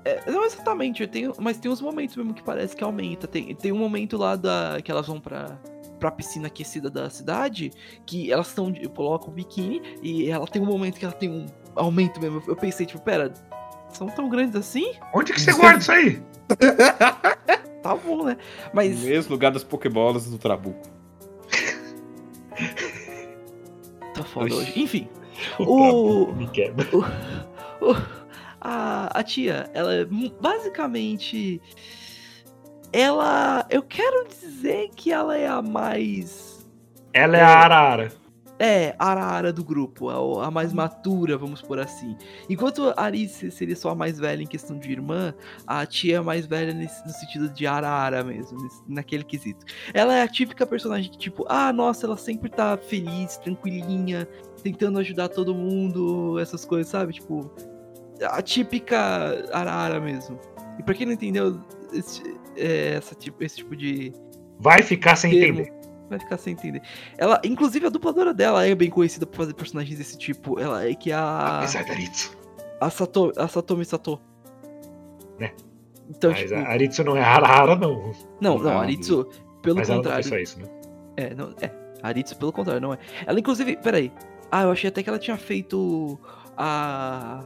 É, 0.06 0.30
não 0.30 0.44
exatamente, 0.46 1.08
tem, 1.08 1.32
mas 1.40 1.58
tem 1.58 1.72
uns 1.72 1.80
momentos 1.82 2.16
mesmo 2.18 2.34
que 2.34 2.44
parece 2.44 2.76
que 2.76 2.84
aumenta. 2.84 3.26
Tem, 3.28 3.56
tem 3.56 3.72
um 3.72 3.78
momento 3.78 4.18
lá 4.18 4.36
da, 4.36 4.80
que 4.84 4.92
elas 4.92 5.08
vão 5.08 5.20
pra, 5.22 5.58
pra 5.98 6.12
piscina 6.12 6.48
aquecida 6.48 6.90
da 6.90 7.10
cidade, 7.10 7.72
que 8.06 8.30
elas 8.32 8.48
estão. 8.50 8.70
de- 8.70 8.90
colocam 8.90 9.30
o 9.30 9.32
biquíni 9.32 9.82
e 10.02 10.30
ela 10.30 10.46
tem 10.46 10.62
um 10.62 10.66
momento 10.66 11.00
que 11.00 11.06
ela 11.06 11.14
tem 11.14 11.30
um 11.30 11.46
aumento 11.76 12.20
mesmo. 12.20 12.44
Eu 12.46 12.56
pensei, 12.58 12.86
tipo, 12.86 13.02
pera, 13.02 13.32
são 13.94 14.08
tão 14.08 14.28
grandes 14.28 14.58
assim? 14.58 14.92
Onde 15.14 15.32
que 15.32 15.40
você 15.40 15.54
guarda 15.54 15.80
isso 15.80 15.92
aí? 15.94 16.22
Tá 17.84 17.96
bom, 17.96 18.24
né? 18.24 18.38
Mas. 18.74 19.02
No 19.02 19.08
mesmo 19.10 19.32
lugar 19.34 19.52
das 19.52 19.64
Pokébolas 19.64 20.26
do 20.26 20.38
Trabuco. 20.38 20.80
Tá 24.24 24.30
foda 24.30 24.46
Oxi. 24.48 24.56
hoje. 24.56 24.80
Enfim. 24.82 25.10
O- 25.60 26.32
Me 26.34 26.48
quebra. 26.48 26.86
O- 27.82 27.96
a, 28.62 29.10
a 29.20 29.24
tia, 29.24 29.70
ela 29.74 29.94
é 29.94 30.06
basicamente. 30.40 31.62
Ela. 32.92 33.66
Eu 33.70 33.82
quero 33.82 34.28
dizer 34.28 34.90
que 34.96 35.12
ela 35.12 35.36
é 35.38 35.48
a 35.48 35.62
mais. 35.62 36.66
Ela 37.14 37.38
é 37.38 37.42
a 37.42 37.48
Arara. 37.50 38.12
É, 38.66 38.96
a 38.98 39.10
Arara 39.12 39.52
do 39.52 39.62
grupo, 39.62 40.10
a, 40.10 40.48
a 40.48 40.50
mais 40.52 40.72
matura, 40.72 41.38
vamos 41.38 41.62
por 41.62 41.80
assim. 41.80 42.16
Enquanto 42.50 42.94
a 42.96 43.02
Arice 43.04 43.52
seria 43.52 43.76
só 43.76 43.90
a 43.90 43.96
mais 43.96 44.18
velha 44.18 44.42
em 44.42 44.48
questão 44.48 44.80
de 44.80 44.90
irmã, 44.90 45.34
a 45.68 45.86
tia 45.86 46.16
é 46.16 46.18
a 46.20 46.24
mais 46.24 46.46
velha 46.46 46.74
nesse, 46.74 47.06
no 47.06 47.12
sentido 47.12 47.50
de 47.50 47.68
Arara 47.68 48.24
mesmo, 48.24 48.58
nesse- 48.64 48.82
naquele 48.88 49.26
quesito. 49.26 49.66
Ela 49.94 50.16
é 50.16 50.22
a 50.22 50.28
típica 50.30 50.66
personagem 50.66 51.12
que, 51.12 51.18
tipo, 51.18 51.46
ah, 51.50 51.74
nossa, 51.74 52.06
ela 52.06 52.16
sempre 52.16 52.50
tá 52.50 52.78
feliz, 52.78 53.36
tranquilinha, 53.36 54.26
tentando 54.64 54.98
ajudar 55.00 55.28
todo 55.28 55.54
mundo, 55.54 56.40
essas 56.40 56.64
coisas, 56.64 56.88
sabe? 56.90 57.12
Tipo, 57.12 57.52
a 58.22 58.42
típica 58.42 59.46
Arara 59.52 60.00
mesmo. 60.00 60.40
E 60.80 60.84
pra 60.84 60.94
quem 60.94 61.06
não 61.06 61.14
entendeu 61.14 61.60
esse, 61.92 62.24
é, 62.56 62.94
essa 62.96 63.14
tipo, 63.14 63.44
esse 63.44 63.58
tipo 63.58 63.76
de 63.76 64.14
Vai 64.60 64.82
ficar 64.82 65.18
sem 65.18 65.32
termo, 65.32 65.60
entender. 65.60 65.83
Vai 66.10 66.20
ficar 66.20 66.38
sem 66.38 66.54
entender. 66.54 66.82
Ela, 67.18 67.40
inclusive, 67.44 67.86
a 67.86 67.90
dubladora 67.90 68.34
dela 68.34 68.66
é 68.66 68.74
bem 68.76 68.90
conhecida 68.90 69.26
por 69.26 69.38
fazer 69.38 69.54
personagens 69.54 69.98
desse 69.98 70.18
tipo. 70.18 70.60
Ela 70.60 70.88
é 70.88 70.94
que 70.94 71.12
é 71.12 71.16
a. 71.16 71.58
Apesar 71.60 71.84
da 71.86 71.92
Aritsu. 71.94 72.38
A, 72.80 72.90
Sato, 72.90 73.32
a 73.38 73.48
Satomi 73.48 73.86
Sato. 73.86 74.20
Né? 75.40 75.52
Então, 76.10 76.32
Mas 76.32 76.42
tipo. 76.42 76.54
a 76.56 76.68
Aritsu 76.68 77.04
não 77.04 77.16
é 77.18 77.22
Harara, 77.24 77.76
não. 77.76 78.12
Não, 78.42 78.58
não, 78.60 78.70
Ah, 78.72 78.76
a 78.76 78.82
Aritsu, 78.82 79.28
pelo 79.62 79.78
Mas 79.78 79.90
ela 79.90 79.98
não 79.98 80.04
contrário. 80.04 80.24
fez 80.30 80.50
só 80.50 80.58
isso, 80.58 80.66
né? 80.66 80.70
É, 81.16 81.34
não, 81.34 81.54
é. 81.62 81.72
A 82.02 82.08
Aritsu, 82.10 82.36
pelo 82.38 82.52
contrário, 82.52 82.82
não 82.82 82.94
é. 82.94 82.98
Ela, 83.26 83.40
inclusive, 83.40 83.78
peraí. 83.78 84.12
Ah, 84.52 84.64
eu 84.64 84.72
achei 84.72 84.90
até 84.90 85.02
que 85.02 85.10
ela 85.10 85.18
tinha 85.18 85.38
feito 85.38 86.20
a. 86.58 87.44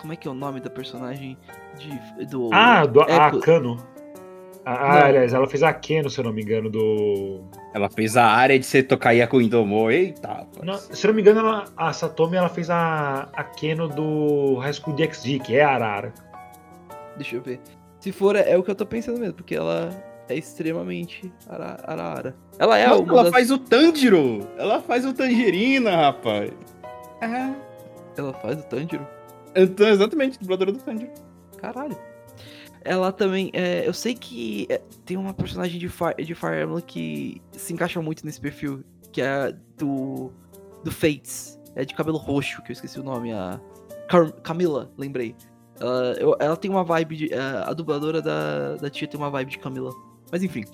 Como 0.00 0.12
é 0.12 0.16
que 0.16 0.26
é 0.26 0.30
o 0.30 0.34
nome 0.34 0.60
da 0.60 0.70
personagem 0.70 1.36
de, 1.78 2.26
do. 2.26 2.50
Ah, 2.52 2.86
do, 2.86 3.02
a 3.02 3.28
Echo- 3.28 3.40
Kano. 3.40 3.76
Ah, 4.68 4.98
Não. 4.98 5.06
aliás, 5.06 5.32
ela 5.32 5.46
fez 5.48 5.62
a 5.62 5.72
Keno, 5.72 6.10
se 6.10 6.18
eu 6.18 6.24
não 6.24 6.32
me 6.32 6.42
engano, 6.42 6.68
do. 6.68 7.40
Ela 7.72 7.88
fez 7.88 8.16
a 8.16 8.24
área 8.26 8.58
de 8.58 8.66
Setokaia 8.66 9.24
com 9.28 9.40
Indomou. 9.40 9.92
Eita, 9.92 10.26
rapaz. 10.26 10.60
Não, 10.64 10.74
se 10.74 11.06
eu 11.06 11.08
não 11.08 11.14
me 11.14 11.22
engano, 11.22 11.38
ela- 11.38 11.64
a 11.76 11.92
Satomi 11.92 12.36
ela 12.36 12.48
fez 12.48 12.68
a, 12.68 13.28
a 13.32 13.44
Keno 13.44 13.86
do 13.88 14.56
High 14.56 14.72
School 14.72 14.96
DxD, 14.96 15.38
que 15.38 15.54
é 15.56 15.62
a 15.62 15.70
Arara. 15.70 16.12
Deixa 17.16 17.36
eu 17.36 17.42
ver. 17.42 17.60
Se 18.00 18.10
for, 18.10 18.34
é, 18.34 18.50
é 18.50 18.58
o 18.58 18.62
que 18.64 18.70
eu 18.70 18.74
tô 18.74 18.84
pensando 18.84 19.20
mesmo, 19.20 19.34
porque 19.34 19.54
ela 19.54 19.88
é 20.28 20.34
extremamente 20.34 21.32
ara- 21.48 21.78
Arara. 21.86 22.34
Ela 22.58 22.76
é 22.76 22.92
uma 22.92 23.12
ela 23.12 23.22
das... 23.24 23.32
faz 23.32 23.50
o 23.52 23.58
Tanjiro. 23.58 24.48
Ela 24.58 24.80
faz 24.82 25.06
o 25.06 25.12
Tangerina, 25.12 25.94
rapaz. 25.96 26.50
Ah, 27.22 27.54
Ela 28.18 28.32
faz 28.32 28.58
o 28.58 28.64
Tanjiro? 28.64 29.06
então, 29.54 29.86
exatamente, 29.88 30.40
dubladora 30.40 30.72
do 30.72 30.78
Tanjiro. 30.80 31.12
Caralho. 31.56 31.96
Ela 32.86 33.12
também. 33.12 33.50
é, 33.52 33.86
eu 33.86 33.92
sei 33.92 34.14
que 34.14 34.66
é, 34.70 34.80
tem 35.04 35.16
uma 35.16 35.34
personagem 35.34 35.78
de 35.78 35.88
Fire, 35.88 36.14
de 36.24 36.34
Fire 36.34 36.62
Emblem 36.62 36.82
que 36.86 37.40
se 37.52 37.72
encaixa 37.72 38.00
muito 38.00 38.24
nesse 38.24 38.40
perfil, 38.40 38.82
que 39.12 39.20
é 39.20 39.52
do. 39.76 40.30
do 40.84 40.90
Fates. 40.90 41.58
É 41.74 41.84
de 41.84 41.94
cabelo 41.94 42.16
roxo, 42.16 42.62
que 42.62 42.70
eu 42.70 42.74
esqueci 42.74 42.98
o 42.98 43.02
nome. 43.02 43.32
A. 43.32 43.60
Car- 44.08 44.32
Camila, 44.42 44.90
lembrei. 44.96 45.34
Ela, 45.78 46.14
eu- 46.18 46.36
ela 46.40 46.56
tem 46.56 46.70
uma 46.70 46.84
vibe 46.84 47.16
de. 47.16 47.34
é, 47.34 47.38
a 47.38 47.72
dubladora 47.72 48.22
da, 48.22 48.76
da 48.76 48.88
tia 48.88 49.06
tem 49.08 49.18
uma 49.20 49.28
vibe 49.30 49.50
de 49.50 49.58
Camila. 49.58 49.90
Mas 50.32 50.42
enfim. 50.42 50.64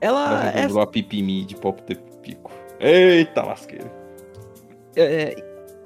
Ela 0.00 0.50
Ela 0.52 0.78
é 0.80 0.82
a 0.82 0.86
Pipimi 0.86 1.44
de 1.44 1.54
Pop 1.54 1.80
de 1.86 1.94
Pico. 2.22 2.50
Eita, 2.80 3.42
lasqueira. 3.42 3.88
É, 4.96 5.36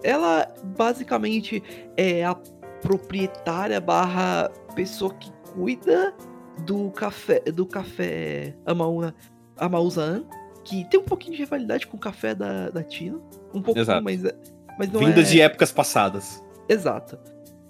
ela 0.02 0.46
basicamente 0.76 1.62
é 1.96 2.24
a 2.24 2.34
proprietária 2.80 3.80
barra 3.80 4.50
pessoa 4.74 5.12
que 5.14 5.30
cuida 5.56 6.14
do 6.64 6.90
café 6.90 7.40
do 7.40 7.66
café 7.66 8.54
Amaúna 8.66 9.14
que 10.64 10.84
tem 10.90 11.00
um 11.00 11.04
pouquinho 11.04 11.32
de 11.32 11.38
rivalidade 11.38 11.86
com 11.86 11.96
o 11.96 12.00
café 12.00 12.34
da, 12.34 12.68
da 12.70 12.82
Tina. 12.82 13.18
Um 13.54 13.62
Exato. 13.74 14.02
mas, 14.02 14.24
é- 14.24 14.36
mas 14.78 14.90
não 14.90 15.00
Vindas 15.00 15.28
é... 15.28 15.30
de 15.32 15.40
épocas 15.40 15.70
passadas. 15.72 16.42
Exato. 16.68 17.18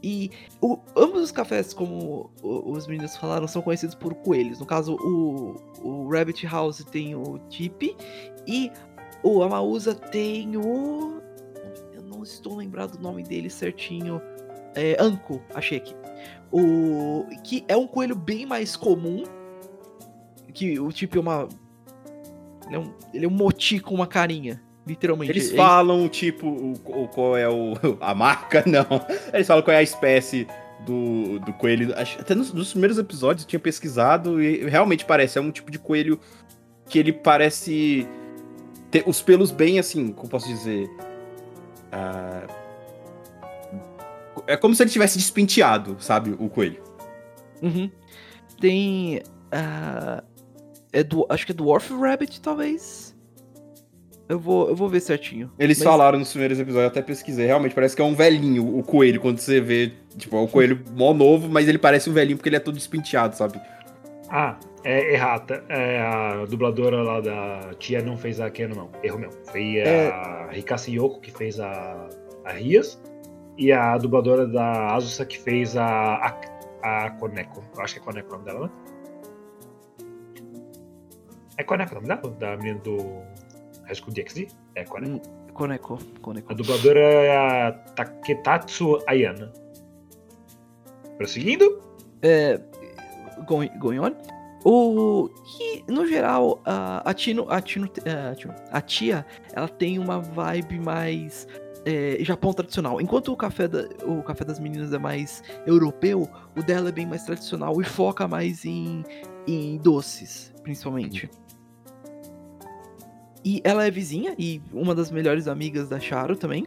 E 0.02 0.30
o- 0.62 0.78
ambos 0.96 1.20
os 1.22 1.30
cafés, 1.30 1.74
como 1.74 2.30
os 2.42 2.86
meninos 2.86 3.16
falaram, 3.16 3.46
são 3.46 3.60
conhecidos 3.60 3.94
por 3.94 4.14
coelhos. 4.14 4.58
No 4.60 4.66
caso, 4.66 4.94
o, 4.96 5.56
o 5.82 6.08
Rabbit 6.08 6.46
House 6.46 6.84
tem 6.90 7.14
o 7.14 7.38
Tip 7.50 7.94
e 8.46 8.70
o 9.22 9.42
Amausa 9.42 9.94
tem 9.94 10.56
o. 10.56 11.20
Eu 11.92 12.02
não 12.02 12.22
estou 12.22 12.56
lembrado 12.56 12.96
do 12.96 13.02
nome 13.02 13.22
dele 13.22 13.50
certinho. 13.50 14.20
É 14.74 14.96
Anko, 14.98 15.40
achei 15.54 15.78
aqui. 15.78 15.94
O, 16.52 17.26
que 17.42 17.64
é 17.68 17.76
um 17.76 17.86
coelho 17.86 18.14
bem 18.14 18.46
mais 18.46 18.76
comum. 18.76 19.24
Que 20.52 20.78
o 20.78 20.90
Tip 20.90 21.16
é 21.16 21.20
uma. 21.20 21.48
Ele 22.66 22.76
é 22.76 22.78
um, 22.78 22.94
ele 23.12 23.24
é 23.26 23.28
um 23.28 23.32
moti 23.32 23.78
com 23.78 23.94
uma 23.94 24.06
carinha. 24.06 24.62
Literalmente. 24.86 25.32
Eles 25.32 25.50
falam, 25.50 26.08
tipo, 26.08 26.46
o, 26.46 27.08
qual 27.08 27.36
é 27.36 27.48
o, 27.48 27.74
a 28.00 28.14
marca, 28.14 28.62
não. 28.66 28.86
Eles 29.32 29.46
falam 29.46 29.62
qual 29.62 29.74
é 29.74 29.78
a 29.78 29.82
espécie 29.82 30.46
do, 30.86 31.40
do 31.40 31.52
coelho. 31.52 31.92
Até 32.18 32.34
nos, 32.34 32.52
nos 32.52 32.70
primeiros 32.70 32.96
episódios 32.96 33.44
eu 33.44 33.48
tinha 33.48 33.60
pesquisado 33.60 34.40
e 34.40 34.68
realmente 34.68 35.04
parece. 35.04 35.38
É 35.38 35.40
um 35.40 35.50
tipo 35.50 35.70
de 35.70 35.78
coelho 35.78 36.18
que 36.88 36.98
ele 36.98 37.12
parece 37.12 38.06
ter 38.90 39.02
os 39.06 39.20
pelos 39.20 39.50
bem 39.50 39.78
assim, 39.78 40.12
como 40.12 40.28
posso 40.28 40.46
dizer. 40.46 40.88
ah, 41.90 42.46
é 44.46 44.56
como 44.56 44.74
se 44.74 44.82
ele 44.82 44.90
tivesse 44.90 45.18
despenteado, 45.18 45.96
sabe? 45.98 46.34
O 46.38 46.48
coelho. 46.48 46.82
Uhum. 47.62 47.90
Tem. 48.60 49.20
ah, 49.52 50.22
é 50.92 51.02
do, 51.02 51.26
acho 51.28 51.44
que 51.46 51.52
é 51.52 51.54
Dwarf 51.54 51.92
Rabbit, 51.92 52.40
talvez. 52.40 53.14
Eu 54.28 54.40
vou, 54.40 54.68
eu 54.68 54.74
vou 54.74 54.88
ver 54.88 55.00
certinho. 55.00 55.52
Eles 55.58 55.78
Mas- 55.78 55.84
falaram 55.84 56.18
nos 56.18 56.30
primeiros 56.30 56.58
episódios, 56.58 56.82
eu 56.84 56.88
até 56.90 57.00
pesquisei. 57.02 57.46
Realmente 57.46 57.74
parece 57.74 57.94
que 57.94 58.02
é 58.02 58.04
um 58.04 58.14
velhinho 58.14 58.76
o 58.76 58.82
coelho, 58.82 59.20
quando 59.20 59.38
você 59.38 59.60
vê. 59.60 59.92
Tipo, 60.16 60.36
é 60.36 60.40
um 60.40 60.46
coelho 60.48 60.82
mó 60.96 61.14
novo, 61.14 61.48
mas 61.48 61.68
ele 61.68 61.78
parece 61.78 62.10
um 62.10 62.12
velhinho 62.12 62.36
porque 62.36 62.48
ele 62.48 62.56
é 62.56 62.60
todo 62.60 62.74
despenteado, 62.74 63.36
sabe? 63.36 63.60
Ah, 64.28 64.58
é 64.82 65.12
errata. 65.14 65.62
É, 65.68 66.00
a 66.00 66.44
dubladora 66.46 67.00
lá 67.02 67.20
da 67.20 67.74
tia 67.78 68.02
não 68.02 68.16
fez 68.16 68.40
a 68.40 68.50
Keno, 68.50 68.74
não. 68.74 68.90
Erro 69.00 69.18
meu. 69.20 69.30
Foi 69.52 69.76
É. 69.76 70.08
a 70.10 70.50
Hikasi 70.56 70.96
Yoko 70.96 71.20
que 71.20 71.30
fez 71.30 71.60
a, 71.60 72.08
a 72.44 72.50
Rias 72.52 73.00
e 73.56 73.72
a 73.72 73.96
dubladora 73.98 74.46
da 74.46 74.94
Asusa 74.94 75.24
que 75.24 75.38
fez 75.38 75.76
a, 75.76 75.84
a, 76.82 77.06
a 77.06 77.10
Koneko. 77.12 77.62
Eu 77.76 77.82
acho 77.82 77.94
que 77.94 78.00
é 78.00 78.02
Koneko 78.02 78.28
o 78.28 78.32
nome 78.32 78.44
dela, 78.44 78.66
né? 78.66 78.72
É 81.58 81.64
Koneko 81.64 81.92
o 81.92 81.94
nome 81.96 82.08
dela? 82.08 82.34
Da 82.38 82.56
menina 82.56 82.78
do 82.80 82.96
High 83.84 83.94
School 83.94 84.12
DxD? 84.12 84.48
É 84.74 84.84
Koneko. 84.84 85.12
Hum, 85.14 85.52
Koneko, 85.54 85.98
Koneko. 86.20 86.52
A 86.52 86.54
dubladora 86.54 87.00
é 87.00 87.66
a 87.68 87.72
Taketatsu 87.72 88.98
Ayana. 89.06 89.52
Prosseguindo? 91.16 91.80
É, 92.22 92.60
going, 93.46 93.70
going 93.78 93.98
on. 94.00 94.12
O 94.68 95.28
que, 95.44 95.84
no 95.90 96.06
geral, 96.06 96.60
a, 96.64 97.08
a 97.08 97.14
Tino, 97.14 97.46
a 97.48 97.60
Tino, 97.60 97.88
a, 98.30 98.34
Tino- 98.34 98.54
a 98.72 98.80
tia, 98.80 99.24
ela 99.52 99.68
tem 99.68 99.98
uma 99.98 100.18
vibe 100.20 100.80
mais 100.80 101.46
é, 101.86 102.18
Japão 102.20 102.52
tradicional. 102.52 103.00
Enquanto 103.00 103.32
o 103.32 103.36
café, 103.36 103.66
da, 103.68 103.86
o 104.04 104.22
café 104.22 104.44
das 104.44 104.58
meninas 104.58 104.92
é 104.92 104.98
mais 104.98 105.42
europeu, 105.66 106.28
o 106.54 106.62
dela 106.62 106.88
é 106.90 106.92
bem 106.92 107.06
mais 107.06 107.22
tradicional 107.22 107.80
e 107.80 107.84
foca 107.84 108.26
mais 108.28 108.64
em, 108.64 109.04
em 109.46 109.78
doces, 109.78 110.52
principalmente. 110.62 111.30
E 113.44 113.60
ela 113.62 113.86
é 113.86 113.90
vizinha 113.90 114.34
e 114.36 114.60
uma 114.72 114.94
das 114.94 115.10
melhores 115.10 115.46
amigas 115.46 115.88
da 115.88 116.00
Charo 116.00 116.36
também. 116.36 116.66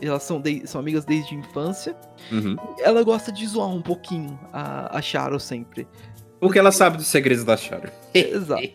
Elas 0.00 0.22
são, 0.24 0.40
de- 0.40 0.66
são 0.66 0.80
amigas 0.80 1.04
desde 1.04 1.34
a 1.34 1.38
infância. 1.38 1.96
Uhum. 2.30 2.56
Ela 2.80 3.02
gosta 3.02 3.32
de 3.32 3.46
zoar 3.46 3.68
um 3.68 3.80
pouquinho 3.80 4.38
a, 4.52 4.98
a 4.98 5.00
Charo 5.00 5.40
sempre. 5.40 5.86
Porque 6.38 6.58
ela 6.58 6.72
sabe 6.72 6.96
dos 6.98 7.06
segredos 7.06 7.44
da 7.44 7.56
Charo. 7.56 7.88
Exato. 8.12 8.68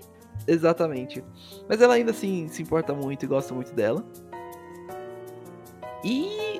Exatamente. 0.47 1.21
Mas 1.67 1.81
ela 1.81 1.95
ainda 1.95 2.11
assim 2.11 2.47
se 2.47 2.61
importa 2.61 2.93
muito 2.93 3.23
e 3.23 3.27
gosta 3.27 3.53
muito 3.53 3.73
dela. 3.75 4.03
E 6.03 6.59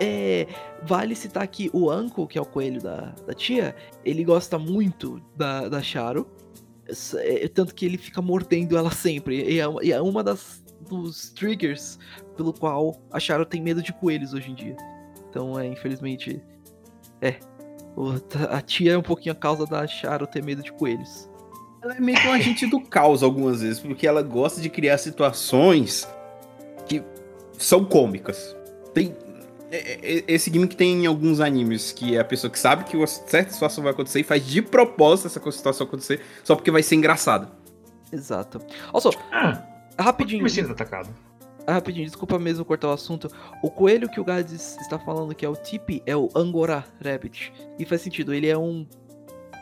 é, 0.00 0.46
vale 0.82 1.14
citar 1.14 1.46
que 1.46 1.70
o 1.72 1.90
Anko, 1.90 2.26
que 2.26 2.38
é 2.38 2.40
o 2.40 2.46
coelho 2.46 2.80
da, 2.80 3.14
da 3.26 3.34
tia, 3.34 3.74
ele 4.04 4.24
gosta 4.24 4.58
muito 4.58 5.20
da, 5.36 5.68
da 5.68 5.82
Charo. 5.82 6.26
É, 7.18 7.46
tanto 7.48 7.74
que 7.74 7.86
ele 7.86 7.96
fica 7.96 8.20
mordendo 8.20 8.76
ela 8.76 8.90
sempre. 8.90 9.42
E 9.42 9.60
é, 9.60 9.64
e 9.82 9.92
é 9.92 10.00
uma 10.00 10.22
das 10.22 10.62
dos 10.88 11.30
triggers 11.30 11.98
pelo 12.36 12.52
qual 12.52 13.00
a 13.10 13.20
Charo 13.20 13.46
tem 13.46 13.62
medo 13.62 13.80
de 13.82 13.92
coelhos 13.92 14.34
hoje 14.34 14.50
em 14.50 14.54
dia. 14.54 14.76
Então, 15.30 15.58
é, 15.58 15.66
infelizmente. 15.66 16.42
É. 17.20 17.36
o- 17.96 18.14
a 18.50 18.60
tia 18.60 18.92
é 18.92 18.98
um 18.98 19.02
pouquinho 19.02 19.32
a 19.32 19.36
causa 19.36 19.64
da 19.64 19.86
Charo 19.86 20.26
ter 20.26 20.42
medo 20.42 20.62
de 20.62 20.72
coelhos. 20.72 21.30
Ela 21.82 21.96
é 21.96 22.00
meio 22.00 22.18
que 22.18 22.26
um 22.26 22.32
agente 22.32 22.66
do 22.66 22.80
caos 22.80 23.22
algumas 23.22 23.60
vezes, 23.62 23.78
porque 23.80 24.06
ela 24.06 24.22
gosta 24.22 24.60
de 24.60 24.68
criar 24.68 24.98
situações 24.98 26.06
são 27.58 27.84
cômicas. 27.84 28.56
Tem. 28.94 29.14
é- 29.70 30.18
é- 30.18 30.24
Esse 30.28 30.50
gimmick 30.52 30.76
tem 30.76 31.04
em 31.04 31.06
alguns 31.06 31.40
animes, 31.40 31.92
que 31.92 32.14
é 32.16 32.20
a 32.20 32.24
pessoa 32.24 32.50
que 32.50 32.58
sabe 32.58 32.84
que 32.84 32.96
uma 32.96 33.06
certa 33.06 33.52
situação 33.52 33.82
vai 33.82 33.92
acontecer 33.92 34.20
e 34.20 34.24
faz 34.24 34.46
de 34.46 34.60
propósito 34.60 35.28
essa 35.28 35.50
situação 35.50 35.86
acontecer, 35.86 36.20
só 36.44 36.54
porque 36.54 36.70
vai 36.70 36.82
ser 36.82 36.96
engraçada. 36.96 37.50
Exato. 38.12 38.60
Also, 38.92 39.10
Ah, 39.32 39.62
rapidinho. 39.98 40.42
me 40.44 40.60
atacado. 40.70 41.08
Ah, 41.66 41.74
rapidinho, 41.74 42.04
desculpa 42.04 42.38
mesmo 42.38 42.64
cortar 42.64 42.88
o 42.88 42.92
assunto. 42.92 43.30
O 43.62 43.70
coelho 43.70 44.10
que 44.10 44.20
o 44.20 44.24
Gades 44.24 44.76
está 44.80 44.98
falando 44.98 45.34
que 45.34 45.46
é 45.46 45.48
o 45.48 45.54
Tipi 45.56 46.02
é 46.04 46.14
o 46.16 46.28
Angora 46.34 46.84
Rabbit. 47.02 47.52
E 47.78 47.84
faz 47.86 48.02
sentido, 48.02 48.34
ele 48.34 48.48
é 48.48 48.58
um. 48.58 48.86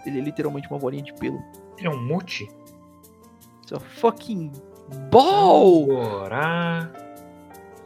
Ele 0.06 0.18
é 0.18 0.22
literalmente 0.22 0.66
uma 0.68 0.78
bolinha 0.78 1.02
de 1.04 1.12
pelo. 1.12 1.38
Ele 1.78 1.86
é 1.86 1.90
um 1.90 2.02
mute? 2.02 2.44
It's 3.62 3.72
a 3.74 3.78
fucking 3.78 4.50
ball! 5.10 5.84
Angorá 5.92 6.90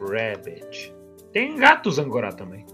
Rabbit. 0.07 0.93
Tem 1.33 1.57
gatos 1.57 1.99
Angorá 1.99 2.33
também. 2.33 2.65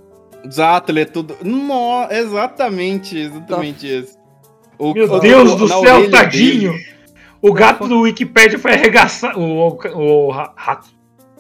Exato, 0.45 0.91
ele 0.93 1.01
é 1.01 1.05
tudo. 1.05 1.37
No, 1.43 2.07
exatamente, 2.11 3.19
exatamente 3.19 3.87
isso. 3.87 4.19
O- 4.79 4.95
Meu 4.95 5.13
o- 5.13 5.19
Deus 5.21 5.53
o- 5.53 5.57
do 5.57 5.69
céu, 5.69 6.11
tadinho! 6.11 6.73
dele- 6.73 6.87
O 7.43 7.53
gato 7.53 7.87
do 7.89 8.01
Wikipedia 8.01 8.59
foi 8.59 8.73
arregaçado. 8.73 9.39
O, 9.41 9.69
o, 9.69 10.27
o 10.27 10.31
ra- 10.31 10.53
rato. 10.57 10.89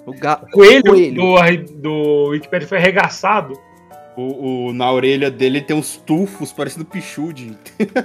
O 0.07 0.13
ga... 0.13 0.41
O 0.43 0.51
coelho, 0.51 0.83
Coelho. 0.83 1.15
Do, 1.67 1.81
do 1.83 2.25
Wikipedia 2.31 2.67
foi 2.69 2.79
arregaçado. 2.79 3.55
O, 4.17 4.69
o- 4.69 4.73
na 4.73 4.91
orelha 4.91 5.31
dele 5.31 5.61
tem 5.61 5.77
uns 5.77 5.97
tufos 5.97 6.53
parecendo 6.53 6.85
pichude. 6.87 7.57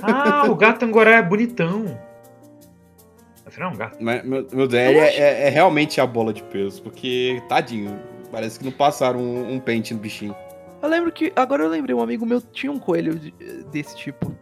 Ah, 0.01 0.45
o 0.49 0.55
gato 0.55 0.83
Angorá 0.86 1.15
é 1.15 1.21
bonitão. 1.21 1.97
Afinal, 3.55 3.71
é 3.71 3.73
um 3.73 3.77
gato. 3.77 3.97
Mas, 4.01 4.23
meu, 4.25 4.45
meu 4.51 4.67
é, 4.77 4.93
é- 5.15 5.47
é 5.47 5.49
realmente 5.49 6.01
a 6.01 6.05
bola 6.05 6.33
de 6.33 6.43
peso, 6.43 6.81
porque, 6.83 7.41
tadinho, 7.47 7.97
parece 8.29 8.59
que 8.59 8.65
não 8.65 8.71
passaram 8.71 9.19
um, 9.21 9.53
um 9.53 9.59
pente 9.61 9.93
no 9.93 9.99
bichinho. 10.01 10.35
Eu 10.81 10.89
lembro 10.89 11.09
que. 11.11 11.31
Agora 11.35 11.63
eu 11.63 11.69
lembrei, 11.69 11.95
um 11.95 12.01
amigo 12.01 12.25
meu 12.25 12.41
tinha 12.41 12.69
um 12.71 12.77
coelho 12.77 13.17
de- 13.17 13.31
desse 13.71 13.95
tipo. 13.95 14.35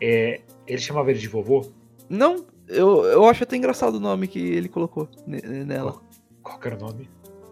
É, 0.00 0.40
ele 0.64 0.80
chamava 0.80 1.10
ele 1.10 1.18
de 1.18 1.26
vovô? 1.26 1.66
Não, 2.08 2.46
eu, 2.68 3.04
eu 3.04 3.26
acho 3.26 3.42
até 3.42 3.56
engraçado 3.56 3.96
o 3.96 4.00
nome 4.00 4.28
que 4.28 4.38
ele 4.38 4.68
colocou 4.68 5.08
ne- 5.26 5.42
nela. 5.64 6.00
Qual 6.42 6.58
que 6.58 6.68
era 6.68 6.76
o 6.76 6.80
nome? 6.80 7.10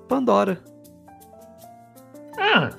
Pandora. 0.09 0.63
Ah! 2.39 2.71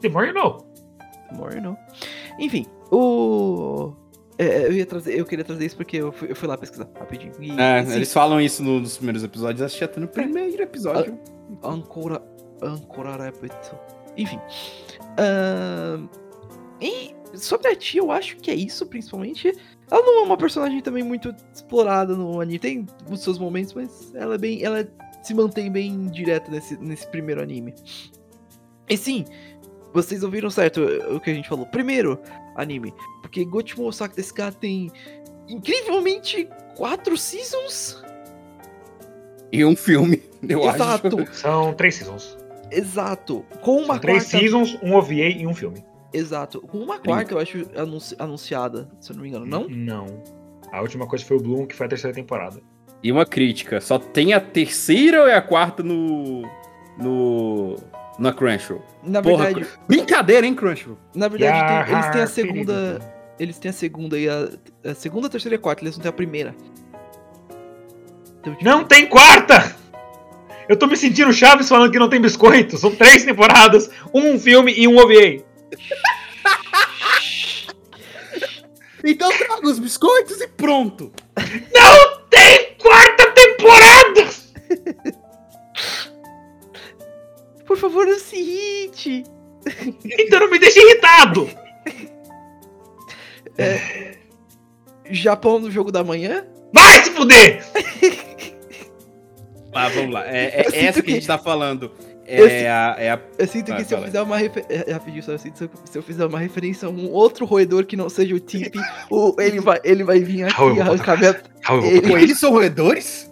The 0.00 0.08
more 0.08 0.28
you 0.28 0.34
know. 0.34 0.64
More 1.32 1.60
não. 1.60 1.76
Enfim, 2.38 2.64
o. 2.90 3.92
é, 4.42 4.66
eu 4.66 4.72
ia 4.72 4.86
trazer, 4.86 5.18
eu 5.18 5.24
queria 5.24 5.44
trazer 5.44 5.66
isso 5.66 5.76
porque 5.76 5.96
eu 5.98 6.12
fui, 6.12 6.30
eu 6.30 6.36
fui 6.36 6.48
lá 6.48 6.56
pesquisar 6.56 6.88
rapidinho. 6.98 7.32
E, 7.40 7.50
É, 7.60 7.84
sim, 7.84 7.94
eles 7.96 8.12
falam 8.12 8.40
isso 8.40 8.62
no- 8.62 8.80
nos 8.80 8.96
primeiros 8.96 9.22
episódios, 9.22 9.62
acho 9.62 9.76
que 9.78 9.84
até 9.84 10.00
no 10.00 10.08
primeiro 10.08 10.62
episódio. 10.62 11.18
Ancora. 11.62 12.22
Ancora 12.62 13.16
Rabbit. 13.16 13.54
Enfim. 14.16 14.38
ahn, 15.18 16.08
e 16.80 17.14
sobre 17.36 17.68
a 17.68 17.76
tia, 17.76 18.00
eu 18.00 18.10
acho 18.10 18.36
que 18.36 18.50
é 18.50 18.54
isso, 18.54 18.86
principalmente. 18.86 19.52
Ela 19.90 20.02
não 20.02 20.20
é 20.20 20.22
uma 20.24 20.36
personagem 20.36 20.80
também 20.80 21.02
muito 21.02 21.34
explorada 21.54 22.14
no 22.16 22.40
anime. 22.40 22.58
Tem 22.58 22.86
os 23.10 23.22
seus 23.22 23.38
momentos, 23.38 23.72
mas 23.74 24.14
ela 24.14 24.34
é 24.34 24.38
bem. 24.38 24.62
Ela 24.62 24.86
se 25.22 25.34
mantém 25.34 25.70
bem 25.70 26.06
direta 26.06 26.50
nesse, 26.50 26.76
nesse 26.78 27.06
primeiro 27.08 27.42
anime. 27.42 27.74
E 28.88 28.96
sim, 28.96 29.24
vocês 29.92 30.22
ouviram 30.22 30.48
certo 30.50 30.80
o 31.14 31.20
que 31.20 31.30
a 31.30 31.34
gente 31.34 31.48
falou. 31.48 31.66
Primeiro 31.66 32.18
anime. 32.56 32.92
Porque 33.30 33.44
Gotemon 33.44 33.84
Osaka 33.86 34.16
desse 34.16 34.34
cara 34.34 34.50
tem 34.50 34.90
incrivelmente 35.48 36.48
quatro 36.76 37.16
seasons. 37.16 38.02
E 39.52 39.64
um 39.64 39.76
filme, 39.76 40.20
eu 40.48 40.60
Exato. 40.68 41.16
acho. 41.20 41.34
São 41.34 41.72
três 41.72 41.94
seasons. 41.94 42.36
Exato. 42.72 43.44
Com 43.62 43.76
uma 43.78 43.94
São 43.94 43.98
três 44.00 44.24
quarta. 44.24 44.38
seasons, 44.38 44.76
um 44.82 44.94
OVA 44.94 45.12
e 45.14 45.46
um 45.46 45.54
filme. 45.54 45.84
Exato. 46.12 46.60
Com 46.60 46.78
uma 46.78 46.98
quarta, 46.98 47.34
eu 47.34 47.38
acho, 47.38 47.64
anunci- 47.76 48.16
anunciada, 48.18 48.90
se 49.00 49.12
eu 49.12 49.16
não 49.16 49.22
me 49.22 49.28
engano, 49.28 49.46
não? 49.46 49.68
Não. 49.68 50.06
A 50.72 50.80
última 50.80 51.06
coisa 51.06 51.24
foi 51.24 51.36
o 51.36 51.40
Bloom, 51.40 51.66
que 51.66 51.74
foi 51.76 51.86
a 51.86 51.88
terceira 51.88 52.14
temporada. 52.14 52.60
E 53.00 53.12
uma 53.12 53.24
crítica, 53.24 53.80
só 53.80 53.96
tem 53.98 54.32
a 54.32 54.40
terceira 54.40 55.22
ou 55.22 55.28
é 55.28 55.34
a 55.36 55.42
quarta 55.42 55.82
no. 55.84 56.42
no. 56.98 57.76
na 58.18 58.32
Crunchyroll? 58.32 58.82
Na 59.02 59.22
Porra, 59.22 59.44
verdade, 59.46 59.66
Brincadeira, 59.88 60.46
hein, 60.46 60.54
Crunchyroll? 60.54 60.98
na 61.14 61.26
verdade 61.28 61.86
tem- 61.86 61.94
eles 61.96 62.10
têm 62.10 62.20
a 62.22 62.26
segunda. 62.26 63.19
Eles 63.40 63.58
têm 63.58 63.70
a 63.70 63.72
segunda 63.72 64.18
e 64.18 64.28
a. 64.28 64.50
A 64.84 64.94
segunda, 64.94 65.26
a 65.26 65.30
terceira 65.30 65.54
e 65.54 65.58
a 65.58 65.60
quarta, 65.60 65.82
eles 65.82 65.96
não 65.96 66.02
têm 66.02 66.10
a 66.10 66.12
primeira. 66.12 66.54
Então, 68.38 68.52
tipo, 68.52 68.64
Não 68.64 68.84
tem 68.84 69.06
quarta! 69.06 69.74
Eu 70.68 70.76
tô 70.76 70.86
me 70.86 70.94
sentindo 70.94 71.32
Chaves 71.32 71.66
falando 71.66 71.90
que 71.90 71.98
não 71.98 72.10
tem 72.10 72.20
biscoito. 72.20 72.76
São 72.76 72.94
três 72.94 73.24
temporadas, 73.24 73.90
um 74.12 74.38
filme 74.38 74.74
e 74.76 74.86
um 74.86 74.98
OVA. 74.98 75.42
Então 79.02 79.30
traga 79.30 79.66
os 79.66 79.78
biscoitos 79.78 80.42
e 80.42 80.46
pronto! 80.46 81.10
Não 81.74 82.20
tem 82.28 82.76
quarta 82.76 83.30
temporada! 83.30 84.28
Por 87.66 87.78
favor, 87.78 88.04
não 88.04 88.18
se 88.18 88.36
irrite! 88.36 89.24
Então 90.04 90.40
não 90.40 90.50
me 90.50 90.58
deixe 90.58 90.78
irritado! 90.78 91.48
Japão 95.10 95.58
no 95.58 95.70
jogo 95.70 95.90
da 95.92 96.02
manhã? 96.04 96.44
Vai 96.72 97.02
se 97.04 97.10
fuder! 97.10 97.62
Ah, 99.72 99.88
vamos 99.88 100.12
lá. 100.12 100.26
É, 100.26 100.46
é 100.46 100.66
Eu 100.66 100.70
sinto 100.72 100.76
essa 100.84 100.92
que, 101.00 101.02
que- 101.06 101.10
a 101.12 101.14
gente 101.14 101.26
tá 101.28 101.38
falando. 101.38 101.92
Eu 102.26 102.46
É 102.48 102.68
a, 102.68 102.96
é 102.98 103.10
a. 103.10 103.20
Eu 103.38 103.46
sinto 103.46 103.68
Vai, 103.68 103.78
que 103.78 103.84
se 103.84 103.94
eu 103.94 104.02
fizer 104.02 104.20
uma 104.22 104.36
referência. 104.36 104.92
Rapidinho, 104.92 105.22
só 105.22 105.30
eu 105.32 105.38
sinto 105.38 105.52
que 105.52 105.58
se 105.90 105.96
eu- 105.96 106.00
eu 106.00 106.02
fizer 106.02 106.26
uma 106.26 106.40
referência 106.40 106.86
a 106.88 106.90
um 106.90 107.08
outro 107.12 107.46
roedor 107.46 107.86
que 107.86 107.96
não 107.96 108.08
seja 108.08 108.34
o 108.34 108.40
Tip, 108.40 108.74
o, 109.08 109.34
ele, 109.40 109.60
vai, 109.60 109.78
ele 109.84 110.02
vai 110.02 110.18
vir 110.18 110.42
aqui 110.42 110.60
eu 110.60 110.74
e 110.74 110.80
arrancar 110.80 111.16
minha. 111.18 111.40
Eu 111.68 111.84
Ele- 111.84 112.12
eles 112.14 112.38
são 112.40 112.50
roedores? 112.50 113.30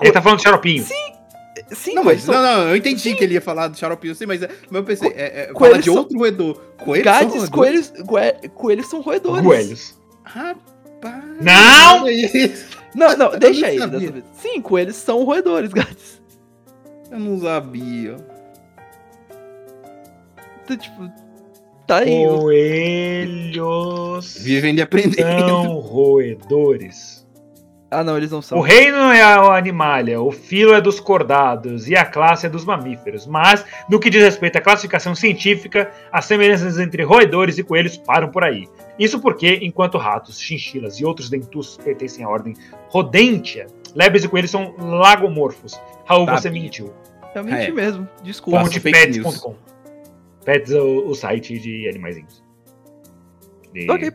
Ele 0.00 0.12
tá 0.12 0.22
falando 0.22 0.38
de 0.38 0.44
xaropinho. 0.44 0.84
Sim, 0.84 1.12
Não, 1.94 2.02
mas 2.04 2.24
não, 2.26 2.34
não, 2.42 2.68
eu 2.70 2.76
entendi 2.76 3.14
que 3.14 3.22
ele 3.24 3.34
ia 3.34 3.40
falar 3.40 3.68
do 3.68 3.78
xaropinho, 3.78 4.14
sim, 4.14 4.26
mas, 4.26 4.42
é- 4.42 4.48
mas 4.70 4.80
eu 4.80 4.84
pensei, 4.84 5.08
é, 5.10 5.42
é, 5.42 5.46
coelhos 5.52 5.78
de 5.78 5.84
são- 5.84 5.96
outro 5.96 6.18
roedor. 6.18 6.60
Coelhos 6.84 7.04
Gades, 7.04 7.32
são 7.32 7.40
roedores? 7.48 7.92
coelhos, 8.06 8.40
coelhos 8.54 8.86
são 8.90 9.00
roedores. 9.00 9.44
Coelhos. 9.44 9.98
Rapaz. 10.24 11.24
Não! 11.40 12.04
Não, 12.94 13.16
não, 13.16 13.32
Eu 13.32 13.38
deixa 13.38 13.86
não 13.86 13.98
aí. 13.98 14.22
Sim, 14.34 14.60
coelhos 14.60 14.96
são 14.96 15.22
roedores, 15.24 15.72
Gades. 15.72 16.20
Eu 17.10 17.18
não 17.20 17.38
sabia. 17.40 18.16
Então, 20.64 20.76
tipo, 20.76 21.08
tá 21.86 21.98
aí. 21.98 22.10
Coelhos 23.10 24.36
Vivem 24.40 24.74
de 24.74 24.82
aprender. 24.82 25.22
são 25.22 25.78
roedores. 25.78 27.26
Ah, 27.92 28.04
não, 28.04 28.16
eles 28.16 28.30
não 28.30 28.40
são. 28.40 28.56
O 28.56 28.60
reino 28.60 28.96
é 28.96 29.20
a 29.20 29.56
animalia, 29.56 30.20
o 30.20 30.30
filo 30.30 30.72
é 30.74 30.80
dos 30.80 31.00
cordados 31.00 31.88
e 31.88 31.96
a 31.96 32.04
classe 32.04 32.46
é 32.46 32.48
dos 32.48 32.64
mamíferos. 32.64 33.26
Mas, 33.26 33.64
no 33.88 33.98
que 33.98 34.08
diz 34.08 34.22
respeito 34.22 34.56
à 34.58 34.60
classificação 34.60 35.12
científica, 35.14 35.90
as 36.12 36.24
semelhanças 36.24 36.78
entre 36.78 37.02
roedores 37.02 37.58
e 37.58 37.64
coelhos 37.64 37.96
param 37.96 38.28
por 38.28 38.44
aí. 38.44 38.68
Isso 38.96 39.18
porque, 39.18 39.58
enquanto 39.62 39.98
ratos, 39.98 40.40
chinchilas 40.40 41.00
e 41.00 41.04
outros 41.04 41.28
dentuços 41.28 41.76
pertencem 41.78 42.24
à 42.24 42.28
ordem 42.28 42.54
Rodentia, 42.90 43.66
lebres 43.92 44.22
e 44.22 44.28
coelhos 44.28 44.52
são 44.52 44.72
lagomorfos. 44.78 45.80
Raul, 46.04 46.26
Tá 46.26 46.36
você 46.36 46.48
bem. 46.48 46.62
mentiu. 46.62 46.92
Realmente 47.34 47.70
É. 47.70 47.70
mesmo. 47.72 48.08
Desculpa. 48.22 48.60
Fonte 48.60 48.78
pets.com. 48.78 49.56
Pets 50.44 50.70
é 50.72 50.80
o, 50.80 51.08
o 51.08 51.14
site 51.16 51.58
de 51.58 51.88
animaizinhos. 51.88 52.40
De- 53.72 53.90
Ok. 53.90 54.12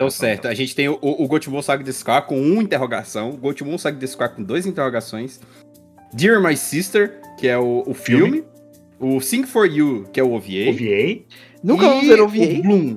Então, 0.00 0.10
certo. 0.10 0.48
A 0.48 0.54
gente 0.54 0.74
tem 0.74 0.88
o, 0.88 0.98
o 1.02 1.28
Gotemon 1.28 1.60
Saga 1.60 1.84
de 1.84 1.92
Scar 1.92 2.24
com 2.26 2.40
uma 2.40 2.62
interrogação, 2.62 3.32
Gotemon 3.32 3.76
Saga 3.76 3.98
de 3.98 4.08
Scar 4.08 4.34
com 4.34 4.42
duas 4.42 4.64
interrogações, 4.64 5.38
Dear 6.14 6.42
My 6.42 6.56
Sister, 6.56 7.20
que 7.38 7.46
é 7.46 7.58
o, 7.58 7.84
o 7.86 7.92
filme, 7.92 8.42
o 8.98 9.20
Sing 9.20 9.44
For 9.44 9.66
You, 9.66 10.06
que 10.10 10.18
é 10.18 10.22
o 10.24 10.32
OVA, 10.32 10.70
OVA. 10.70 11.20
Nunca 11.62 11.86
vamos 11.86 12.06
ver 12.06 12.18
o 12.18 12.24
OVA. 12.24 12.62
Bloom, 12.62 12.96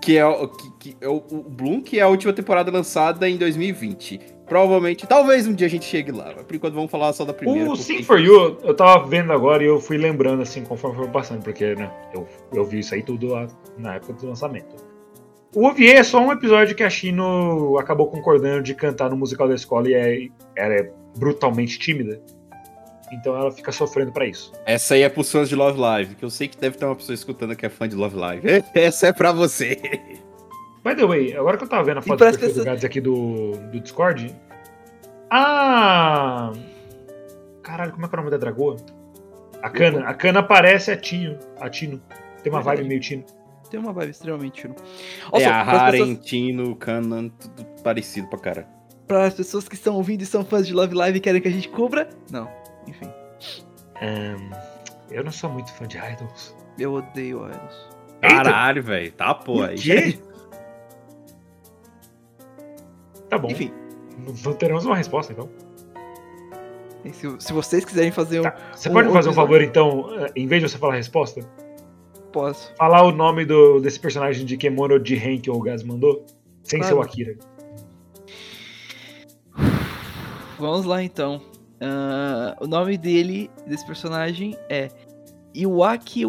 que 0.00 0.16
é, 0.16 0.24
o, 0.24 0.46
que, 0.46 0.70
que 0.78 0.96
é 1.00 1.08
o, 1.08 1.16
o 1.16 1.42
Bloom, 1.42 1.80
que 1.80 1.98
é 1.98 2.02
a 2.02 2.08
última 2.08 2.32
temporada 2.32 2.70
lançada 2.70 3.28
em 3.28 3.36
2020. 3.36 4.20
Provavelmente, 4.46 5.08
talvez 5.08 5.48
um 5.48 5.54
dia 5.54 5.66
a 5.66 5.70
gente 5.70 5.86
chegue 5.86 6.12
lá, 6.12 6.34
por 6.34 6.54
enquanto 6.54 6.74
vamos 6.74 6.90
falar 6.90 7.12
só 7.14 7.24
da 7.24 7.34
primeira. 7.34 7.64
O 7.64 7.68
porque- 7.70 7.82
Sing 7.82 8.04
For 8.04 8.20
You, 8.20 8.58
eu 8.62 8.74
tava 8.74 9.04
vendo 9.08 9.32
agora 9.32 9.64
e 9.64 9.66
eu 9.66 9.80
fui 9.80 9.98
lembrando 9.98 10.42
assim, 10.42 10.62
conforme 10.62 10.98
foi 10.98 11.08
passando, 11.08 11.42
porque 11.42 11.74
né, 11.74 11.90
eu, 12.14 12.28
eu 12.52 12.64
vi 12.64 12.78
isso 12.78 12.94
aí 12.94 13.02
tudo 13.02 13.26
lá 13.26 13.48
na 13.76 13.96
época 13.96 14.12
do 14.12 14.28
lançamento. 14.28 14.93
O 15.54 15.66
OVA 15.66 15.84
é 15.84 16.02
só 16.02 16.18
um 16.20 16.32
episódio 16.32 16.74
que 16.74 16.82
a 16.82 16.90
Shino 16.90 17.78
acabou 17.78 18.08
concordando 18.10 18.62
de 18.62 18.74
cantar 18.74 19.08
no 19.10 19.16
musical 19.16 19.46
da 19.48 19.54
escola 19.54 19.88
e 19.88 19.94
é, 19.94 20.28
ela 20.56 20.74
é 20.74 20.90
brutalmente 21.16 21.78
tímida. 21.78 22.20
Então 23.12 23.36
ela 23.36 23.52
fica 23.52 23.70
sofrendo 23.70 24.10
pra 24.10 24.26
isso. 24.26 24.52
Essa 24.66 24.94
aí 24.94 25.02
é 25.02 25.08
pros 25.08 25.30
fãs 25.30 25.48
de 25.48 25.54
Love 25.54 25.78
Live, 25.78 26.14
que 26.16 26.24
eu 26.24 26.30
sei 26.30 26.48
que 26.48 26.56
deve 26.58 26.76
ter 26.76 26.84
uma 26.84 26.96
pessoa 26.96 27.14
escutando 27.14 27.54
que 27.54 27.64
é 27.64 27.68
fã 27.68 27.88
de 27.88 27.94
Love 27.94 28.16
Live. 28.16 28.42
Essa 28.74 29.08
é 29.08 29.12
pra 29.12 29.30
você. 29.30 29.76
By 30.84 30.96
the 30.96 31.06
way, 31.06 31.36
agora 31.36 31.56
que 31.56 31.64
eu 31.64 31.68
tava 31.68 31.84
vendo 31.84 31.98
a 31.98 32.02
foto 32.02 32.16
do 32.16 32.18
parece 32.18 32.38
perfil 32.38 32.64
do 32.64 32.68
essa- 32.70 32.86
aqui 32.86 33.00
do, 33.00 33.52
do 33.70 33.80
Discord. 33.80 34.34
Ah! 35.30 36.52
Caralho, 37.62 37.92
como 37.92 38.04
é 38.04 38.08
que 38.08 38.14
é 38.14 38.18
o 38.18 38.20
nome 38.20 38.30
da 38.30 38.36
dragoa? 38.36 38.76
A 39.62 39.70
Kana. 39.70 40.04
A 40.08 40.12
Kana 40.14 40.42
parece 40.42 40.90
a 40.90 40.96
Tino. 40.96 41.38
A 41.60 41.70
Tino. 41.70 42.02
Tem 42.42 42.52
uma 42.52 42.60
vibe 42.60 42.84
meio 42.84 43.00
Tino. 43.00 43.24
Tem 43.70 43.80
uma 43.80 43.92
vibe 43.92 44.10
extremamente 44.10 44.62
tino. 44.62 44.74
é, 45.32 45.44
a 45.46 45.64
pras 45.64 45.80
Haren, 45.82 45.98
pessoas- 46.14 46.26
Tino, 46.26 46.76
Kanan, 46.76 47.28
tudo 47.28 47.64
parecido 47.82 48.28
pra 48.28 48.38
cara. 48.38 48.68
Para 49.06 49.24
as 49.26 49.34
pessoas 49.34 49.68
que 49.68 49.74
estão 49.74 49.96
ouvindo 49.96 50.22
e 50.22 50.26
são 50.26 50.44
fãs 50.44 50.66
de 50.66 50.72
Love 50.72 50.94
Live 50.94 51.18
e 51.18 51.20
querem 51.20 51.40
que 51.40 51.48
a 51.48 51.50
gente 51.50 51.68
cubra? 51.68 52.08
Não. 52.30 52.48
Enfim, 52.86 53.10
Ahn, 54.00 54.50
eu 55.10 55.24
não 55.24 55.32
sou 55.32 55.50
muito 55.50 55.72
fã 55.72 55.86
de 55.86 55.96
idols. 55.98 56.54
eu 56.78 56.92
odeio 56.94 57.46
Idols. 57.46 57.88
Caralho, 58.20 58.82
velho. 58.82 59.12
Tá, 59.12 59.34
pô. 59.34 59.60
O 59.60 59.62
Aí. 59.64 59.76
quê? 59.76 60.18
Tá 63.28 63.38
bom. 63.38 63.50
Enfim, 63.50 63.72
Não- 64.44 64.54
teremos 64.54 64.84
uma 64.84 64.96
resposta, 64.96 65.32
então. 65.32 65.48
se, 67.12 67.36
se 67.38 67.52
vocês 67.52 67.84
quiserem 67.84 68.10
fazer 68.12 68.40
um. 68.40 68.44
Tá. 68.44 68.54
Você 68.74 68.88
um 68.88 68.92
pode 68.92 69.08
me 69.08 69.12
fazer 69.14 69.28
um 69.28 69.32
favor, 69.34 69.60
então, 69.62 70.06
eh, 70.24 70.32
em 70.36 70.46
vez 70.46 70.62
de 70.62 70.68
você 70.70 70.78
falar 70.78 70.94
a 70.94 70.96
resposta, 70.96 71.40
Posso. 72.34 72.74
falar 72.76 73.02
o 73.04 73.12
nome 73.12 73.44
do, 73.44 73.78
desse 73.80 73.98
personagem 74.00 74.44
de 74.44 74.56
Kemono 74.56 74.98
de 74.98 75.14
Ren 75.14 75.38
que 75.38 75.48
o 75.48 75.60
Gaz 75.60 75.84
mandou? 75.84 76.26
Sem 76.64 76.80
Claro. 76.80 76.94
ser 76.96 77.00
o 77.00 77.02
Akira. 77.02 77.36
Vamos 80.58 80.84
lá 80.84 81.00
então. 81.02 81.40
Ah, 81.80 82.56
o 82.60 82.66
nome 82.66 82.98
dele, 82.98 83.48
desse 83.66 83.86
personagem, 83.86 84.56
é 84.68 84.88
Iwaki 85.54 86.24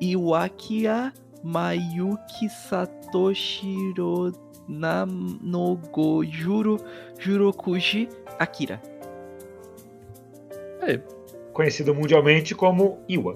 Iwakia 0.00 1.12
Mayuki 1.44 2.48
Satoshiro 2.68 4.32
Nanogo 4.68 6.24
Juro 6.24 6.78
Jurokuji 7.18 8.08
Akira. 8.38 8.80
Conhecido 11.52 11.94
mundialmente 11.94 12.54
como 12.54 13.00
Iwa. 13.08 13.34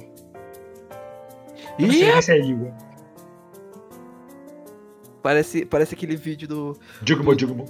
Eu 1.79 1.87
não 1.87 1.95
sei 1.95 2.23
se 2.23 2.33
é 2.33 2.39
Iwa. 2.41 2.73
parece, 5.23 5.65
parece 5.65 5.95
aquele 5.95 6.17
vídeo 6.17 6.47
do, 6.47 6.79
Jugmo, 7.05 7.39
Jugmo. 7.39 7.65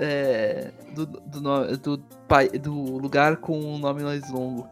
é, 0.00 0.70
do, 0.94 1.06
do, 1.06 1.40
no- 1.40 1.76
do, 1.78 1.98
pai- 2.28 2.48
do 2.50 2.72
lugar 2.98 3.36
com 3.36 3.58
o 3.58 3.78
nome 3.78 4.02
mais 4.02 4.28
longo. 4.30 4.66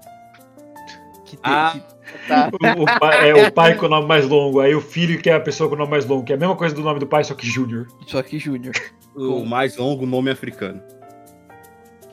Que 1.24 1.36
tem, 1.36 1.52
Ah. 1.52 1.72
que- 1.74 1.94
O, 2.78 2.82
o 2.82 3.00
pai, 3.00 3.30
é 3.30 3.48
o 3.48 3.52
pai 3.52 3.74
com 3.76 3.86
o 3.86 3.88
nome 3.88 4.06
mais 4.06 4.26
longo, 4.28 4.60
aí 4.60 4.74
o 4.74 4.80
filho 4.80 5.20
que 5.20 5.28
é 5.30 5.34
a 5.34 5.40
pessoa 5.40 5.68
com 5.68 5.74
o 5.74 5.78
nome 5.78 5.90
mais 5.90 6.04
longo, 6.06 6.22
que 6.24 6.32
é 6.32 6.36
a 6.36 6.38
mesma 6.38 6.54
coisa 6.54 6.74
do 6.74 6.82
nome 6.82 7.00
do 7.00 7.06
pai, 7.06 7.24
só 7.24 7.34
que 7.34 7.46
Júnior. 7.46 7.86
só 8.06 8.22
que 8.22 8.38
Júnior. 8.38 8.74
O 9.16 9.44
mais 9.44 9.76
longo 9.76 10.04
nome 10.06 10.28
africano. 10.28 10.82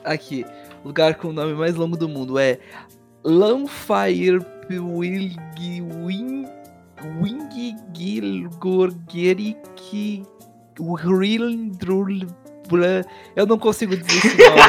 Aqui, 0.04 0.46
lugar 0.84 1.16
com 1.16 1.28
o 1.28 1.32
nome 1.32 1.52
mais 1.52 1.74
longo 1.74 1.96
do 1.96 2.08
mundo 2.08 2.38
é 2.38 2.60
Wing 4.70 6.46
Wing 7.20 7.76
Gilgorgerik 7.94 9.56
Eu 13.36 13.46
não 13.46 13.58
consigo 13.58 13.96
dizer 13.96 14.26
esse 14.26 14.36
nome. 14.36 14.60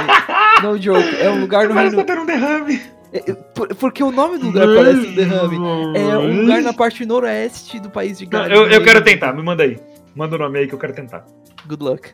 no 0.63 0.77
joke. 0.81 1.15
É 1.21 1.29
um 1.29 1.41
lugar 1.41 1.67
no 1.67 1.73
Parece 1.75 1.95
que 1.95 2.01
Reino. 2.03 2.21
um 2.21 2.25
derrame. 2.25 2.81
é- 3.13 3.31
é- 3.31 3.33
por- 3.33 3.67
Porque 3.75 4.03
o 4.03 4.11
nome 4.11 4.37
do 4.37 4.47
lugar 4.47 4.67
parece 4.67 5.07
um 5.07 5.15
derrame. 5.15 5.55
É 5.97 6.17
um 6.17 6.41
lugar 6.41 6.61
na 6.61 6.73
parte 6.73 7.05
noroeste 7.05 7.79
do 7.79 7.89
país 7.89 8.17
de 8.19 8.25
Gales. 8.25 8.51
eu, 8.51 8.67
eu 8.67 8.83
quero 8.83 9.01
tentar, 9.03 9.33
me 9.33 9.41
manda 9.43 9.63
aí. 9.63 9.79
Manda 10.15 10.35
o 10.35 10.39
nome 10.39 10.59
aí 10.59 10.67
que 10.67 10.73
eu 10.73 10.79
quero 10.79 10.93
tentar. 10.93 11.25
Good 11.67 11.83
luck. 11.83 12.09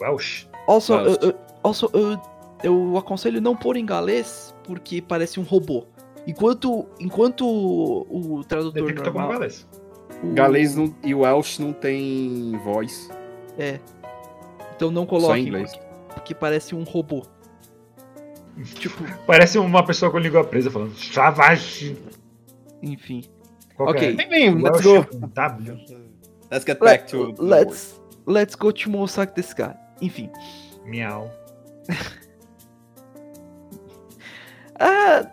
Welsh? 0.00 0.48
Also, 0.66 0.94
Welsh. 0.96 1.18
eu, 1.22 1.28
eu- 1.30 1.38
also 1.62 1.90
eu, 1.92 2.20
eu 2.64 2.96
aconselho 2.96 3.40
não 3.40 3.54
pôr 3.54 3.76
em 3.76 3.84
galês 3.84 4.54
porque 4.64 5.02
parece 5.02 5.38
um 5.38 5.42
robô. 5.42 5.84
Enquanto, 6.26 6.86
enquanto 7.00 7.46
o, 7.46 8.36
o 8.38 8.44
tradutor 8.44 8.90
um 8.90 8.94
normal... 8.94 9.28
galês. 9.30 9.66
o- 10.22 10.32
Galês 10.34 10.76
não- 10.76 10.94
e 11.02 11.14
Welsh 11.14 11.58
não 11.58 11.72
tem 11.72 12.52
voz. 12.64 13.08
É. 13.58 13.80
Então 14.76 14.90
não 14.90 15.02
Só 15.04 15.08
coloque 15.10 15.40
em 15.40 15.46
inglês. 15.46 15.70
porque, 15.74 16.14
porque 16.14 16.34
parece 16.34 16.74
um 16.74 16.82
robô. 16.84 17.22
Tipo, 18.74 19.02
Parece 19.26 19.58
uma 19.58 19.84
pessoa 19.84 20.10
com 20.10 20.18
língua 20.18 20.44
presa 20.44 20.70
falando. 20.70 20.94
Savage. 20.96 21.96
enfim. 22.82 23.24
Qual 23.76 23.88
Ok. 23.90 24.16
é? 24.18 24.26
Bem, 24.28 24.54
let's 24.62 24.84
Welsh 24.84 25.06
go. 25.08 25.26
W. 25.28 25.78
Let's 26.50 26.64
get 26.66 26.80
Let, 26.82 26.98
back 27.00 27.06
to. 27.10 27.34
let's, 27.38 27.98
let's 28.26 28.54
go 28.54 28.70
to 28.72 28.90
Mossack 28.90 29.34
desse 29.34 29.54
cara. 29.54 29.78
Enfim. 30.02 30.30
Miau. 30.84 31.30
Ah, 34.78 35.26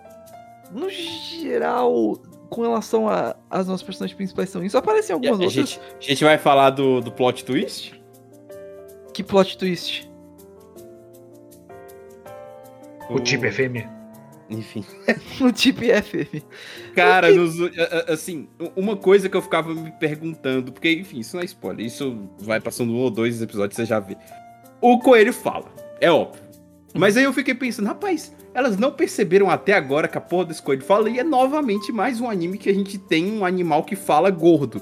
no 0.72 0.89
geral, 0.89 2.18
com 2.49 2.61
relação 2.61 3.07
a- 3.09 3.36
às 3.49 3.68
nossas 3.68 3.84
personagens 3.84 4.15
principais 4.15 4.49
são 4.49 4.63
isso, 4.63 4.78
aparecem 4.78 5.13
A, 5.13 5.15
algumas 5.15 5.39
a 5.39 5.43
outras. 5.43 5.53
gente, 5.70 5.80
a 5.99 6.01
gente 6.03 6.24
vai 6.24 6.38
falar 6.38 6.70
do, 6.72 7.01
do 7.01 7.11
plot 7.11 7.43
twist? 7.45 7.99
Que 9.13 9.24
plot 9.24 9.57
twist. 9.57 10.09
O 13.09 13.20
tipo 13.20 13.45
é 13.45 13.51
fêmea. 13.51 13.89
Enfim. 14.49 14.86
No 15.41 15.51
tipo 15.51 15.82
FM. 15.82 16.41
Cara, 16.95 17.30
nos- 17.34 17.57
assim, 18.07 18.47
uma 18.76 18.95
coisa 18.95 19.28
que 19.30 19.36
eu 19.36 19.41
ficava 19.41 19.74
me 19.74 19.91
perguntando, 19.91 20.72
porque, 20.72 20.91
enfim, 20.91 21.20
isso 21.20 21.36
não 21.36 21.41
é 21.41 21.45
spoiler, 21.45 21.86
isso 21.86 22.30
vai 22.39 22.59
passando 22.59 22.93
um 22.93 22.97
ou 22.97 23.09
dois 23.09 23.41
episódios, 23.41 23.76
você 23.76 23.86
já 23.86 23.99
vê. 23.99 24.15
O 24.82 24.99
coelho 24.99 25.34
fala, 25.34 25.65
é 25.99 26.09
óbvio. 26.11 26.41
Mas 26.94 27.16
aí 27.18 27.24
eu 27.24 27.34
fiquei 27.34 27.54
pensando, 27.54 27.88
rapaz, 27.88 28.34
elas 28.54 28.78
não 28.78 28.92
perceberam 28.92 29.50
até 29.50 29.74
agora 29.74 30.08
que 30.08 30.18
a 30.18 30.22
porra 30.22 30.46
desse 30.46 30.62
coelho 30.62 30.84
fala, 30.84 31.10
e 31.10 31.20
é 31.20 31.24
novamente 31.24 31.92
mais 31.92 32.20
um 32.20 32.30
anime 32.30 32.58
que 32.58 32.70
a 32.70 32.74
gente 32.74 32.98
tem 32.98 33.32
um 33.32 33.46
animal 33.46 33.84
que 33.84 33.96
fala 33.96 34.30
gordo. 34.32 34.82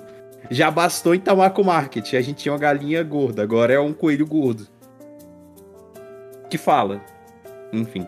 Já 0.49 0.69
bastou 0.69 1.15
em 1.15 1.19
Tamako 1.19 1.63
Market, 1.63 2.13
a 2.13 2.21
gente 2.21 2.37
tinha 2.43 2.53
uma 2.53 2.59
galinha 2.59 3.03
gorda, 3.03 3.41
agora 3.41 3.73
é 3.73 3.79
um 3.79 3.91
coelho 3.93 4.25
gordo. 4.25 4.67
Que 6.49 6.57
fala. 6.57 7.01
Enfim. 7.73 8.05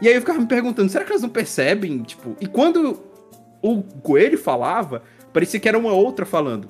E 0.00 0.08
aí 0.08 0.14
eu 0.14 0.20
ficava 0.20 0.38
me 0.38 0.46
perguntando, 0.46 0.88
será 0.90 1.04
que 1.04 1.10
elas 1.10 1.22
não 1.22 1.28
percebem? 1.28 2.02
Tipo, 2.02 2.36
e 2.40 2.46
quando 2.46 3.00
o 3.60 3.82
coelho 4.02 4.38
falava, 4.38 5.02
parecia 5.32 5.60
que 5.60 5.68
era 5.68 5.78
uma 5.78 5.92
outra 5.92 6.24
falando. 6.24 6.68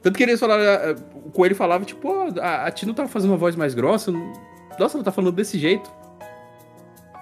Tanto 0.00 0.16
que 0.16 0.22
eles 0.22 0.40
falaram, 0.40 0.62
ah, 0.64 0.96
o 1.26 1.30
coelho 1.30 1.54
falava, 1.54 1.84
tipo, 1.84 2.00
"Pô, 2.00 2.40
a, 2.40 2.66
a 2.66 2.70
Tino 2.70 2.94
tava 2.94 3.08
fazendo 3.08 3.30
uma 3.30 3.36
voz 3.36 3.54
mais 3.54 3.74
grossa. 3.74 4.10
não- 4.10 4.32
Nossa, 4.78 4.96
ela 4.96 5.04
tá 5.04 5.12
falando 5.12 5.34
desse 5.34 5.58
jeito. 5.58 5.90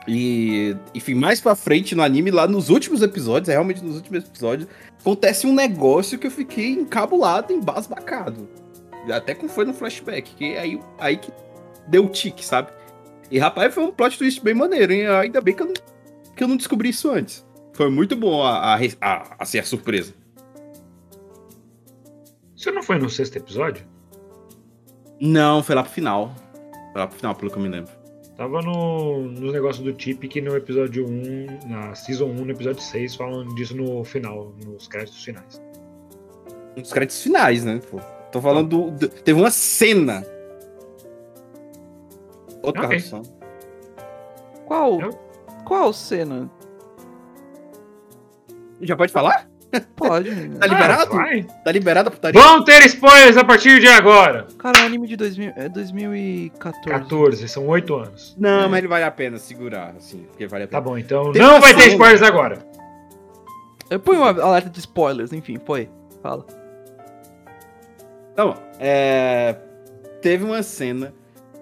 E, 0.08 0.76
enfim, 0.94 1.14
mais 1.14 1.40
pra 1.40 1.54
frente 1.54 1.94
no 1.94 2.02
anime, 2.02 2.30
lá 2.30 2.46
nos 2.46 2.68
últimos 2.68 3.02
episódios, 3.02 3.48
é 3.48 3.52
realmente 3.52 3.84
nos 3.84 3.96
últimos 3.96 4.24
episódios, 4.24 4.68
acontece 4.98 5.46
um 5.46 5.54
negócio 5.54 6.18
que 6.18 6.26
eu 6.26 6.30
fiquei 6.30 6.70
encabulado, 6.70 7.52
embasbacado. 7.52 8.48
Até 9.12 9.34
como 9.34 9.48
foi 9.48 9.64
no 9.64 9.74
flashback, 9.74 10.34
que 10.34 10.54
é 10.54 10.60
aí, 10.60 10.80
aí 10.98 11.16
que 11.16 11.30
deu 11.86 12.06
o 12.06 12.08
tique, 12.08 12.44
sabe? 12.44 12.72
E 13.30 13.38
rapaz, 13.38 13.72
foi 13.72 13.84
um 13.84 13.92
plot 13.92 14.18
twist 14.18 14.42
bem 14.42 14.54
maneiro, 14.54 14.92
hein? 14.92 15.06
Ainda 15.06 15.40
bem 15.40 15.54
que 15.54 15.62
eu 15.62 15.66
não 15.66 15.74
que 16.40 16.44
eu 16.44 16.48
não 16.48 16.56
descobri 16.56 16.88
isso 16.88 17.10
antes. 17.10 17.46
Foi 17.74 17.90
muito 17.90 18.16
bom 18.16 18.42
a, 18.42 18.74
a, 18.74 18.78
a, 19.00 19.36
a 19.40 19.44
ser 19.44 19.58
a 19.58 19.62
surpresa. 19.62 20.14
Isso 22.56 22.72
não 22.72 22.82
foi 22.82 22.98
no 22.98 23.10
sexto 23.10 23.36
episódio? 23.36 23.86
Não, 25.20 25.62
foi 25.62 25.74
lá 25.74 25.82
pro 25.82 25.92
final. 25.92 26.34
Lá 26.94 27.06
pro 27.06 27.16
final, 27.16 27.34
pelo 27.34 27.50
que 27.50 27.56
eu 27.58 27.62
me 27.62 27.68
lembro. 27.68 27.92
Tava 28.36 28.62
no, 28.62 29.22
nos 29.28 29.52
negócios 29.52 29.84
do 29.84 29.92
Tip 29.92 30.26
que 30.26 30.40
no 30.40 30.56
episódio 30.56 31.06
1, 31.06 31.68
na 31.68 31.94
Season 31.94 32.24
1, 32.26 32.34
no 32.44 32.50
episódio 32.50 32.80
6, 32.82 33.14
falam 33.14 33.46
disso 33.54 33.76
no 33.76 34.02
final, 34.02 34.52
nos 34.64 34.88
créditos 34.88 35.22
finais. 35.22 35.60
Nos 36.76 36.92
créditos 36.92 37.22
finais, 37.22 37.64
né? 37.64 37.80
Pô. 37.90 37.98
Tô 38.32 38.40
falando 38.40 38.68
do, 38.68 38.90
do- 38.92 39.08
Teve 39.08 39.38
uma 39.40 39.50
cena. 39.50 40.24
Outra 42.62 42.86
Ok. 42.86 42.98
tradução. 43.00 43.22
Qual? 44.66 45.00
Eu? 45.00 45.10
Qual 45.66 45.92
cena? 45.92 46.50
Já 48.80 48.96
pode 48.96 49.12
falar? 49.12 49.49
Pode. 49.94 50.30
Tá 50.58 50.66
liberado? 50.66 51.12
Ah, 51.12 51.16
vai. 51.16 51.42
Tá 51.64 51.70
liberada 51.72 52.08
a 52.08 52.12
putaria? 52.12 52.40
Vão 52.40 52.64
ter 52.64 52.84
spoilers 52.86 53.36
a 53.36 53.44
partir 53.44 53.80
de 53.80 53.86
agora! 53.88 54.46
Cara, 54.58 54.80
é 54.80 54.82
um 54.82 54.86
anime 54.86 55.06
de 55.06 55.16
2000, 55.16 55.52
é 55.56 55.68
2014. 55.68 56.88
14, 56.88 57.48
são 57.48 57.66
8 57.68 57.94
anos. 57.94 58.36
Não, 58.38 58.68
mas 58.68 58.78
ele 58.78 58.88
vale 58.88 59.04
a 59.04 59.10
pena 59.10 59.38
segurar, 59.38 59.94
assim, 59.96 60.24
porque 60.28 60.46
vale 60.46 60.64
a 60.64 60.66
Tá 60.66 60.78
pena. 60.78 60.90
bom, 60.90 60.98
então 60.98 61.32
Tem 61.32 61.40
não 61.40 61.60
vai 61.60 61.74
ter 61.74 61.88
spoilers 61.88 62.22
agora. 62.22 62.58
Eu 63.88 64.00
ponho 64.00 64.20
uma 64.20 64.30
alerta 64.42 64.68
de 64.70 64.78
spoilers, 64.80 65.32
enfim, 65.32 65.58
foi. 65.64 65.88
Fala. 66.22 66.44
Tá 68.34 68.46
bom. 68.46 68.54
É... 68.78 69.56
Teve 70.22 70.44
uma 70.44 70.62
cena 70.62 71.12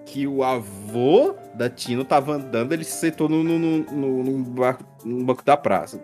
que 0.05 0.25
o 0.27 0.43
avô 0.43 1.35
da 1.53 1.69
Tino 1.69 2.03
tava 2.03 2.33
andando, 2.33 2.73
ele 2.73 2.83
se 2.83 2.97
sentou 2.97 3.29
no, 3.29 3.43
no, 3.43 3.59
no, 3.59 3.77
no- 3.91 4.23
no 4.23 4.43
banco, 4.43 4.83
no 5.05 5.23
banco 5.23 5.43
da 5.45 5.55
praça. 5.55 5.99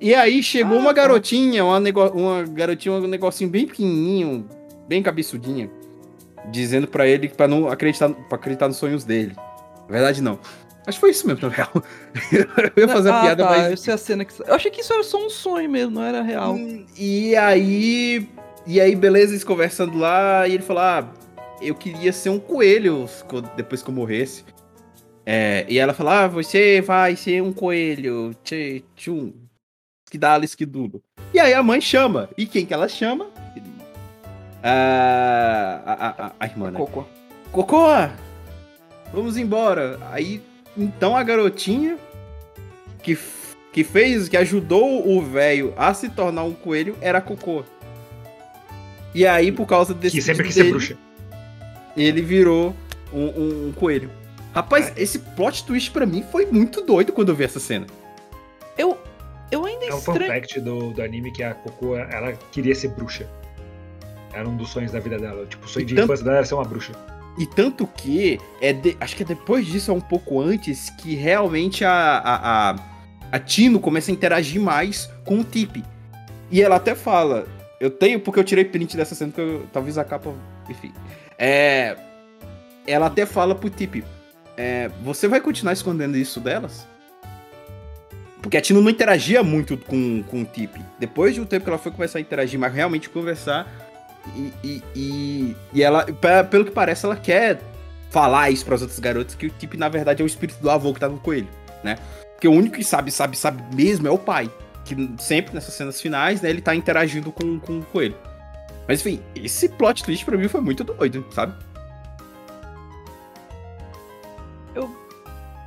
E 0.00 0.14
aí 0.14 0.42
chegou 0.42 0.76
Ah, 0.76 0.80
uma 0.80 0.94
tá. 0.94 1.02
garotinha, 1.02 1.64
uma, 1.64 1.78
uma 2.10 2.42
garotinha, 2.44 2.94
um 2.94 3.06
negocinho 3.06 3.48
bem 3.48 3.66
pequenininho, 3.66 4.46
bem 4.88 5.02
cabeçudinha, 5.02 5.70
dizendo 6.50 6.86
pra 6.86 7.06
ele 7.06 7.28
pra 7.28 7.48
não 7.48 7.68
acreditar, 7.68 8.10
pra 8.10 8.36
acreditar 8.36 8.68
nos 8.68 8.76
sonhos 8.76 9.04
dele. 9.04 9.34
Na 9.88 9.92
verdade, 9.92 10.22
não. 10.22 10.38
Acho 10.86 10.98
que 10.98 11.00
foi 11.00 11.10
isso 11.10 11.26
mesmo, 11.26 11.48
na 11.48 11.54
real. 11.54 11.70
Eu 12.76 12.82
ia 12.82 12.88
fazer 12.88 13.10
a 13.10 13.18
ah, 13.18 13.22
piada, 13.22 13.44
tá, 13.44 13.50
mas 13.50 13.70
eu 13.72 13.76
sei 13.76 13.92
a 13.94 13.98
cena 13.98 14.24
que... 14.24 14.32
Eu 14.40 14.54
achei 14.54 14.70
que 14.70 14.80
isso 14.82 14.92
era 14.92 15.02
só 15.02 15.18
um 15.24 15.28
sonho 15.28 15.68
mesmo, 15.68 15.90
não 15.96 16.02
era 16.02 16.22
real. 16.22 16.54
Hum, 16.54 16.86
E 16.96 17.34
aí. 17.34 18.28
E 18.64 18.80
aí, 18.80 18.94
beleza, 18.94 19.32
eles 19.32 19.42
conversando 19.44 19.96
lá, 19.98 20.46
e 20.46 20.54
ele 20.54 20.62
falou: 20.62 20.82
Ah, 20.82 21.08
eu 21.60 21.74
queria 21.74 22.12
ser 22.12 22.30
um 22.30 22.38
coelho 22.38 23.08
co- 23.26 23.40
depois 23.40 23.82
que 23.82 23.88
eu 23.90 23.94
morresse. 23.94 24.44
É, 25.24 25.64
e 25.68 25.76
ela 25.78 25.92
falou: 25.92 26.12
Ah, 26.12 26.26
você 26.28 26.80
vai 26.80 27.16
ser 27.16 27.42
um 27.42 27.52
coelho. 27.52 28.32
Tchum. 28.94 29.32
Que 30.10 30.16
dá 30.18 30.34
Alice 30.34 30.56
que 30.56 30.64
dudo. 30.66 31.02
E 31.34 31.38
aí 31.40 31.52
a 31.52 31.62
mãe 31.62 31.80
chama. 31.80 32.28
E 32.36 32.46
quem 32.46 32.64
que 32.64 32.72
ela 32.72 32.88
chama? 32.88 33.26
Ah, 34.62 35.80
a, 35.84 35.92
a, 35.92 36.26
a, 36.28 36.32
a 36.40 36.46
irmã, 36.46 36.70
né? 36.70 36.78
Cocô. 36.78 37.04
Cocô! 37.52 37.86
Vamos 39.12 39.36
embora. 39.36 39.98
Aí, 40.10 40.42
então 40.76 41.16
a 41.16 41.22
garotinha 41.22 41.96
que, 43.02 43.16
que 43.72 43.84
fez, 43.84 44.28
que 44.28 44.36
ajudou 44.36 45.06
o 45.08 45.22
velho 45.22 45.72
a 45.76 45.92
se 45.94 46.08
tornar 46.08 46.42
um 46.44 46.52
coelho 46.52 46.96
era 47.00 47.18
a 47.18 47.20
Cocô. 47.20 47.64
E 49.14 49.26
aí, 49.26 49.50
por 49.52 49.66
causa 49.66 49.94
desse 49.94 50.16
Que 50.16 50.22
sempre 50.22 50.44
quis 50.44 50.54
ser 50.54 50.64
bruxa. 50.70 50.96
ele 51.96 52.20
virou 52.20 52.74
um, 53.12 53.24
um- 53.24 53.68
um 53.68 53.72
coelho. 53.72 54.10
Rapaz, 54.54 54.92
esse 54.96 55.18
plot 55.18 55.64
twist 55.64 55.90
pra 55.90 56.04
mim 56.06 56.22
foi 56.30 56.46
muito 56.46 56.80
doido 56.82 57.12
quando 57.12 57.28
eu 57.30 57.34
vi 57.36 57.44
essa 57.44 57.60
cena. 57.60 57.86
Eu, 58.76 58.98
eu 59.50 59.64
ainda 59.64 59.86
É 59.86 59.94
um 59.94 59.98
estranho... 59.98 60.26
fact 60.26 60.60
do, 60.60 60.92
do 60.92 61.02
anime 61.02 61.32
que 61.32 61.42
a 61.42 61.54
Coco, 61.54 61.94
ela 61.96 62.32
queria 62.52 62.74
ser 62.74 62.88
bruxa. 62.88 63.28
Era 64.32 64.48
um 64.48 64.56
dos 64.56 64.70
sonhos 64.70 64.92
da 64.92 65.00
vida 65.00 65.18
dela. 65.18 65.46
Tipo, 65.46 65.64
o 65.66 65.68
sonho 65.68 65.86
de 65.86 65.92
Então- 65.94 66.04
infância 66.04 66.24
dela 66.24 66.36
era 66.38 66.46
ser 66.46 66.54
uma 66.54 66.64
bruxa. 66.64 66.92
E 67.38 67.46
tanto 67.46 67.86
que, 67.86 68.40
é 68.60 68.72
de- 68.72 68.96
acho 69.00 69.14
que 69.14 69.22
é 69.22 69.26
depois 69.26 69.66
disso, 69.66 69.90
é 69.90 69.94
um 69.94 70.00
pouco 70.00 70.40
antes, 70.40 70.88
que 70.90 71.14
realmente 71.14 71.84
a, 71.84 71.90
a, 71.92 72.70
a, 72.70 72.76
a 73.32 73.38
Tino 73.38 73.78
começa 73.78 74.10
a 74.10 74.14
interagir 74.14 74.60
mais 74.60 75.10
com 75.24 75.40
o 75.40 75.44
Tip. 75.44 75.84
E 76.50 76.62
ela 76.62 76.76
até 76.76 76.94
fala, 76.94 77.46
eu 77.78 77.90
tenho, 77.90 78.18
porque 78.20 78.40
eu 78.40 78.44
tirei 78.44 78.64
print 78.64 78.96
dessa 78.96 79.14
cena, 79.14 79.30
porque 79.32 79.42
eu- 79.42 79.66
talvez 79.72 79.98
a 79.98 80.04
capa, 80.04 80.32
enfim. 80.68 80.92
É, 81.38 81.96
ela 82.86 83.06
até 83.06 83.26
fala 83.26 83.54
pro 83.54 83.68
Tip, 83.68 84.02
é, 84.56 84.88
você 85.02 85.28
vai 85.28 85.40
continuar 85.40 85.74
escondendo 85.74 86.16
isso 86.16 86.40
delas? 86.40 86.86
Porque 88.46 88.56
a 88.56 88.60
Tino 88.60 88.80
não 88.80 88.88
interagia 88.88 89.42
muito 89.42 89.76
com, 89.76 90.22
com 90.22 90.42
o 90.42 90.44
Tip. 90.44 90.76
Depois 91.00 91.34
de 91.34 91.40
um 91.40 91.44
tempo 91.44 91.64
que 91.64 91.68
ela 91.68 91.80
foi 91.80 91.90
começar 91.90 92.18
a 92.18 92.20
interagir, 92.20 92.60
mas 92.60 92.72
realmente 92.72 93.10
conversar, 93.10 93.66
e, 94.36 94.52
e, 94.62 94.82
e, 94.94 95.56
e 95.74 95.82
ela, 95.82 96.04
pe- 96.04 96.44
pelo 96.48 96.64
que 96.64 96.70
parece, 96.70 97.04
ela 97.04 97.16
quer 97.16 97.60
falar 98.08 98.48
isso 98.52 98.64
pras 98.64 98.82
outras 98.82 99.00
garotas, 99.00 99.34
que 99.34 99.46
o 99.46 99.50
Tip, 99.50 99.74
na 99.74 99.88
verdade, 99.88 100.22
é 100.22 100.24
o 100.24 100.28
espírito 100.28 100.60
do 100.60 100.70
avô 100.70 100.94
que 100.94 101.00
tá 101.00 101.08
no 101.08 101.18
coelho, 101.18 101.48
né? 101.82 101.98
Porque 102.34 102.46
o 102.46 102.52
único 102.52 102.76
que 102.76 102.84
sabe, 102.84 103.10
sabe, 103.10 103.36
sabe 103.36 103.64
mesmo 103.74 104.06
é 104.06 104.12
o 104.12 104.18
pai. 104.18 104.48
Que 104.84 104.94
sempre 105.18 105.52
nessas 105.52 105.74
cenas 105.74 106.00
finais, 106.00 106.40
né, 106.40 106.48
ele 106.48 106.60
tá 106.60 106.72
interagindo 106.72 107.32
com, 107.32 107.58
com 107.58 107.80
o 107.80 107.82
coelho. 107.82 108.14
Mas 108.86 109.00
enfim, 109.00 109.20
esse 109.34 109.68
plot 109.70 110.04
twist 110.04 110.24
pra 110.24 110.38
mim 110.38 110.46
foi 110.46 110.60
muito 110.60 110.84
doido, 110.84 111.26
sabe? 111.32 111.52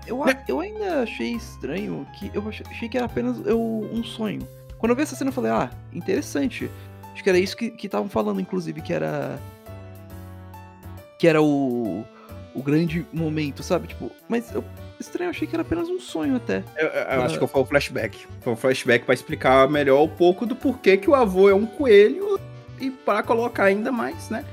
Eu, 0.10 0.24
a- 0.24 0.36
eu 0.48 0.60
ainda 0.60 1.04
achei 1.04 1.32
estranho 1.34 2.06
que 2.18 2.32
eu 2.34 2.44
ach- 2.50 2.64
achei 2.70 2.90
que 2.90 2.98
era 2.98 3.06
apenas 3.06 3.40
eu, 3.46 3.60
um 3.62 4.04
sonho. 4.04 4.42
Quando 4.78 4.92
eu 4.92 4.96
vi 4.96 5.04
essa 5.04 5.16
cena, 5.16 5.30
eu 5.30 5.34
falei, 5.34 5.52
ah, 5.52 5.70
interessante. 5.94 6.70
Acho 7.14 7.24
que 7.24 7.30
era 7.30 7.38
isso 7.38 7.56
que 7.56 7.74
estavam 7.84 8.10
falando, 8.10 8.40
inclusive, 8.42 8.82
que 8.82 8.92
era. 8.94 9.38
Que 11.20 11.28
era 11.28 11.42
o. 11.42 12.04
O 12.56 12.64
grande 12.64 13.06
momento, 13.14 13.62
sabe? 13.62 13.88
Tipo, 13.88 14.12
mas 14.28 14.52
eu. 14.54 14.64
Estranho, 15.00 15.28
eu 15.28 15.30
achei 15.30 15.48
que 15.48 15.56
era 15.56 15.62
apenas 15.62 15.88
um 15.88 16.00
sonho 16.00 16.36
até. 16.36 16.64
Eu, 16.76 16.88
eu- 16.88 17.22
acho 17.24 17.40
que 17.40 17.48
foi 17.48 17.62
um 17.62 17.66
flashback. 17.66 18.26
Foi 18.42 18.54
um 18.54 18.56
flashback 18.56 19.06
pra 19.06 19.14
explicar 19.14 19.70
melhor 19.70 20.02
um 20.04 20.08
pouco 20.10 20.46
do 20.46 20.56
porquê 20.56 20.98
que 20.98 21.10
o 21.10 21.16
avô 21.16 21.50
é 21.50 21.54
um 21.54 21.66
coelho 21.66 22.40
e 22.82 22.90
para 22.90 23.22
colocar 23.24 23.66
ainda 23.66 23.92
mais, 23.92 24.30
né? 24.30 24.44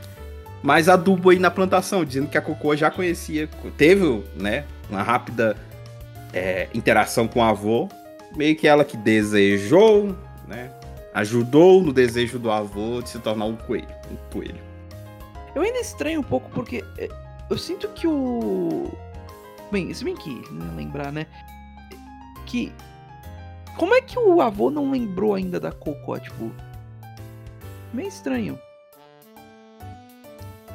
Mais 0.62 0.88
adubo 0.88 1.30
aí 1.30 1.38
na 1.38 1.50
plantação, 1.50 2.04
dizendo 2.04 2.28
que 2.28 2.36
a 2.38 2.40
Cocô 2.42 2.76
já 2.76 2.90
conhecia, 2.90 3.48
teve, 3.76 4.22
né, 4.36 4.64
uma 4.90 5.02
rápida 5.02 5.56
é, 6.32 6.68
interação 6.74 7.26
com 7.26 7.40
o 7.40 7.42
avô, 7.42 7.88
meio 8.36 8.54
que 8.56 8.66
ela 8.68 8.84
que 8.84 8.96
desejou, 8.96 10.16
né, 10.46 10.70
ajudou 11.14 11.82
no 11.82 11.92
desejo 11.92 12.38
do 12.38 12.50
avô 12.50 13.00
de 13.02 13.08
se 13.10 13.18
tornar 13.18 13.46
um 13.46 13.56
coelho, 13.56 13.88
um 14.10 14.16
coelho. 14.32 14.60
Eu 15.54 15.62
ainda 15.62 15.78
estranho 15.78 16.20
um 16.20 16.24
pouco 16.24 16.50
porque 16.50 16.84
é, 16.98 17.08
eu 17.48 17.56
sinto 17.56 17.88
que 17.88 18.06
o. 18.06 18.92
Bem, 19.72 19.92
se 19.94 20.04
bem 20.04 20.14
que, 20.14 20.30
né, 20.52 20.70
lembrar, 20.76 21.10
né? 21.10 21.26
Que. 22.44 22.72
Como 23.78 23.94
é 23.94 24.00
que 24.02 24.18
o 24.18 24.40
avô 24.40 24.70
não 24.70 24.90
lembrou 24.90 25.34
ainda 25.34 25.58
da 25.58 25.72
Coco? 25.72 26.18
Tipo. 26.20 26.52
Meio 27.94 28.08
estranho. 28.08 28.58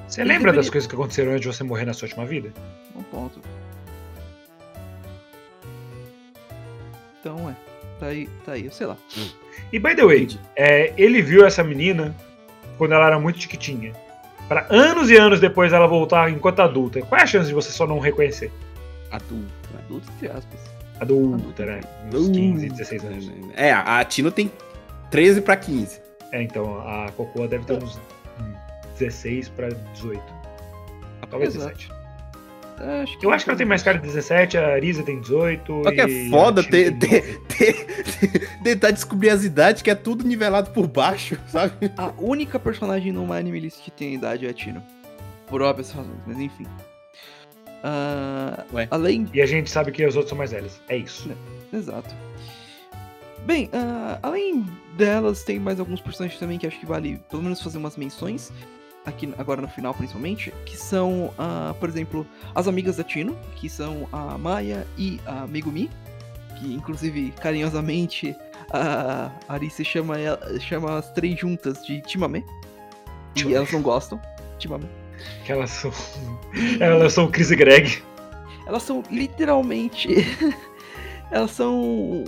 Você 0.07 0.21
Ele 0.21 0.29
lembra 0.29 0.47
das 0.51 0.65
deveria- 0.65 0.71
coisas 0.71 0.87
que 0.87 0.95
aconteceram 0.95 1.31
antes 1.31 1.41
de 1.41 1.47
você 1.55 1.63
morrer 1.63 1.85
na 1.85 1.93
sua 1.93 2.07
última 2.07 2.25
vida? 2.25 2.51
Um 2.95 3.03
ponto. 3.03 3.39
Então 7.21 7.49
é. 7.49 7.55
Tá 7.99 8.07
aí, 8.07 8.27
tá 8.43 8.51
aí, 8.53 8.69
sei 8.71 8.87
lá. 8.87 8.97
E 9.71 9.77
by 9.77 9.95
the 9.95 10.03
way, 10.03 10.27
é, 10.55 10.91
ele 10.97 11.21
viu 11.21 11.45
essa 11.45 11.63
menina 11.63 12.15
quando 12.77 12.93
ela 12.93 13.05
era 13.05 13.19
muito 13.19 13.39
chiquitinha. 13.39 13.93
Pra 14.47 14.65
anos 14.69 15.09
e 15.11 15.15
anos 15.15 15.39
depois 15.39 15.71
ela 15.71 15.85
voltar 15.87 16.29
enquanto 16.31 16.61
adulta. 16.61 16.99
Qual 17.01 17.19
é 17.19 17.23
a 17.23 17.27
chance 17.27 17.47
de 17.47 17.53
você 17.53 17.71
só 17.71 17.85
não 17.85 17.99
reconhecer? 17.99 18.51
Adulto? 19.11 19.45
Adulto, 19.77 20.09
entre 20.15 20.27
aspas. 20.29 20.59
Adulta, 20.99 21.65
né? 21.65 21.81
Uns 22.11 22.29
15, 22.29 22.69
16 22.69 23.05
anos. 23.05 23.29
É, 23.55 23.71
a 23.71 23.99
a 23.99 24.03
Tino 24.03 24.31
tem 24.31 24.51
13 25.11 25.41
pra 25.41 25.55
15. 25.55 26.01
É, 26.31 26.41
então 26.41 26.79
a 26.81 27.11
Cocoa 27.15 27.47
deve 27.47 27.65
ter 27.65 27.73
uns 27.73 27.97
hum, 28.39 28.53
16 28.97 29.49
pra 29.49 29.69
18. 29.69 30.21
Talvez 31.29 31.55
Exato. 31.55 31.75
17. 31.77 32.00
É, 32.81 33.01
acho 33.03 33.17
que 33.17 33.25
Eu 33.25 33.31
acho 33.31 33.43
que 33.45 33.51
ela 33.51 33.57
tem 33.57 33.67
mais 33.67 33.83
cara 33.83 33.97
de 33.97 34.07
17, 34.07 34.57
a 34.57 34.67
Arisa 34.73 35.03
tem 35.03 35.19
18. 35.19 35.83
Só 35.83 35.91
que 35.91 36.01
é 36.01 36.29
foda 36.29 36.63
ter, 36.63 36.97
ter, 36.97 37.23
9. 37.23 37.37
ter- 37.47 38.49
tentar 38.63 38.91
descobrir 38.91 39.29
as 39.29 39.43
idades, 39.43 39.81
que 39.81 39.89
é 39.89 39.95
tudo 39.95 40.23
nivelado 40.25 40.71
por 40.71 40.87
baixo, 40.87 41.37
sabe? 41.47 41.91
A 41.97 42.11
única 42.17 42.59
personagem 42.59 43.11
no 43.11 43.31
Anime 43.31 43.59
List 43.59 43.81
que 43.83 43.91
tem 43.91 44.15
idade 44.15 44.45
é 44.45 44.49
a 44.49 44.53
Tino. 44.53 44.81
Por 45.47 45.61
óbvias 45.61 45.91
razões, 45.91 46.19
mas 46.25 46.39
enfim. 46.39 46.65
Ué. 48.73 48.87
além 48.91 49.27
E 49.33 49.41
a 49.41 49.45
gente 49.45 49.69
sabe 49.69 49.91
que 49.91 50.05
os 50.05 50.15
outros 50.15 50.29
são 50.29 50.37
mais 50.37 50.51
velhos. 50.51 50.79
É 50.87 50.97
isso. 50.97 51.29
Exato. 51.73 52.13
Bem, 53.45 53.69
ah, 53.73 54.19
além 54.21 54.65
delas, 54.95 55.43
tem 55.43 55.59
mais 55.59 55.79
alguns 55.79 55.99
personagens 55.99 56.39
também 56.39 56.59
que 56.59 56.67
acho 56.67 56.79
que 56.79 56.85
vale 56.85 57.19
pelo 57.29 57.41
menos 57.41 57.61
fazer 57.61 57.79
umas 57.79 57.97
menções, 57.97 58.51
aqui 59.05 59.33
agora 59.37 59.61
no 59.61 59.67
final 59.67 59.93
principalmente, 59.93 60.53
que 60.65 60.77
são, 60.77 61.33
ah, 61.37 61.73
por 61.79 61.89
exemplo, 61.89 62.25
as 62.53 62.67
amigas 62.67 62.97
da 62.97 63.03
Tino, 63.03 63.37
que 63.55 63.69
são 63.69 64.07
a 64.11 64.37
Maya 64.37 64.85
e 64.97 65.19
a 65.25 65.47
Megumi, 65.47 65.89
que 66.59 66.73
inclusive 66.73 67.31
carinhosamente 67.41 68.35
a 68.71 69.31
Arice 69.49 69.83
chama, 69.83 70.17
ela- 70.19 70.59
chama 70.59 70.97
as 70.97 71.11
três 71.11 71.39
juntas 71.39 71.85
de 71.85 72.01
Timamé. 72.01 72.43
E 73.35 73.53
elas 73.53 73.71
não 73.71 73.81
gostam. 73.81 74.19
Timamé. 74.59 74.85
Que 75.45 75.51
elas 75.51 75.69
são. 75.69 75.91
Elas 76.79 77.13
são 77.13 77.29
Chris 77.29 77.51
e 77.51 77.55
Greg. 77.55 78.01
Elas 78.67 78.83
são 78.83 79.03
literalmente. 79.11 80.07
elas 81.31 81.51
são. 81.51 82.23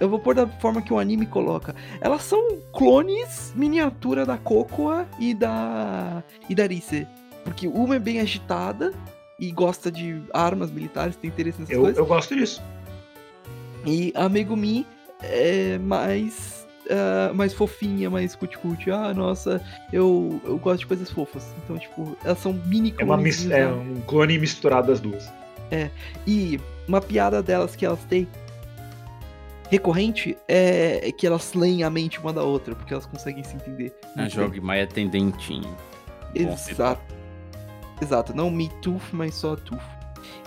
Eu 0.00 0.08
vou 0.08 0.18
pôr 0.18 0.34
da 0.34 0.46
forma 0.46 0.82
que 0.82 0.92
o 0.92 0.98
anime 0.98 1.24
coloca. 1.26 1.74
Elas 2.00 2.22
são 2.22 2.58
clones 2.72 3.52
miniatura 3.56 4.26
da 4.26 4.36
Cocoa 4.36 5.06
e 5.18 5.32
da. 5.34 6.22
e 6.48 6.54
da 6.54 6.64
Arice. 6.64 7.06
Porque 7.44 7.68
uma 7.68 7.96
é 7.96 7.98
bem 7.98 8.20
agitada 8.20 8.92
e 9.38 9.50
gosta 9.52 9.90
de 9.92 10.20
armas 10.32 10.70
militares, 10.70 11.14
tem 11.16 11.28
interesse 11.28 11.60
nessas 11.60 11.74
Eu, 11.74 11.80
coisas. 11.82 11.98
eu 11.98 12.06
gosto 12.06 12.34
disso. 12.34 12.62
E 13.86 14.12
a 14.16 14.28
Megumi 14.28 14.86
é 15.22 15.78
mais. 15.78 16.66
ah, 16.90 17.32
mais 17.34 17.52
fofinha, 17.52 18.08
mais 18.10 18.34
cuticute. 18.34 18.90
Ah, 18.90 19.12
nossa, 19.14 19.60
eu, 19.92 20.40
eu 20.44 20.58
gosto 20.58 20.80
de 20.80 20.86
coisas 20.86 21.10
fofas. 21.10 21.46
Então, 21.62 21.78
tipo, 21.78 22.16
elas 22.24 22.38
são 22.38 22.52
mini 22.66 22.94
É, 22.98 23.04
uma 23.04 23.16
mis- 23.16 23.48
é 23.50 23.64
da- 23.66 23.74
um 23.74 24.00
clone 24.06 24.38
misturado 24.38 24.88
das 24.88 25.00
duas. 25.00 25.28
E 26.26 26.60
uma 26.86 27.00
piada 27.00 27.42
delas 27.42 27.74
que 27.74 27.84
elas 27.84 27.98
têm 28.04 28.28
recorrente 29.70 30.36
é 30.48 31.10
que 31.16 31.26
elas 31.26 31.54
leem 31.54 31.82
a 31.82 31.90
mente 31.90 32.18
uma 32.20 32.32
da 32.32 32.42
outra, 32.42 32.74
porque 32.74 32.92
elas 32.92 33.06
conseguem 33.06 33.42
se 33.44 33.54
entender. 33.56 33.94
A 34.16 34.20
muito 34.22 34.34
Jogue 34.34 34.60
Maia 34.60 34.86
tem 34.86 35.08
dentinho. 35.08 35.74
Exato. 36.34 37.14
Exato, 38.02 38.34
não 38.34 38.50
Me 38.50 38.68
Tooth, 38.82 39.02
mas 39.12 39.34
só 39.34 39.54
Tooth. 39.56 39.80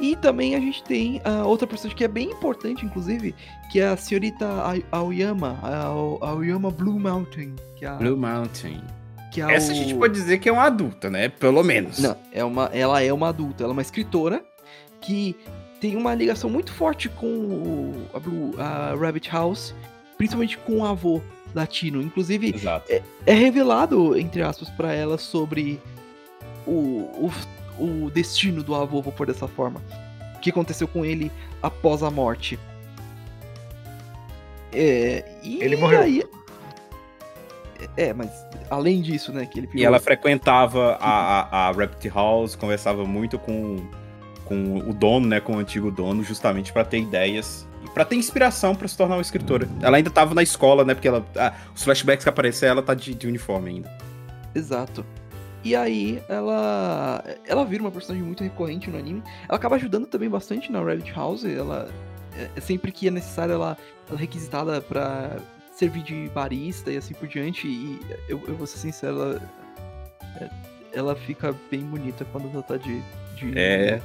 E 0.01 0.15
também 0.15 0.55
a 0.55 0.59
gente 0.59 0.84
tem 0.84 1.22
a 1.24 1.45
outra 1.45 1.65
personagem 1.68 1.97
que 1.97 2.03
é 2.03 2.07
bem 2.07 2.32
importante, 2.32 2.86
inclusive, 2.86 3.34
que 3.72 3.80
é 3.80 3.88
a 3.88 3.97
senhorita 3.97 4.45
A- 4.45 4.97
Aoyama, 4.97 5.57
a 5.63 5.84
a 5.86 6.30
Aoyama 6.30 6.70
Blue 6.72 6.99
Mountain, 6.99 7.55
que 7.76 7.86
é 7.86 7.88
a, 7.88 7.93
Blue 7.95 8.18
Mountain. 8.18 8.82
que 9.32 9.41
é 9.41 9.51
Essa 9.53 9.72
a 9.72 9.76
o- 9.76 9.78
gente 9.78 9.95
pode 9.95 10.13
dizer 10.13 10.39
que 10.39 10.49
é 10.49 10.51
uma 10.51 10.63
adulta, 10.63 11.09
né? 11.09 11.30
Pelo 11.30 11.63
menos. 11.63 11.99
Não, 11.99 12.15
é 12.34 12.43
uma, 12.43 12.65
ela 12.74 13.01
é 13.01 13.11
uma 13.13 13.30
adulta, 13.30 13.63
ela 13.63 13.72
é 13.72 13.76
uma 13.76 13.82
escritora 13.82 14.43
que 14.99 15.36
tem 15.80 15.96
uma 15.96 16.14
ligação 16.16 16.50
muito 16.50 16.72
forte 16.74 17.08
com 17.10 17.26
o, 17.28 18.06
a, 18.14 18.20
Blue- 18.20 18.56
a 18.60 18.96
Rabbit 18.96 19.30
House, 19.32 19.74
principalmente 20.18 20.58
com 20.58 20.80
o 20.80 20.86
avô 20.86 21.22
latino. 21.54 22.02
Inclusive, 22.02 22.54
Exato. 22.56 22.92
é 23.26 23.34
revelado, 23.34 24.18
entre 24.18 24.42
aspas, 24.42 24.70
pra 24.70 24.94
ela 24.94 25.18
sobre 25.18 25.80
o, 26.66 27.30
o, 27.80 27.84
o 28.06 28.10
destino 28.12 28.64
do 28.64 28.74
avô, 28.76 29.02
vou 29.02 29.14
pôr 29.14 29.28
dessa 29.28 29.48
forma. 29.48 29.82
O 30.36 30.40
que 30.40 30.50
aconteceu 30.50 30.88
com 30.88 31.04
ele 31.06 31.32
após 31.62 32.04
a 32.04 32.12
morte. 32.12 32.60
É, 34.74 35.24
e 35.44 35.62
Ele 35.64 35.76
morreu. 35.78 36.02
aí- 36.02 36.24
é, 37.96 38.12
mas 38.14 38.30
além 38.70 39.02
disso, 39.02 39.32
né, 39.32 39.46
que 39.46 39.60
ele 39.60 39.70
E 39.74 39.86
ela 39.86 40.00
frequentava 40.00 40.98
a, 41.00 41.42
a, 41.42 41.68
a 41.68 41.72
Rabbit 41.72 42.10
House, 42.10 42.56
conversava 42.56 43.06
muito 43.06 43.38
com, 43.40 43.78
com 44.48 44.78
o 44.78 44.93
dono, 44.93 45.28
né? 45.28 45.39
Com 45.39 45.56
o 45.56 45.60
antigo 45.60 45.91
dono, 45.91 46.24
justamente 46.24 46.72
pra 46.74 46.84
ter 46.86 47.00
ideias 47.00 47.68
e 47.86 47.89
pra 47.89 48.06
ter 48.06 48.16
inspiração 48.16 48.74
pra 48.76 48.88
se 48.88 48.95
tornar 48.98 49.16
uma 49.16 49.22
escritora. 49.22 49.68
Ela 49.82 49.98
ainda 49.98 50.10
tava 50.10 50.34
na 50.34 50.41
escola, 50.43 50.84
né? 50.86 50.93
Porque 50.93 51.08
ela, 51.08 51.26
ah, 51.36 51.54
os 51.76 51.84
flashbacks 51.84 52.24
que 52.24 52.30
apareceram, 52.30 52.74
ela 52.74 52.82
tá 52.84 52.93
de, 52.93 53.14
de 53.14 53.28
uniforme 53.28 53.70
ainda. 53.72 53.98
Exato. 54.56 55.06
E 55.64 55.76
aí, 55.76 56.22
ela 56.30 57.24
ela 57.45 57.66
vira 57.66 57.84
uma 57.84 57.91
personagem 57.91 58.26
muito 58.26 58.43
recorrente 58.43 58.89
no 58.89 58.98
anime. 58.98 59.22
Ela 59.50 59.58
acaba 59.58 59.76
ajudando 59.76 60.06
também 60.06 60.30
bastante 60.30 60.72
na 60.72 60.80
Rabbit 60.82 61.12
House. 61.14 61.43
Ela 61.43 61.89
é- 62.38 62.50
é 62.56 62.62
sempre 62.62 62.91
que 62.91 63.08
é 63.08 63.12
necessário, 63.12 63.54
ela, 63.56 63.78
ela 64.08 64.18
é 64.18 64.22
requisitada 64.22 64.80
pra 64.80 65.38
servir 65.76 66.04
de 66.04 66.30
barista 66.34 66.91
e 66.91 66.98
assim 66.98 67.14
por 67.14 67.28
diante. 67.28 67.68
E 67.68 68.00
eu, 68.30 68.41
eu 68.48 68.56
vou 68.56 68.66
ser 68.66 68.78
sincero, 68.78 69.14
ela, 69.20 69.41
é- 70.39 70.50
ela 70.93 71.16
fica 71.16 71.54
bem 71.70 71.82
bonita 71.82 72.26
quando 72.32 72.50
ela 72.54 72.64
tá 72.64 72.78
de. 72.78 73.02
de 73.36 73.52
É. 73.58 74.02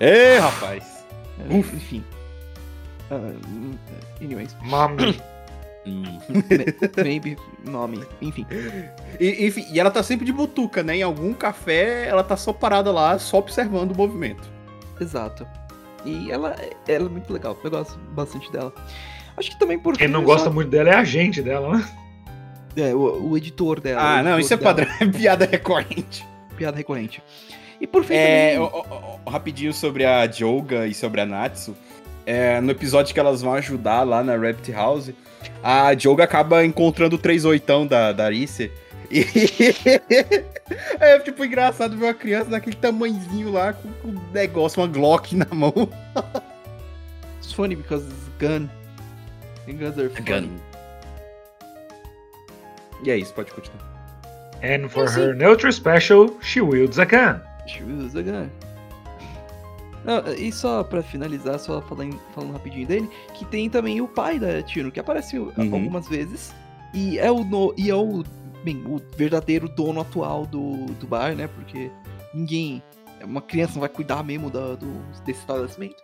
Ê, 0.00 0.38
rapaz! 0.38 1.04
é, 1.50 1.54
Uf. 1.54 1.74
enfim. 1.76 2.04
Hum, 3.10 3.72
anyways, 4.20 4.54
Mami. 4.62 5.18
Hum. 5.86 6.18
maybe, 7.02 7.38
nome, 7.64 8.04
enfim. 8.20 8.44
E, 9.18 9.46
enfim, 9.46 9.64
e 9.72 9.80
ela 9.80 9.90
tá 9.90 10.02
sempre 10.02 10.26
de 10.26 10.32
butuca, 10.32 10.82
né? 10.82 10.96
Em 10.96 11.02
algum 11.02 11.32
café, 11.32 12.06
ela 12.06 12.22
tá 12.22 12.36
só 12.36 12.52
parada 12.52 12.92
lá, 12.92 13.18
só 13.18 13.38
observando 13.38 13.92
o 13.92 13.96
movimento. 13.96 14.46
Exato. 15.00 15.46
E 16.04 16.30
ela, 16.30 16.54
ela 16.86 17.06
é 17.06 17.08
muito 17.08 17.32
legal, 17.32 17.56
eu 17.64 17.70
gosto 17.70 17.98
bastante 18.12 18.52
dela. 18.52 18.74
Acho 19.38 19.50
que 19.52 19.58
também 19.58 19.78
por 19.78 19.96
Quem 19.96 20.08
não 20.08 20.22
gosta 20.22 20.48
só- 20.48 20.52
muito 20.52 20.68
dela 20.68 20.90
é 20.90 20.94
a 20.96 21.04
gente 21.04 21.40
dela, 21.40 21.78
né? 21.78 21.88
É, 22.76 22.94
o, 22.94 23.30
o 23.30 23.36
editor 23.38 23.80
dela. 23.80 24.02
Ah, 24.02 24.20
o 24.20 24.24
não, 24.24 24.38
editor 24.38 24.40
isso 24.40 24.52
é 24.52 24.56
dela, 24.58 24.74
padrão, 24.74 24.94
é 25.00 25.06
piada 25.18 25.46
recorrente. 25.46 26.26
Piada 26.58 26.76
recorrente. 26.76 27.22
E 27.80 27.86
por 27.86 28.04
fim, 28.04 28.14
É, 28.14 28.56
também, 28.56 28.70
rapidinho 29.28 29.72
sobre 29.72 30.04
a 30.04 30.26
Joga 30.30 30.86
e 30.86 30.94
sobre 30.94 31.20
a 31.20 31.26
Natsu. 31.26 31.76
É, 32.26 32.60
no 32.60 32.70
episódio 32.70 33.14
que 33.14 33.20
elas 33.20 33.40
vão 33.40 33.54
ajudar 33.54 34.02
lá 34.02 34.22
na 34.22 34.36
Rabbit 34.36 34.70
House, 34.72 35.10
a 35.62 35.94
Joga 35.96 36.24
acaba 36.24 36.64
encontrando 36.64 37.16
o 37.16 37.18
38 37.18 37.86
da, 37.86 38.12
da 38.12 38.24
Arice. 38.24 38.70
E 39.10 39.24
é 41.00 41.18
tipo 41.20 41.42
engraçado 41.44 41.96
ver 41.96 42.04
uma 42.04 42.14
criança 42.14 42.50
daquele 42.50 42.76
tamanhozinho 42.76 43.50
lá 43.50 43.72
com, 43.72 43.90
com 44.02 44.08
um 44.08 44.20
negócio, 44.32 44.82
uma 44.82 44.88
Glock 44.88 45.34
na 45.34 45.46
mão. 45.50 45.72
it's 47.40 47.52
funny 47.52 47.74
because 47.74 48.04
it's 48.06 48.28
gun. 48.38 48.68
And 49.66 49.78
guns 49.78 49.98
are 49.98 50.10
funny. 50.10 50.50
E 53.02 53.10
é 53.10 53.16
isso, 53.16 53.32
pode 53.32 53.50
continuar. 53.52 53.88
And 54.62 54.88
for 54.88 55.08
her 55.08 55.34
neutral 55.34 55.72
special, 55.72 56.36
she 56.42 56.60
wields 56.60 56.98
a 56.98 57.04
gun. 57.04 57.40
She 57.66 57.82
was 57.84 58.16
a 58.16 58.22
gun. 58.22 58.50
Não, 60.04 60.32
e 60.32 60.52
só 60.52 60.82
pra 60.84 61.02
finalizar, 61.02 61.58
só 61.58 61.80
falando, 61.82 62.18
falando 62.34 62.52
rapidinho 62.52 62.86
dele, 62.86 63.10
que 63.34 63.44
tem 63.44 63.68
também 63.68 64.00
o 64.00 64.08
pai 64.08 64.38
da 64.38 64.62
Tino, 64.62 64.90
que 64.90 65.00
aparece 65.00 65.36
algumas 65.36 66.08
vezes. 66.08 66.54
E 66.94 67.18
é 67.18 67.30
o 67.30 67.44
no, 67.44 67.74
e 67.76 67.90
é 67.90 67.94
o, 67.94 68.24
bem, 68.64 68.82
o 68.86 69.00
verdadeiro 69.16 69.68
dono 69.68 70.00
atual 70.00 70.46
do, 70.46 70.86
do 70.94 71.06
bar, 71.06 71.34
né? 71.34 71.48
Porque 71.48 71.90
ninguém. 72.32 72.82
Uma 73.22 73.42
criança 73.42 73.74
não 73.74 73.80
vai 73.80 73.88
cuidar 73.88 74.22
mesmo 74.22 74.48
da, 74.48 74.74
do, 74.76 74.86
desse 75.24 75.40
estabelecimento. 75.40 76.02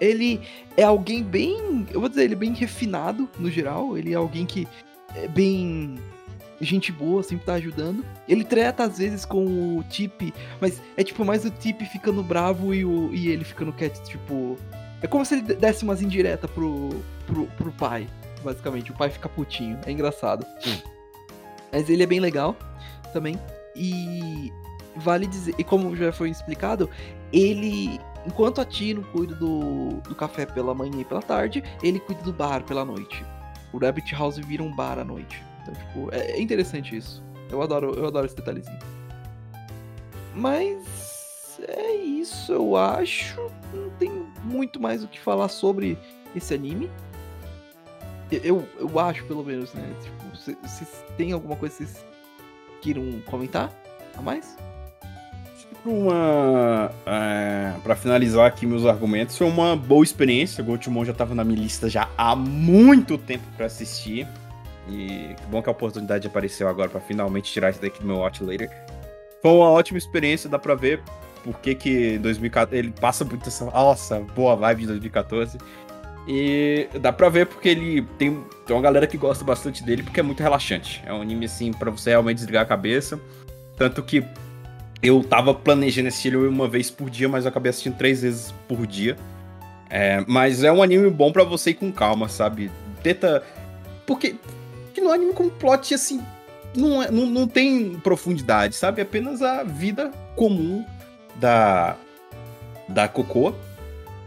Ele 0.00 0.40
é 0.76 0.82
alguém 0.82 1.22
bem. 1.22 1.86
Eu 1.90 2.00
vou 2.00 2.08
dizer, 2.08 2.24
ele 2.24 2.34
é 2.34 2.36
bem 2.36 2.52
refinado 2.52 3.28
no 3.38 3.50
geral. 3.50 3.96
Ele 3.96 4.12
é 4.12 4.16
alguém 4.16 4.44
que 4.44 4.68
é 5.14 5.26
bem. 5.26 5.98
Gente 6.64 6.90
boa, 6.90 7.22
sempre 7.22 7.44
tá 7.44 7.54
ajudando. 7.54 8.04
Ele 8.26 8.42
treta 8.42 8.84
às 8.84 8.96
vezes 8.96 9.24
com 9.24 9.78
o 9.78 9.84
Tip, 9.84 10.32
mas 10.60 10.80
é 10.96 11.04
tipo 11.04 11.24
mais 11.24 11.44
o 11.44 11.50
Tip 11.50 11.82
ficando 11.82 12.22
bravo 12.22 12.74
e, 12.74 12.84
o, 12.84 13.12
e 13.12 13.28
ele 13.28 13.44
ficando 13.44 13.72
quieto, 13.72 14.02
tipo. 14.04 14.56
É 15.02 15.06
como 15.06 15.24
se 15.26 15.34
ele 15.34 15.42
desse 15.54 15.84
umas 15.84 16.00
indiretas 16.00 16.50
pro, 16.50 16.88
pro, 17.26 17.46
pro 17.48 17.72
pai, 17.72 18.08
basicamente. 18.42 18.90
O 18.90 18.94
pai 18.94 19.10
fica 19.10 19.28
putinho. 19.28 19.78
É 19.84 19.92
engraçado. 19.92 20.46
Mas 21.70 21.90
ele 21.90 22.02
é 22.02 22.06
bem 22.06 22.20
legal 22.20 22.56
também. 23.12 23.38
E 23.76 24.50
vale 24.96 25.26
dizer, 25.26 25.54
e 25.58 25.64
como 25.64 25.94
já 25.94 26.12
foi 26.12 26.30
explicado, 26.30 26.88
ele. 27.32 28.00
Enquanto 28.26 28.62
a 28.62 28.64
Tino 28.64 29.04
cuida 29.12 29.34
do, 29.34 30.00
do 30.00 30.14
café 30.14 30.46
pela 30.46 30.74
manhã 30.74 31.00
e 31.00 31.04
pela 31.04 31.20
tarde, 31.20 31.62
ele 31.82 32.00
cuida 32.00 32.22
do 32.22 32.32
bar 32.32 32.62
pela 32.62 32.82
noite. 32.82 33.22
O 33.70 33.76
Rabbit 33.76 34.14
House 34.14 34.38
vira 34.38 34.62
um 34.62 34.74
bar 34.74 34.98
à 34.98 35.04
noite. 35.04 35.44
Então, 35.64 35.74
tipo, 35.74 36.14
é, 36.14 36.32
é 36.32 36.40
interessante 36.40 36.96
isso. 36.96 37.22
Eu 37.50 37.60
adoro, 37.62 37.92
eu 37.94 38.06
adoro 38.06 38.26
esse 38.26 38.36
detalhezinho. 38.36 38.78
Mas 40.34 41.58
é 41.68 41.94
isso, 41.96 42.52
eu 42.52 42.76
acho. 42.76 43.40
Não 43.72 43.90
tem 43.98 44.10
muito 44.44 44.80
mais 44.80 45.02
o 45.02 45.08
que 45.08 45.18
falar 45.20 45.48
sobre 45.48 45.98
esse 46.34 46.54
anime. 46.54 46.90
Eu, 48.30 48.66
eu 48.78 48.98
acho, 48.98 49.24
pelo 49.26 49.44
menos, 49.44 49.72
né? 49.74 49.82
Tipo, 50.02 50.36
se- 50.36 50.56
vocês 50.62 51.04
têm 51.16 51.32
alguma 51.32 51.54
coisa 51.56 51.76
que 51.76 51.84
vocês 51.84 52.04
queiram 52.82 53.20
comentar 53.26 53.70
a 54.16 54.22
mais? 54.22 54.56
Uma, 55.86 56.90
é, 57.04 57.74
para 57.82 57.94
finalizar 57.94 58.46
aqui 58.46 58.66
meus 58.66 58.86
argumentos, 58.86 59.36
foi 59.36 59.46
uma 59.46 59.76
boa 59.76 60.02
experiência. 60.02 60.64
Gotemon 60.64 61.04
já 61.04 61.12
tava 61.12 61.34
na 61.34 61.44
minha 61.44 61.60
lista 61.60 61.90
já 61.90 62.08
há 62.16 62.34
muito 62.34 63.18
tempo 63.18 63.44
pra 63.56 63.66
assistir. 63.66 64.26
E 64.88 65.34
que 65.34 65.46
bom 65.48 65.62
que 65.62 65.68
a 65.68 65.72
oportunidade 65.72 66.26
apareceu 66.26 66.68
agora 66.68 66.88
pra 66.88 67.00
finalmente 67.00 67.52
tirar 67.52 67.70
isso 67.70 67.80
daqui 67.80 68.00
do 68.00 68.06
meu 68.06 68.16
Watch 68.16 68.42
Later. 68.42 68.70
Foi 69.40 69.52
uma 69.52 69.70
ótima 69.70 69.98
experiência, 69.98 70.48
dá 70.48 70.58
pra 70.58 70.74
ver 70.74 71.02
por 71.42 71.58
que 71.60 71.74
que 71.74 72.18
2014 72.18 72.76
ele 72.76 72.92
passa 72.98 73.24
muito 73.24 73.48
essa 73.48 73.64
nossa, 73.66 74.20
boa 74.34 74.56
vibe 74.56 74.80
de 74.80 74.86
2014. 74.88 75.58
E 76.26 76.88
dá 77.00 77.12
pra 77.12 77.28
ver 77.28 77.46
porque 77.46 77.68
ele 77.68 78.02
tem, 78.18 78.42
tem 78.66 78.74
uma 78.74 78.80
galera 78.80 79.06
que 79.06 79.18
gosta 79.18 79.44
bastante 79.44 79.82
dele 79.84 80.02
porque 80.02 80.20
é 80.20 80.22
muito 80.22 80.42
relaxante. 80.42 81.02
É 81.04 81.12
um 81.12 81.20
anime 81.20 81.44
assim 81.44 81.72
pra 81.72 81.90
você 81.90 82.10
realmente 82.10 82.38
desligar 82.38 82.62
a 82.62 82.66
cabeça. 82.66 83.20
Tanto 83.76 84.02
que 84.02 84.24
eu 85.02 85.22
tava 85.22 85.52
planejando 85.52 86.08
assistir 86.08 86.28
ele 86.28 86.46
uma 86.46 86.66
vez 86.66 86.90
por 86.90 87.10
dia, 87.10 87.28
mas 87.28 87.44
eu 87.44 87.50
acabei 87.50 87.68
assistindo 87.68 87.96
três 87.96 88.22
vezes 88.22 88.54
por 88.66 88.86
dia. 88.86 89.16
É, 89.90 90.24
mas 90.26 90.64
é 90.64 90.72
um 90.72 90.82
anime 90.82 91.10
bom 91.10 91.30
pra 91.30 91.44
você 91.44 91.70
ir 91.70 91.74
com 91.74 91.92
calma, 91.92 92.28
sabe? 92.28 92.70
Tenta. 93.02 93.42
Porque. 94.06 94.36
Que 94.94 95.00
no 95.00 95.12
anime 95.12 95.34
com 95.34 95.50
plot, 95.50 95.92
assim. 95.92 96.22
Não, 96.76 97.02
é- 97.02 97.10
não, 97.10 97.26
não 97.26 97.46
tem 97.48 97.94
profundidade, 97.96 98.74
sabe? 98.76 99.00
É 99.00 99.02
apenas 99.04 99.42
a 99.42 99.62
vida 99.62 100.10
comum 100.34 100.84
da. 101.36 101.96
Da 102.88 103.08
Cocô. 103.08 103.54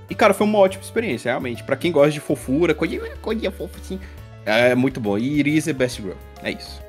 E, 0.09 0.15
cara, 0.15 0.33
foi 0.33 0.45
uma 0.47 0.57
ótima 0.59 0.83
experiência, 0.83 1.29
realmente. 1.31 1.63
Pra 1.63 1.75
quem 1.75 1.91
gosta 1.91 2.11
de 2.11 2.19
fofura, 2.19 2.73
coisinha, 2.73 3.01
coisinha 3.21 3.51
fofa, 3.51 3.77
assim. 3.79 3.99
É 4.45 4.73
muito 4.75 4.99
bom. 4.99 5.17
E 5.17 5.39
Iris 5.39 5.67
é 5.67 5.73
Best 5.73 6.01
Girl. 6.01 6.15
É 6.41 6.51
isso. 6.51 6.81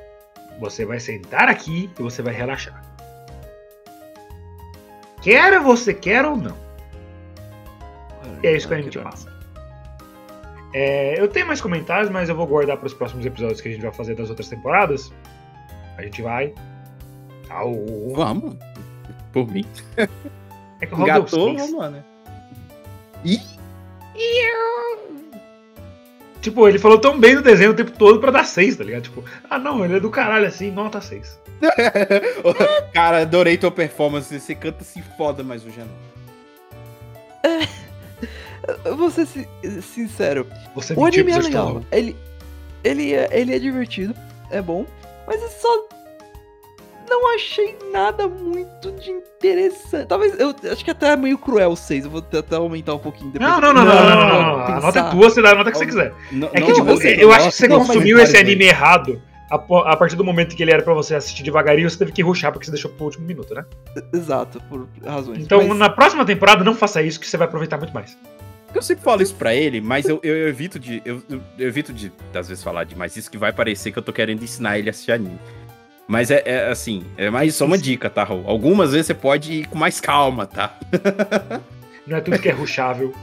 Você 0.59 0.85
vai 0.85 0.99
sentar 0.99 1.47
aqui 1.49 1.89
e 1.97 2.01
você 2.01 2.21
vai 2.21 2.33
relaxar. 2.33 2.81
Quer 5.21 5.59
você 5.59 5.93
quer 5.93 6.25
ou 6.25 6.35
não. 6.37 6.57
É 8.41 8.55
isso 8.55 8.67
que 8.67 8.73
a 8.73 8.81
gente 8.81 8.97
passa. 8.99 9.38
É, 10.73 11.19
eu 11.19 11.27
tenho 11.27 11.47
mais 11.47 11.59
comentários, 11.61 12.09
mas 12.09 12.29
eu 12.29 12.35
vou 12.35 12.45
guardar 12.45 12.77
para 12.77 12.87
os 12.87 12.93
próximos 12.93 13.25
episódios 13.25 13.59
que 13.59 13.69
a 13.69 13.71
gente 13.71 13.81
vai 13.81 13.91
fazer 13.91 14.15
das 14.15 14.29
outras 14.29 14.47
temporadas. 14.47 15.11
A 15.97 16.03
gente 16.03 16.21
vai. 16.21 16.53
Ao... 17.49 17.73
Vamos. 18.13 18.55
Por 19.33 19.47
mim. 19.51 19.65
É 20.81 20.85
que 20.85 20.93
o 20.93 21.03
Gatou, 21.03 21.55
vamos 21.55 21.73
lá, 21.73 21.89
né? 21.89 22.03
Tipo, 26.41 26.67
ele 26.67 26.79
falou 26.79 26.97
tão 26.97 27.19
bem 27.19 27.35
no 27.35 27.41
desenho 27.41 27.71
o 27.71 27.73
tempo 27.73 27.91
todo 27.91 28.19
pra 28.19 28.31
dar 28.31 28.45
6, 28.45 28.77
tá 28.77 28.83
ligado? 28.83 29.03
Tipo, 29.03 29.23
ah 29.49 29.59
não, 29.59 29.83
ele 29.83 29.97
é 29.97 29.99
do 29.99 30.09
caralho 30.09 30.47
assim, 30.47 30.71
nota 30.71 31.01
6. 31.01 31.37
Cara, 32.93 33.21
adorei 33.23 33.57
tua 33.57 33.71
performance. 33.71 34.39
Você 34.39 34.55
canta 34.55 34.81
assim 34.81 35.03
foda, 35.17 35.43
mas 35.43 35.65
hoje 35.65 35.79
não. 35.79 36.09
Vou 38.95 39.09
ser 39.09 39.27
sincero. 39.81 40.47
Você 40.75 40.93
o 40.93 41.05
anime 41.05 41.31
é 41.31 41.39
legal. 41.39 41.81
Ele, 41.91 42.15
ele, 42.83 43.13
é, 43.13 43.29
ele 43.31 43.55
é 43.55 43.59
divertido, 43.59 44.13
é 44.49 44.61
bom. 44.61 44.85
Mas 45.27 45.41
eu 45.41 45.49
só 45.49 45.87
não 47.09 47.35
achei 47.35 47.77
nada 47.91 48.27
muito 48.27 48.91
de 48.93 49.09
interessante. 49.11 50.07
Talvez, 50.07 50.39
eu 50.39 50.55
acho 50.71 50.83
que 50.83 50.91
até 50.91 51.09
é 51.09 51.15
meio 51.15 51.37
cruel 51.37 51.71
o 51.71 51.75
6. 51.75 52.05
Eu 52.05 52.11
vou 52.11 52.23
até 52.31 52.55
aumentar 52.55 52.93
um 52.93 52.99
pouquinho 52.99 53.31
depois. 53.31 53.49
Não, 53.49 53.59
não, 53.61 53.73
não, 53.73 53.85
não, 53.85 53.93
não, 53.93 54.65
A 54.65 54.79
nota 54.79 54.99
é 54.99 55.09
tua, 55.09 55.29
você 55.29 55.41
dá 55.41 55.51
a 55.51 55.55
nota 55.55 55.71
que 55.71 55.77
você 55.77 55.85
quiser. 55.85 56.13
é 56.53 56.61
que, 56.61 56.73
tipo, 56.73 57.01
eu 57.03 57.31
acho 57.31 57.49
que 57.49 57.55
você 57.55 57.67
consumiu 57.67 58.19
esse 58.19 58.37
anime 58.37 58.65
errado 58.65 59.21
a, 59.49 59.97
partir 59.97 60.15
do 60.15 60.23
momento 60.23 60.55
que 60.55 60.61
ele 60.61 60.71
era 60.71 60.83
para 60.83 60.93
você 60.93 61.15
assistir 61.15 61.41
devagarinho, 61.43 61.89
você 61.89 61.97
teve 61.97 62.11
que 62.11 62.21
ruxar 62.21 62.51
porque 62.51 62.65
você 62.65 62.71
deixou 62.71 62.91
pro 62.91 63.05
último 63.05 63.25
minuto, 63.25 63.53
né? 63.53 63.65
Exato, 64.13 64.61
por 64.69 64.87
razões. 65.03 65.39
Então, 65.39 65.67
mas... 65.67 65.77
na 65.77 65.89
próxima 65.89 66.23
temporada, 66.23 66.63
não 66.63 66.75
faça 66.75 67.01
isso 67.01 67.19
que 67.19 67.27
você 67.27 67.35
vai 67.35 67.47
aproveitar 67.47 67.77
muito 67.77 67.93
mais. 67.93 68.15
Eu 68.73 68.81
sempre 68.81 69.03
falo 69.03 69.21
isso 69.21 69.33
pra 69.35 69.53
ele, 69.53 69.81
mas 69.81 70.05
eu, 70.07 70.19
eu 70.23 70.47
evito 70.47 70.79
de. 70.79 71.01
Eu, 71.03 71.21
eu- 71.29 71.41
evito 71.57 71.91
de, 71.91 72.11
às 72.33 72.47
vezes, 72.47 72.63
falar 72.63 72.83
demais 72.83 73.15
isso, 73.17 73.29
que 73.29 73.37
vai 73.37 73.51
parecer 73.51 73.91
que 73.91 73.97
eu 73.99 74.03
tô 74.03 74.13
querendo 74.13 74.43
ensinar 74.43 74.77
ele 74.77 74.89
a 74.89 74.91
assistir 74.91 75.11
anime. 75.11 75.39
Mas 76.07 76.31
é, 76.31 76.41
é 76.45 76.67
assim, 76.69 77.03
é 77.17 77.29
mais 77.29 77.53
só 77.55 77.65
uma 77.65 77.77
dica, 77.77 78.09
tá, 78.09 78.23
Raul? 78.23 78.43
Algumas 78.47 78.91
vezes 78.91 79.07
você 79.07 79.13
pode 79.13 79.53
ir 79.53 79.67
com 79.67 79.77
mais 79.77 79.99
calma, 79.99 80.45
tá? 80.47 80.75
Não 82.07 82.17
é 82.17 82.21
tudo 82.21 82.39
que 82.39 82.49
é 82.49 82.51
rushável. 82.51 83.13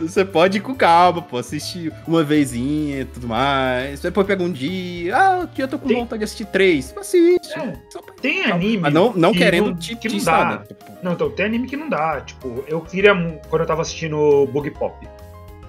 Você 0.00 0.24
pode 0.24 0.58
ir 0.58 0.60
com 0.60 0.74
calma, 0.74 1.22
pô, 1.22 1.38
assistir 1.38 1.92
uma 2.06 2.24
vezinha 2.24 3.02
e 3.02 3.04
tudo 3.04 3.28
mais. 3.28 4.00
Depois 4.00 4.26
pega 4.26 4.42
um 4.42 4.50
dia. 4.50 5.16
Ah, 5.16 5.42
aqui 5.44 5.62
eu 5.62 5.68
tô 5.68 5.78
com 5.78 5.86
Tem- 5.86 5.96
vontade 5.98 6.18
de 6.18 6.24
assistir 6.24 6.46
três. 6.46 6.92
Assiste. 6.96 7.56
É. 7.56 7.76
Pra- 7.92 8.14
Tem 8.20 8.44
anime. 8.44 8.78
Mas 8.78 8.92
não, 8.92 9.12
não 9.12 9.30
que 9.32 9.38
querendo 9.38 9.66
não- 9.70 9.76
te, 9.76 9.94
que 9.94 10.02
te 10.02 10.08
não 10.08 10.16
ensinar, 10.16 10.44
dá. 10.44 10.58
né? 10.58 10.64
Tipo, 10.66 10.84
Não, 11.02 11.12
então, 11.12 11.30
tem 11.30 11.46
anime 11.46 11.68
que 11.68 11.76
não 11.76 11.88
dá. 11.88 12.20
Tipo, 12.22 12.64
eu 12.66 12.80
queria. 12.80 13.14
Quando 13.48 13.62
eu 13.62 13.66
tava 13.66 13.82
assistindo 13.82 14.46
Bug 14.52 14.68
Pop, 14.72 15.06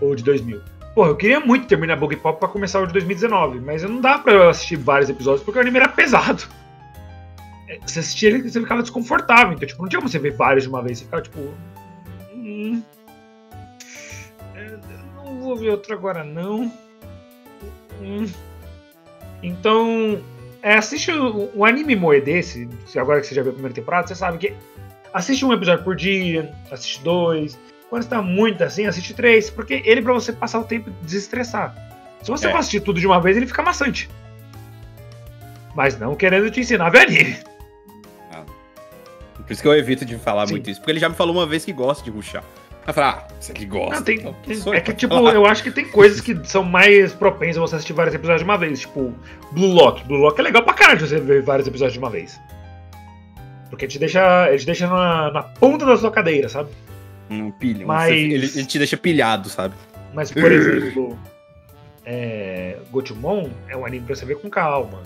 ou 0.02 0.16
de 0.16 0.24
2000. 0.24 0.60
Pô, 0.96 1.06
eu 1.06 1.16
queria 1.16 1.40
muito 1.42 1.68
terminar 1.68 1.96
Bug 1.98 2.16
Pop 2.16 2.40
pra 2.40 2.48
começar 2.50 2.80
o 2.82 2.88
de 2.88 2.94
2019, 2.94 3.60
mas 3.60 3.84
não 3.84 4.02
dá 4.02 4.18
pra 4.18 4.34
eu 4.34 4.50
assistir 4.50 4.78
vários 4.78 5.10
episódios 5.10 5.44
porque 5.44 5.60
o 5.60 5.62
anime 5.62 5.78
era 5.78 5.90
pesado. 5.90 6.44
É, 7.68 7.78
Você 7.86 8.00
assistia 8.00 8.30
ele 8.30 8.50
você 8.50 8.60
ficava 8.60 8.82
desconfortável, 8.82 9.54
então, 9.54 9.68
tipo, 9.68 9.82
não 9.84 9.90
tinha 9.90 10.00
como 10.00 10.10
você 10.10 10.18
ver 10.18 10.32
vários 10.32 10.64
de 10.64 10.70
uma 10.70 10.82
vez. 10.82 10.98
Você 11.00 11.04
ficava, 11.06 11.22
tipo. 11.22 11.40
Hum, 12.34 12.82
vou 15.46 15.56
ver 15.56 15.70
outro 15.70 15.94
agora, 15.94 16.24
não. 16.24 16.72
Hum. 18.02 18.28
Então, 19.42 20.20
é, 20.62 20.74
assiste 20.76 21.12
o, 21.12 21.50
o 21.54 21.66
anime 21.66 21.96
moe 21.96 22.20
desse, 22.20 22.68
se 22.88 22.98
agora 23.00 23.22
que 23.22 23.28
você 23.28 23.36
já 23.36 23.42
viu 23.42 23.52
a 23.52 23.54
primeira 23.54 23.76
temporada, 23.76 24.08
você 24.08 24.16
sabe 24.16 24.38
que 24.38 24.54
assiste 25.14 25.46
um 25.46 25.54
episódio 25.54 25.84
por 25.84 25.96
dia, 25.96 26.54
assiste 26.72 27.02
dois. 27.04 27.58
Quando 27.90 28.02
está 28.02 28.22
muito 28.22 28.64
assim, 28.64 28.86
assiste 28.86 29.14
três, 29.14 29.50
porque 29.50 29.82
ele 29.86 30.00
é 30.00 30.04
pra 30.04 30.14
você 30.14 30.34
passar 30.34 30.60
o 30.60 30.64
tempo 30.64 30.90
desestressar. 31.04 31.76
Se 32.24 32.32
você 32.32 32.48
É. 32.48 32.52
for 32.52 32.58
assistir 32.58 32.80
tudo 32.80 33.00
de 33.00 33.06
uma 33.06 33.22
vez, 33.22 33.38
ele 33.38 33.46
fica 33.46 33.62
maçante. 33.62 34.10
Mas 35.76 35.98
não 36.00 36.16
querendo 36.16 36.50
te 36.50 36.62
ensinar 36.62 36.88
a 36.88 36.90
ver 36.90 37.02
anime. 37.02 37.38
Por 39.46 39.52
isso 39.52 39.62
que 39.62 39.68
eu 39.68 39.76
evito 39.76 40.04
de 40.04 40.18
falar 40.18 40.48
Sim. 40.48 40.54
muito 40.54 40.70
isso. 40.72 40.80
Porque 40.80 40.92
ele 40.92 41.00
já 41.00 41.08
me 41.08 41.14
falou 41.14 41.36
uma 41.36 41.46
vez 41.46 41.64
que 41.64 41.72
gosta 41.72 42.04
de 42.04 42.10
ruxar. 42.10 42.44
Eu 42.88 42.94
falei, 42.94 43.10
ah, 43.10 43.28
você 43.40 43.52
que 43.54 43.66
gosta. 43.66 43.96
Não, 43.96 44.04
tem- 44.04 44.20
então, 44.48 44.74
é 44.74 44.80
que, 44.80 44.94
tipo, 44.94 45.16
falar. 45.16 45.34
eu 45.34 45.46
acho 45.46 45.64
que 45.64 45.72
tem 45.72 45.86
coisas 45.90 46.22
que 46.22 46.40
são 46.48 46.64
mais 46.64 47.14
propensas 47.14 47.58
a 47.58 47.62
você 47.62 47.76
assistir 47.78 47.94
vários 47.94 48.14
episódios 48.14 48.42
de 48.42 48.46
uma 48.46 48.58
vez. 48.58 48.80
Tipo, 48.82 49.14
Blue 49.52 49.74
Lock. 49.74 50.04
Blue 50.06 50.20
Lock 50.20 50.40
é 50.40 50.44
legal 50.44 50.62
pra 50.64 50.74
caralho 50.74 51.00
você 51.06 51.20
ver 51.20 51.42
vários 51.42 51.68
episódios 51.68 51.94
de 51.94 52.00
uma 52.00 52.10
vez. 52.12 52.40
Porque 53.72 53.88
te 53.88 53.98
deixa, 53.98 54.48
ele 54.50 54.60
te 54.60 54.66
deixa 54.68 54.88
na, 54.88 55.32
na 55.32 55.42
ponta 55.44 55.84
da 55.86 55.98
sua 55.98 56.12
cadeira, 56.12 56.48
sabe? 56.48 56.70
Um 57.30 57.50
pilha. 57.52 57.86
Mas- 57.88 58.12
Ele, 58.12 58.36
ele 58.36 58.66
te 58.66 58.78
deixa 58.78 58.96
pilhado, 58.96 59.50
sabe? 59.50 59.74
Mas, 60.14 60.32
por 60.32 60.50
exemplo, 60.52 61.18
é, 62.06 62.78
Gotemon 62.92 63.50
é 63.68 63.76
um 63.76 63.84
anime 63.86 64.06
pra 64.06 64.16
você 64.16 64.26
ver 64.26 64.36
com 64.40 64.48
calma. 64.50 65.02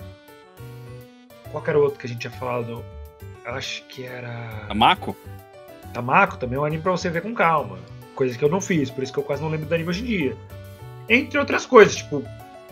Qual 1.51 1.63
era 1.65 1.80
o 1.80 1.84
outro 1.84 1.97
que 1.97 2.05
a 2.05 2.09
gente 2.09 2.19
tinha 2.19 2.32
falado? 2.32 2.84
Eu 3.45 3.53
acho 3.53 3.84
que 3.86 4.03
era. 4.05 4.65
A 4.67 4.73
Mako? 4.75 5.15
Tamako 5.94 6.38
também 6.38 6.58
é 6.58 6.62
um 6.62 6.66
anime 6.66 6.82
pra 6.82 6.92
você 6.92 7.10
ver 7.10 7.22
com 7.22 7.34
calma. 7.34 7.78
Coisa 8.16 8.38
que 8.38 8.44
eu 8.44 8.50
não 8.50 8.60
fiz, 8.62 8.90
por 8.90 9.04
isso 9.04 9.14
que 9.14 9.20
eu 9.20 9.24
quase 9.24 9.42
não 9.42 9.50
lembro 9.50 9.66
do 9.66 9.74
anime 9.74 9.90
hoje 9.90 10.02
em 10.04 10.06
dia. 10.06 10.38
Entre 11.08 11.38
outras 11.40 11.66
coisas, 11.66 11.96
tipo. 11.96 12.24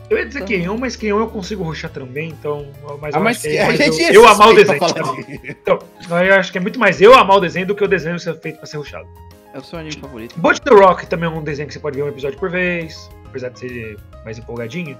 Eu 0.09 0.17
ia 0.17 0.25
dizer 0.25 0.39
Tá. 0.39 0.45
Kenyon, 0.45 0.77
mas 0.77 0.95
Kenyon 0.95 1.19
eu 1.19 1.27
consigo 1.27 1.63
ruxar 1.63 1.91
também, 1.91 2.29
então. 2.29 2.65
Mas 3.01 3.13
Ah, 3.13 3.17
eu 3.17 3.23
mas 3.23 3.37
acho 3.37 3.47
que 3.49 3.57
é 3.57 3.75
gente 3.75 4.01
eu, 4.13 4.23
eu 4.23 4.27
amar 4.27 4.49
o 4.49 4.53
desenho. 4.53 4.79
disso. 4.79 5.39
Então, 5.43 5.79
eu 6.23 6.35
acho 6.35 6.51
que 6.51 6.57
é 6.57 6.61
muito 6.61 6.79
mais 6.79 7.01
eu 7.01 7.13
amar 7.13 7.37
o 7.37 7.39
desenho 7.41 7.65
do 7.67 7.75
que 7.75 7.83
o 7.83 7.87
desenho 7.87 8.17
ser 8.19 8.39
feito 8.39 8.57
pra 8.57 8.65
ser 8.65 8.77
ruxado. 8.77 9.07
É 9.53 9.57
o 9.59 9.63
seu 9.63 9.79
anime 9.79 9.95
favorito. 9.99 10.39
Bot 10.39 10.61
the 10.61 10.73
Rock 10.73 11.07
também 11.07 11.27
é 11.29 11.31
um 11.33 11.43
desenho 11.43 11.67
que 11.67 11.73
você 11.73 11.79
pode 11.79 11.97
ver 11.97 12.03
um 12.03 12.07
episódio 12.09 12.37
por 12.39 12.49
vez, 12.49 13.09
apesar 13.25 13.49
de 13.49 13.59
ser 13.59 13.97
mais 14.23 14.37
empolgadinho. 14.37 14.97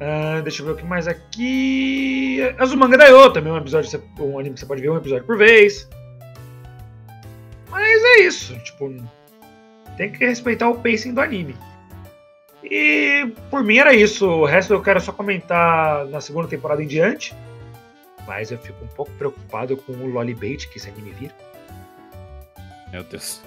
Ah, 0.00 0.40
deixa 0.42 0.62
eu 0.62 0.66
ver 0.66 0.72
o 0.72 0.76
que 0.76 0.84
mais 0.84 1.06
aqui. 1.08 2.38
Azumanga 2.58 2.96
Daioh 2.96 3.30
também 3.30 3.50
é 3.52 3.54
um 3.54 3.58
episódio, 3.58 3.90
que 3.90 4.22
um 4.22 4.38
anime 4.38 4.54
que 4.54 4.60
você 4.60 4.66
pode 4.66 4.80
ver 4.80 4.90
um 4.90 4.96
episódio 4.96 5.24
por 5.24 5.36
vez. 5.36 5.88
Mas 7.70 8.02
é 8.04 8.20
isso, 8.22 8.58
tipo, 8.60 8.92
tem 9.96 10.10
que 10.10 10.24
respeitar 10.24 10.68
o 10.68 10.78
pacing 10.78 11.14
do 11.14 11.20
anime. 11.20 11.56
E 12.62 13.32
por 13.50 13.62
mim 13.62 13.78
era 13.78 13.94
isso. 13.94 14.26
O 14.26 14.44
resto 14.44 14.72
eu 14.72 14.82
quero 14.82 15.00
só 15.00 15.12
comentar 15.12 16.06
na 16.06 16.20
segunda 16.20 16.48
temporada 16.48 16.82
em 16.82 16.86
diante. 16.86 17.34
Mas 18.26 18.50
eu 18.50 18.58
fico 18.58 18.84
um 18.84 18.88
pouco 18.88 19.10
preocupado 19.12 19.76
com 19.76 19.92
o 19.92 20.06
Lolibait 20.06 20.68
que 20.68 20.78
esse 20.78 20.88
anime 20.88 21.10
vira. 21.12 21.34
Meu 22.92 23.02
Deus. 23.04 23.42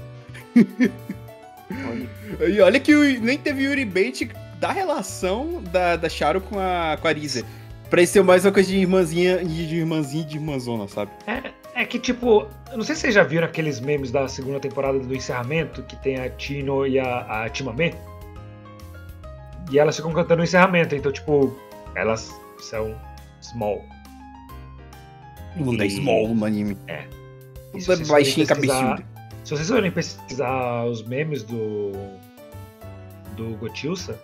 E 2.48 2.60
olha 2.62 2.80
que 2.80 2.94
nem 3.20 3.38
teve 3.38 3.64
Yuri 3.64 3.86
Bait 3.86 4.30
da 4.60 4.72
relação 4.72 5.64
da, 5.72 5.96
da 5.96 6.10
Charo 6.10 6.42
com 6.42 6.60
a, 6.60 6.98
com 7.02 7.08
a 7.08 7.12
Risa. 7.12 7.46
Pareceu 7.90 8.24
mais 8.24 8.46
uma 8.46 8.52
coisa 8.52 8.70
de 8.70 8.78
irmãzinha 8.78 9.44
de 9.44 9.76
irmãzinha 9.76 10.26
de 10.26 10.36
irmãzona, 10.38 10.88
sabe? 10.88 11.12
É 11.28 11.53
que, 11.86 12.00
tipo, 12.00 12.48
não 12.74 12.84
sei 12.84 12.96
se 12.96 13.02
vocês 13.02 13.14
já 13.16 13.24
viram 13.24 13.46
aqueles 13.46 13.80
memes 13.80 14.12
da 14.12 14.28
segunda 14.28 14.60
temporada 14.60 15.00
do 15.00 15.16
encerramento, 15.16 15.82
que 15.84 15.96
tem 15.98 16.18
a 16.20 16.30
Tino 16.30 16.86
e 16.86 17.00
a, 17.00 17.44
a 17.44 17.50
Timame. 17.50 17.96
E 19.72 19.80
elas 19.80 19.96
ficam 19.96 20.12
cantando 20.14 20.42
o 20.42 20.44
encerramento, 20.44 20.96
então, 20.96 21.12
tipo, 21.12 21.58
elas 21.96 22.34
são 22.60 22.96
small. 23.42 23.84
O 25.56 25.64
mundo 25.66 25.84
é 25.84 25.88
E- 25.88 25.92
small 25.92 26.28
no 26.30 26.46
anime. 26.46 26.78
É 26.88 27.06
vocês 27.74 28.08
baixinho, 28.08 28.46
cabeçudo. 28.46 29.04
Se 29.44 29.52
vocês 29.52 29.68
forem 29.68 29.92
pesquisar 29.92 30.86
os 30.86 31.04
memes 31.04 31.44
do. 31.44 31.92
do 33.36 33.56
Gotilsa, 33.58 34.20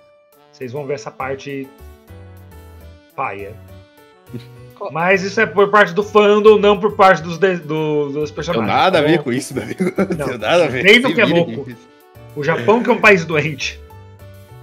vocês 0.52 0.72
vão 0.72 0.86
ver 0.86 0.94
essa 0.94 1.10
parte 1.12 1.68
paia. 3.16 3.56
Mas 4.92 5.24
isso 5.24 5.40
é 5.42 5.46
por 5.46 5.70
parte 5.70 5.94
do 5.94 6.04
fandom, 6.04 6.58
não 6.58 6.80
por 6.80 6.94
parte 6.94 7.22
dos, 7.22 7.38
de- 7.38 7.58
do- 7.58 8.06
dos 8.08 8.16
Não 8.16 8.24
tem 8.26 8.34
personagens. 8.36 8.68
nada 8.68 9.00
a 9.00 9.02
tá 9.02 9.08
ver 9.08 9.22
com 9.24 9.32
isso, 9.32 9.54
Davi. 9.54 9.76
Não 9.80 9.88
Não, 10.18 10.28
tem 10.30 10.38
nada 10.38 10.64
a 10.66 10.68
ver. 10.68 10.84
nem 10.84 11.02
do 11.02 11.14
que 11.14 11.22
é 11.22 11.26
louco. 11.26 11.68
O 12.36 12.44
Japão 12.44 12.82
que 12.82 12.90
é 12.90 12.94
um 12.94 13.00
país 13.02 13.26
doente. 13.26 13.80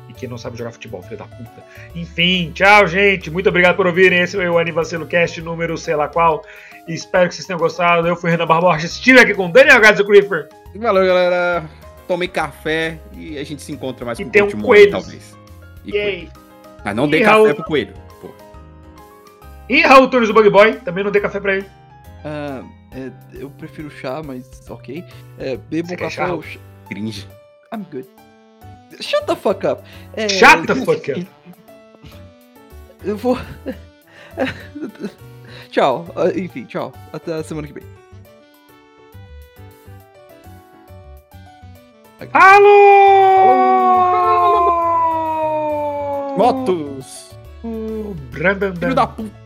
E 0.09 0.13
que 0.13 0.27
não 0.29 0.39
sabe 0.39 0.57
jogar 0.57 0.71
futebol, 0.73 1.03
filho 1.03 1.19
da 1.19 1.25
puta. 1.25 1.63
Enfim, 1.95 2.51
tchau, 2.55 2.87
gente. 2.87 3.31
Muito 3.31 3.49
obrigado 3.49 3.77
por 3.77 3.87
ouvirem. 3.87 4.21
Esse 4.21 4.41
é 4.41 4.49
o 4.51 4.59
Anivacilo 4.59 5.05
Cast 5.07 5.41
número 5.43 5.77
sei 5.77 5.95
lá 5.97 6.09
qual. 6.09 6.43
E 6.89 6.95
espero 6.95 7.29
que 7.29 7.35
vocês 7.35 7.47
tenham 7.47 7.59
gostado. 7.59 8.07
Eu 8.07 8.15
fui 8.17 8.31
Renan 8.31 8.47
Barbosa. 8.47 8.87
Estive 8.87 9.19
aqui 9.19 9.35
com 9.35 9.51
Daniel 9.51 9.81
Gadzo 9.81 10.05
Creeper. 10.07 10.49
Valeu, 10.77 11.05
galera. 11.07 11.65
Tomei 12.07 12.29
café 12.29 12.99
e 13.17 13.37
a 13.37 13.45
gente 13.45 13.61
se 13.61 13.73
encontra 13.73 14.05
mais 14.07 14.19
E 14.21 14.23
com 14.23 14.29
o 14.29 14.33
tem 14.33 14.43
um 14.43 14.51
coelho. 14.63 14.93
talvez. 14.93 15.37
E 15.85 15.89
E 15.89 15.93
coelho. 15.93 16.07
aí? 16.09 16.29
Mas 16.85 16.95
não 16.95 17.09
dê 17.09 17.17
E 17.19 17.21
café 17.23 17.33
Raul? 17.33 17.55
pro 17.57 17.65
coelho. 17.65 17.95
E 19.69 19.81
Raul 19.83 20.09
Tunes 20.09 20.29
do 20.29 20.35
Bug 20.35 20.49
Boy, 20.51 20.75
também 20.81 21.03
não 21.03 21.11
dei 21.11 21.21
café 21.21 21.41
pra 21.41 21.57
ele. 21.57 21.67
Ah, 22.25 22.63
é, 22.93 23.11
eu 23.35 23.51
prefiro 23.51 23.91
chá, 23.91 24.23
mas 24.25 24.49
ok. 24.71 25.05
É, 25.39 25.57
bebo 25.57 25.89
Você 25.89 25.95
um 25.95 25.99
café 25.99 26.11
chá? 26.11 26.33
ou 26.33 26.43
chá. 26.43 26.59
Cringe. 26.89 27.27
I'm 27.73 27.85
good. 27.91 28.09
Shut 29.01 29.27
the 29.27 29.35
fuck 29.37 29.67
up. 29.67 29.83
É, 30.15 30.29
Shut 30.29 30.67
the 30.67 30.75
fuck 30.87 31.11
up. 31.13 31.27
Eu 33.05 33.17
vou. 33.17 33.37
tchau. 35.71 36.07
Ah, 36.17 36.29
Enfim, 36.39 36.65
tchau. 36.65 36.93
Até 37.13 37.35
a 37.35 37.43
semana 37.43 37.67
que 37.67 37.73
vem. 37.75 37.83
Alô! 45.47 46.37
Motos! 46.39 47.37
Filho 48.33 48.95
da 48.95 49.07
puta! 49.07 49.46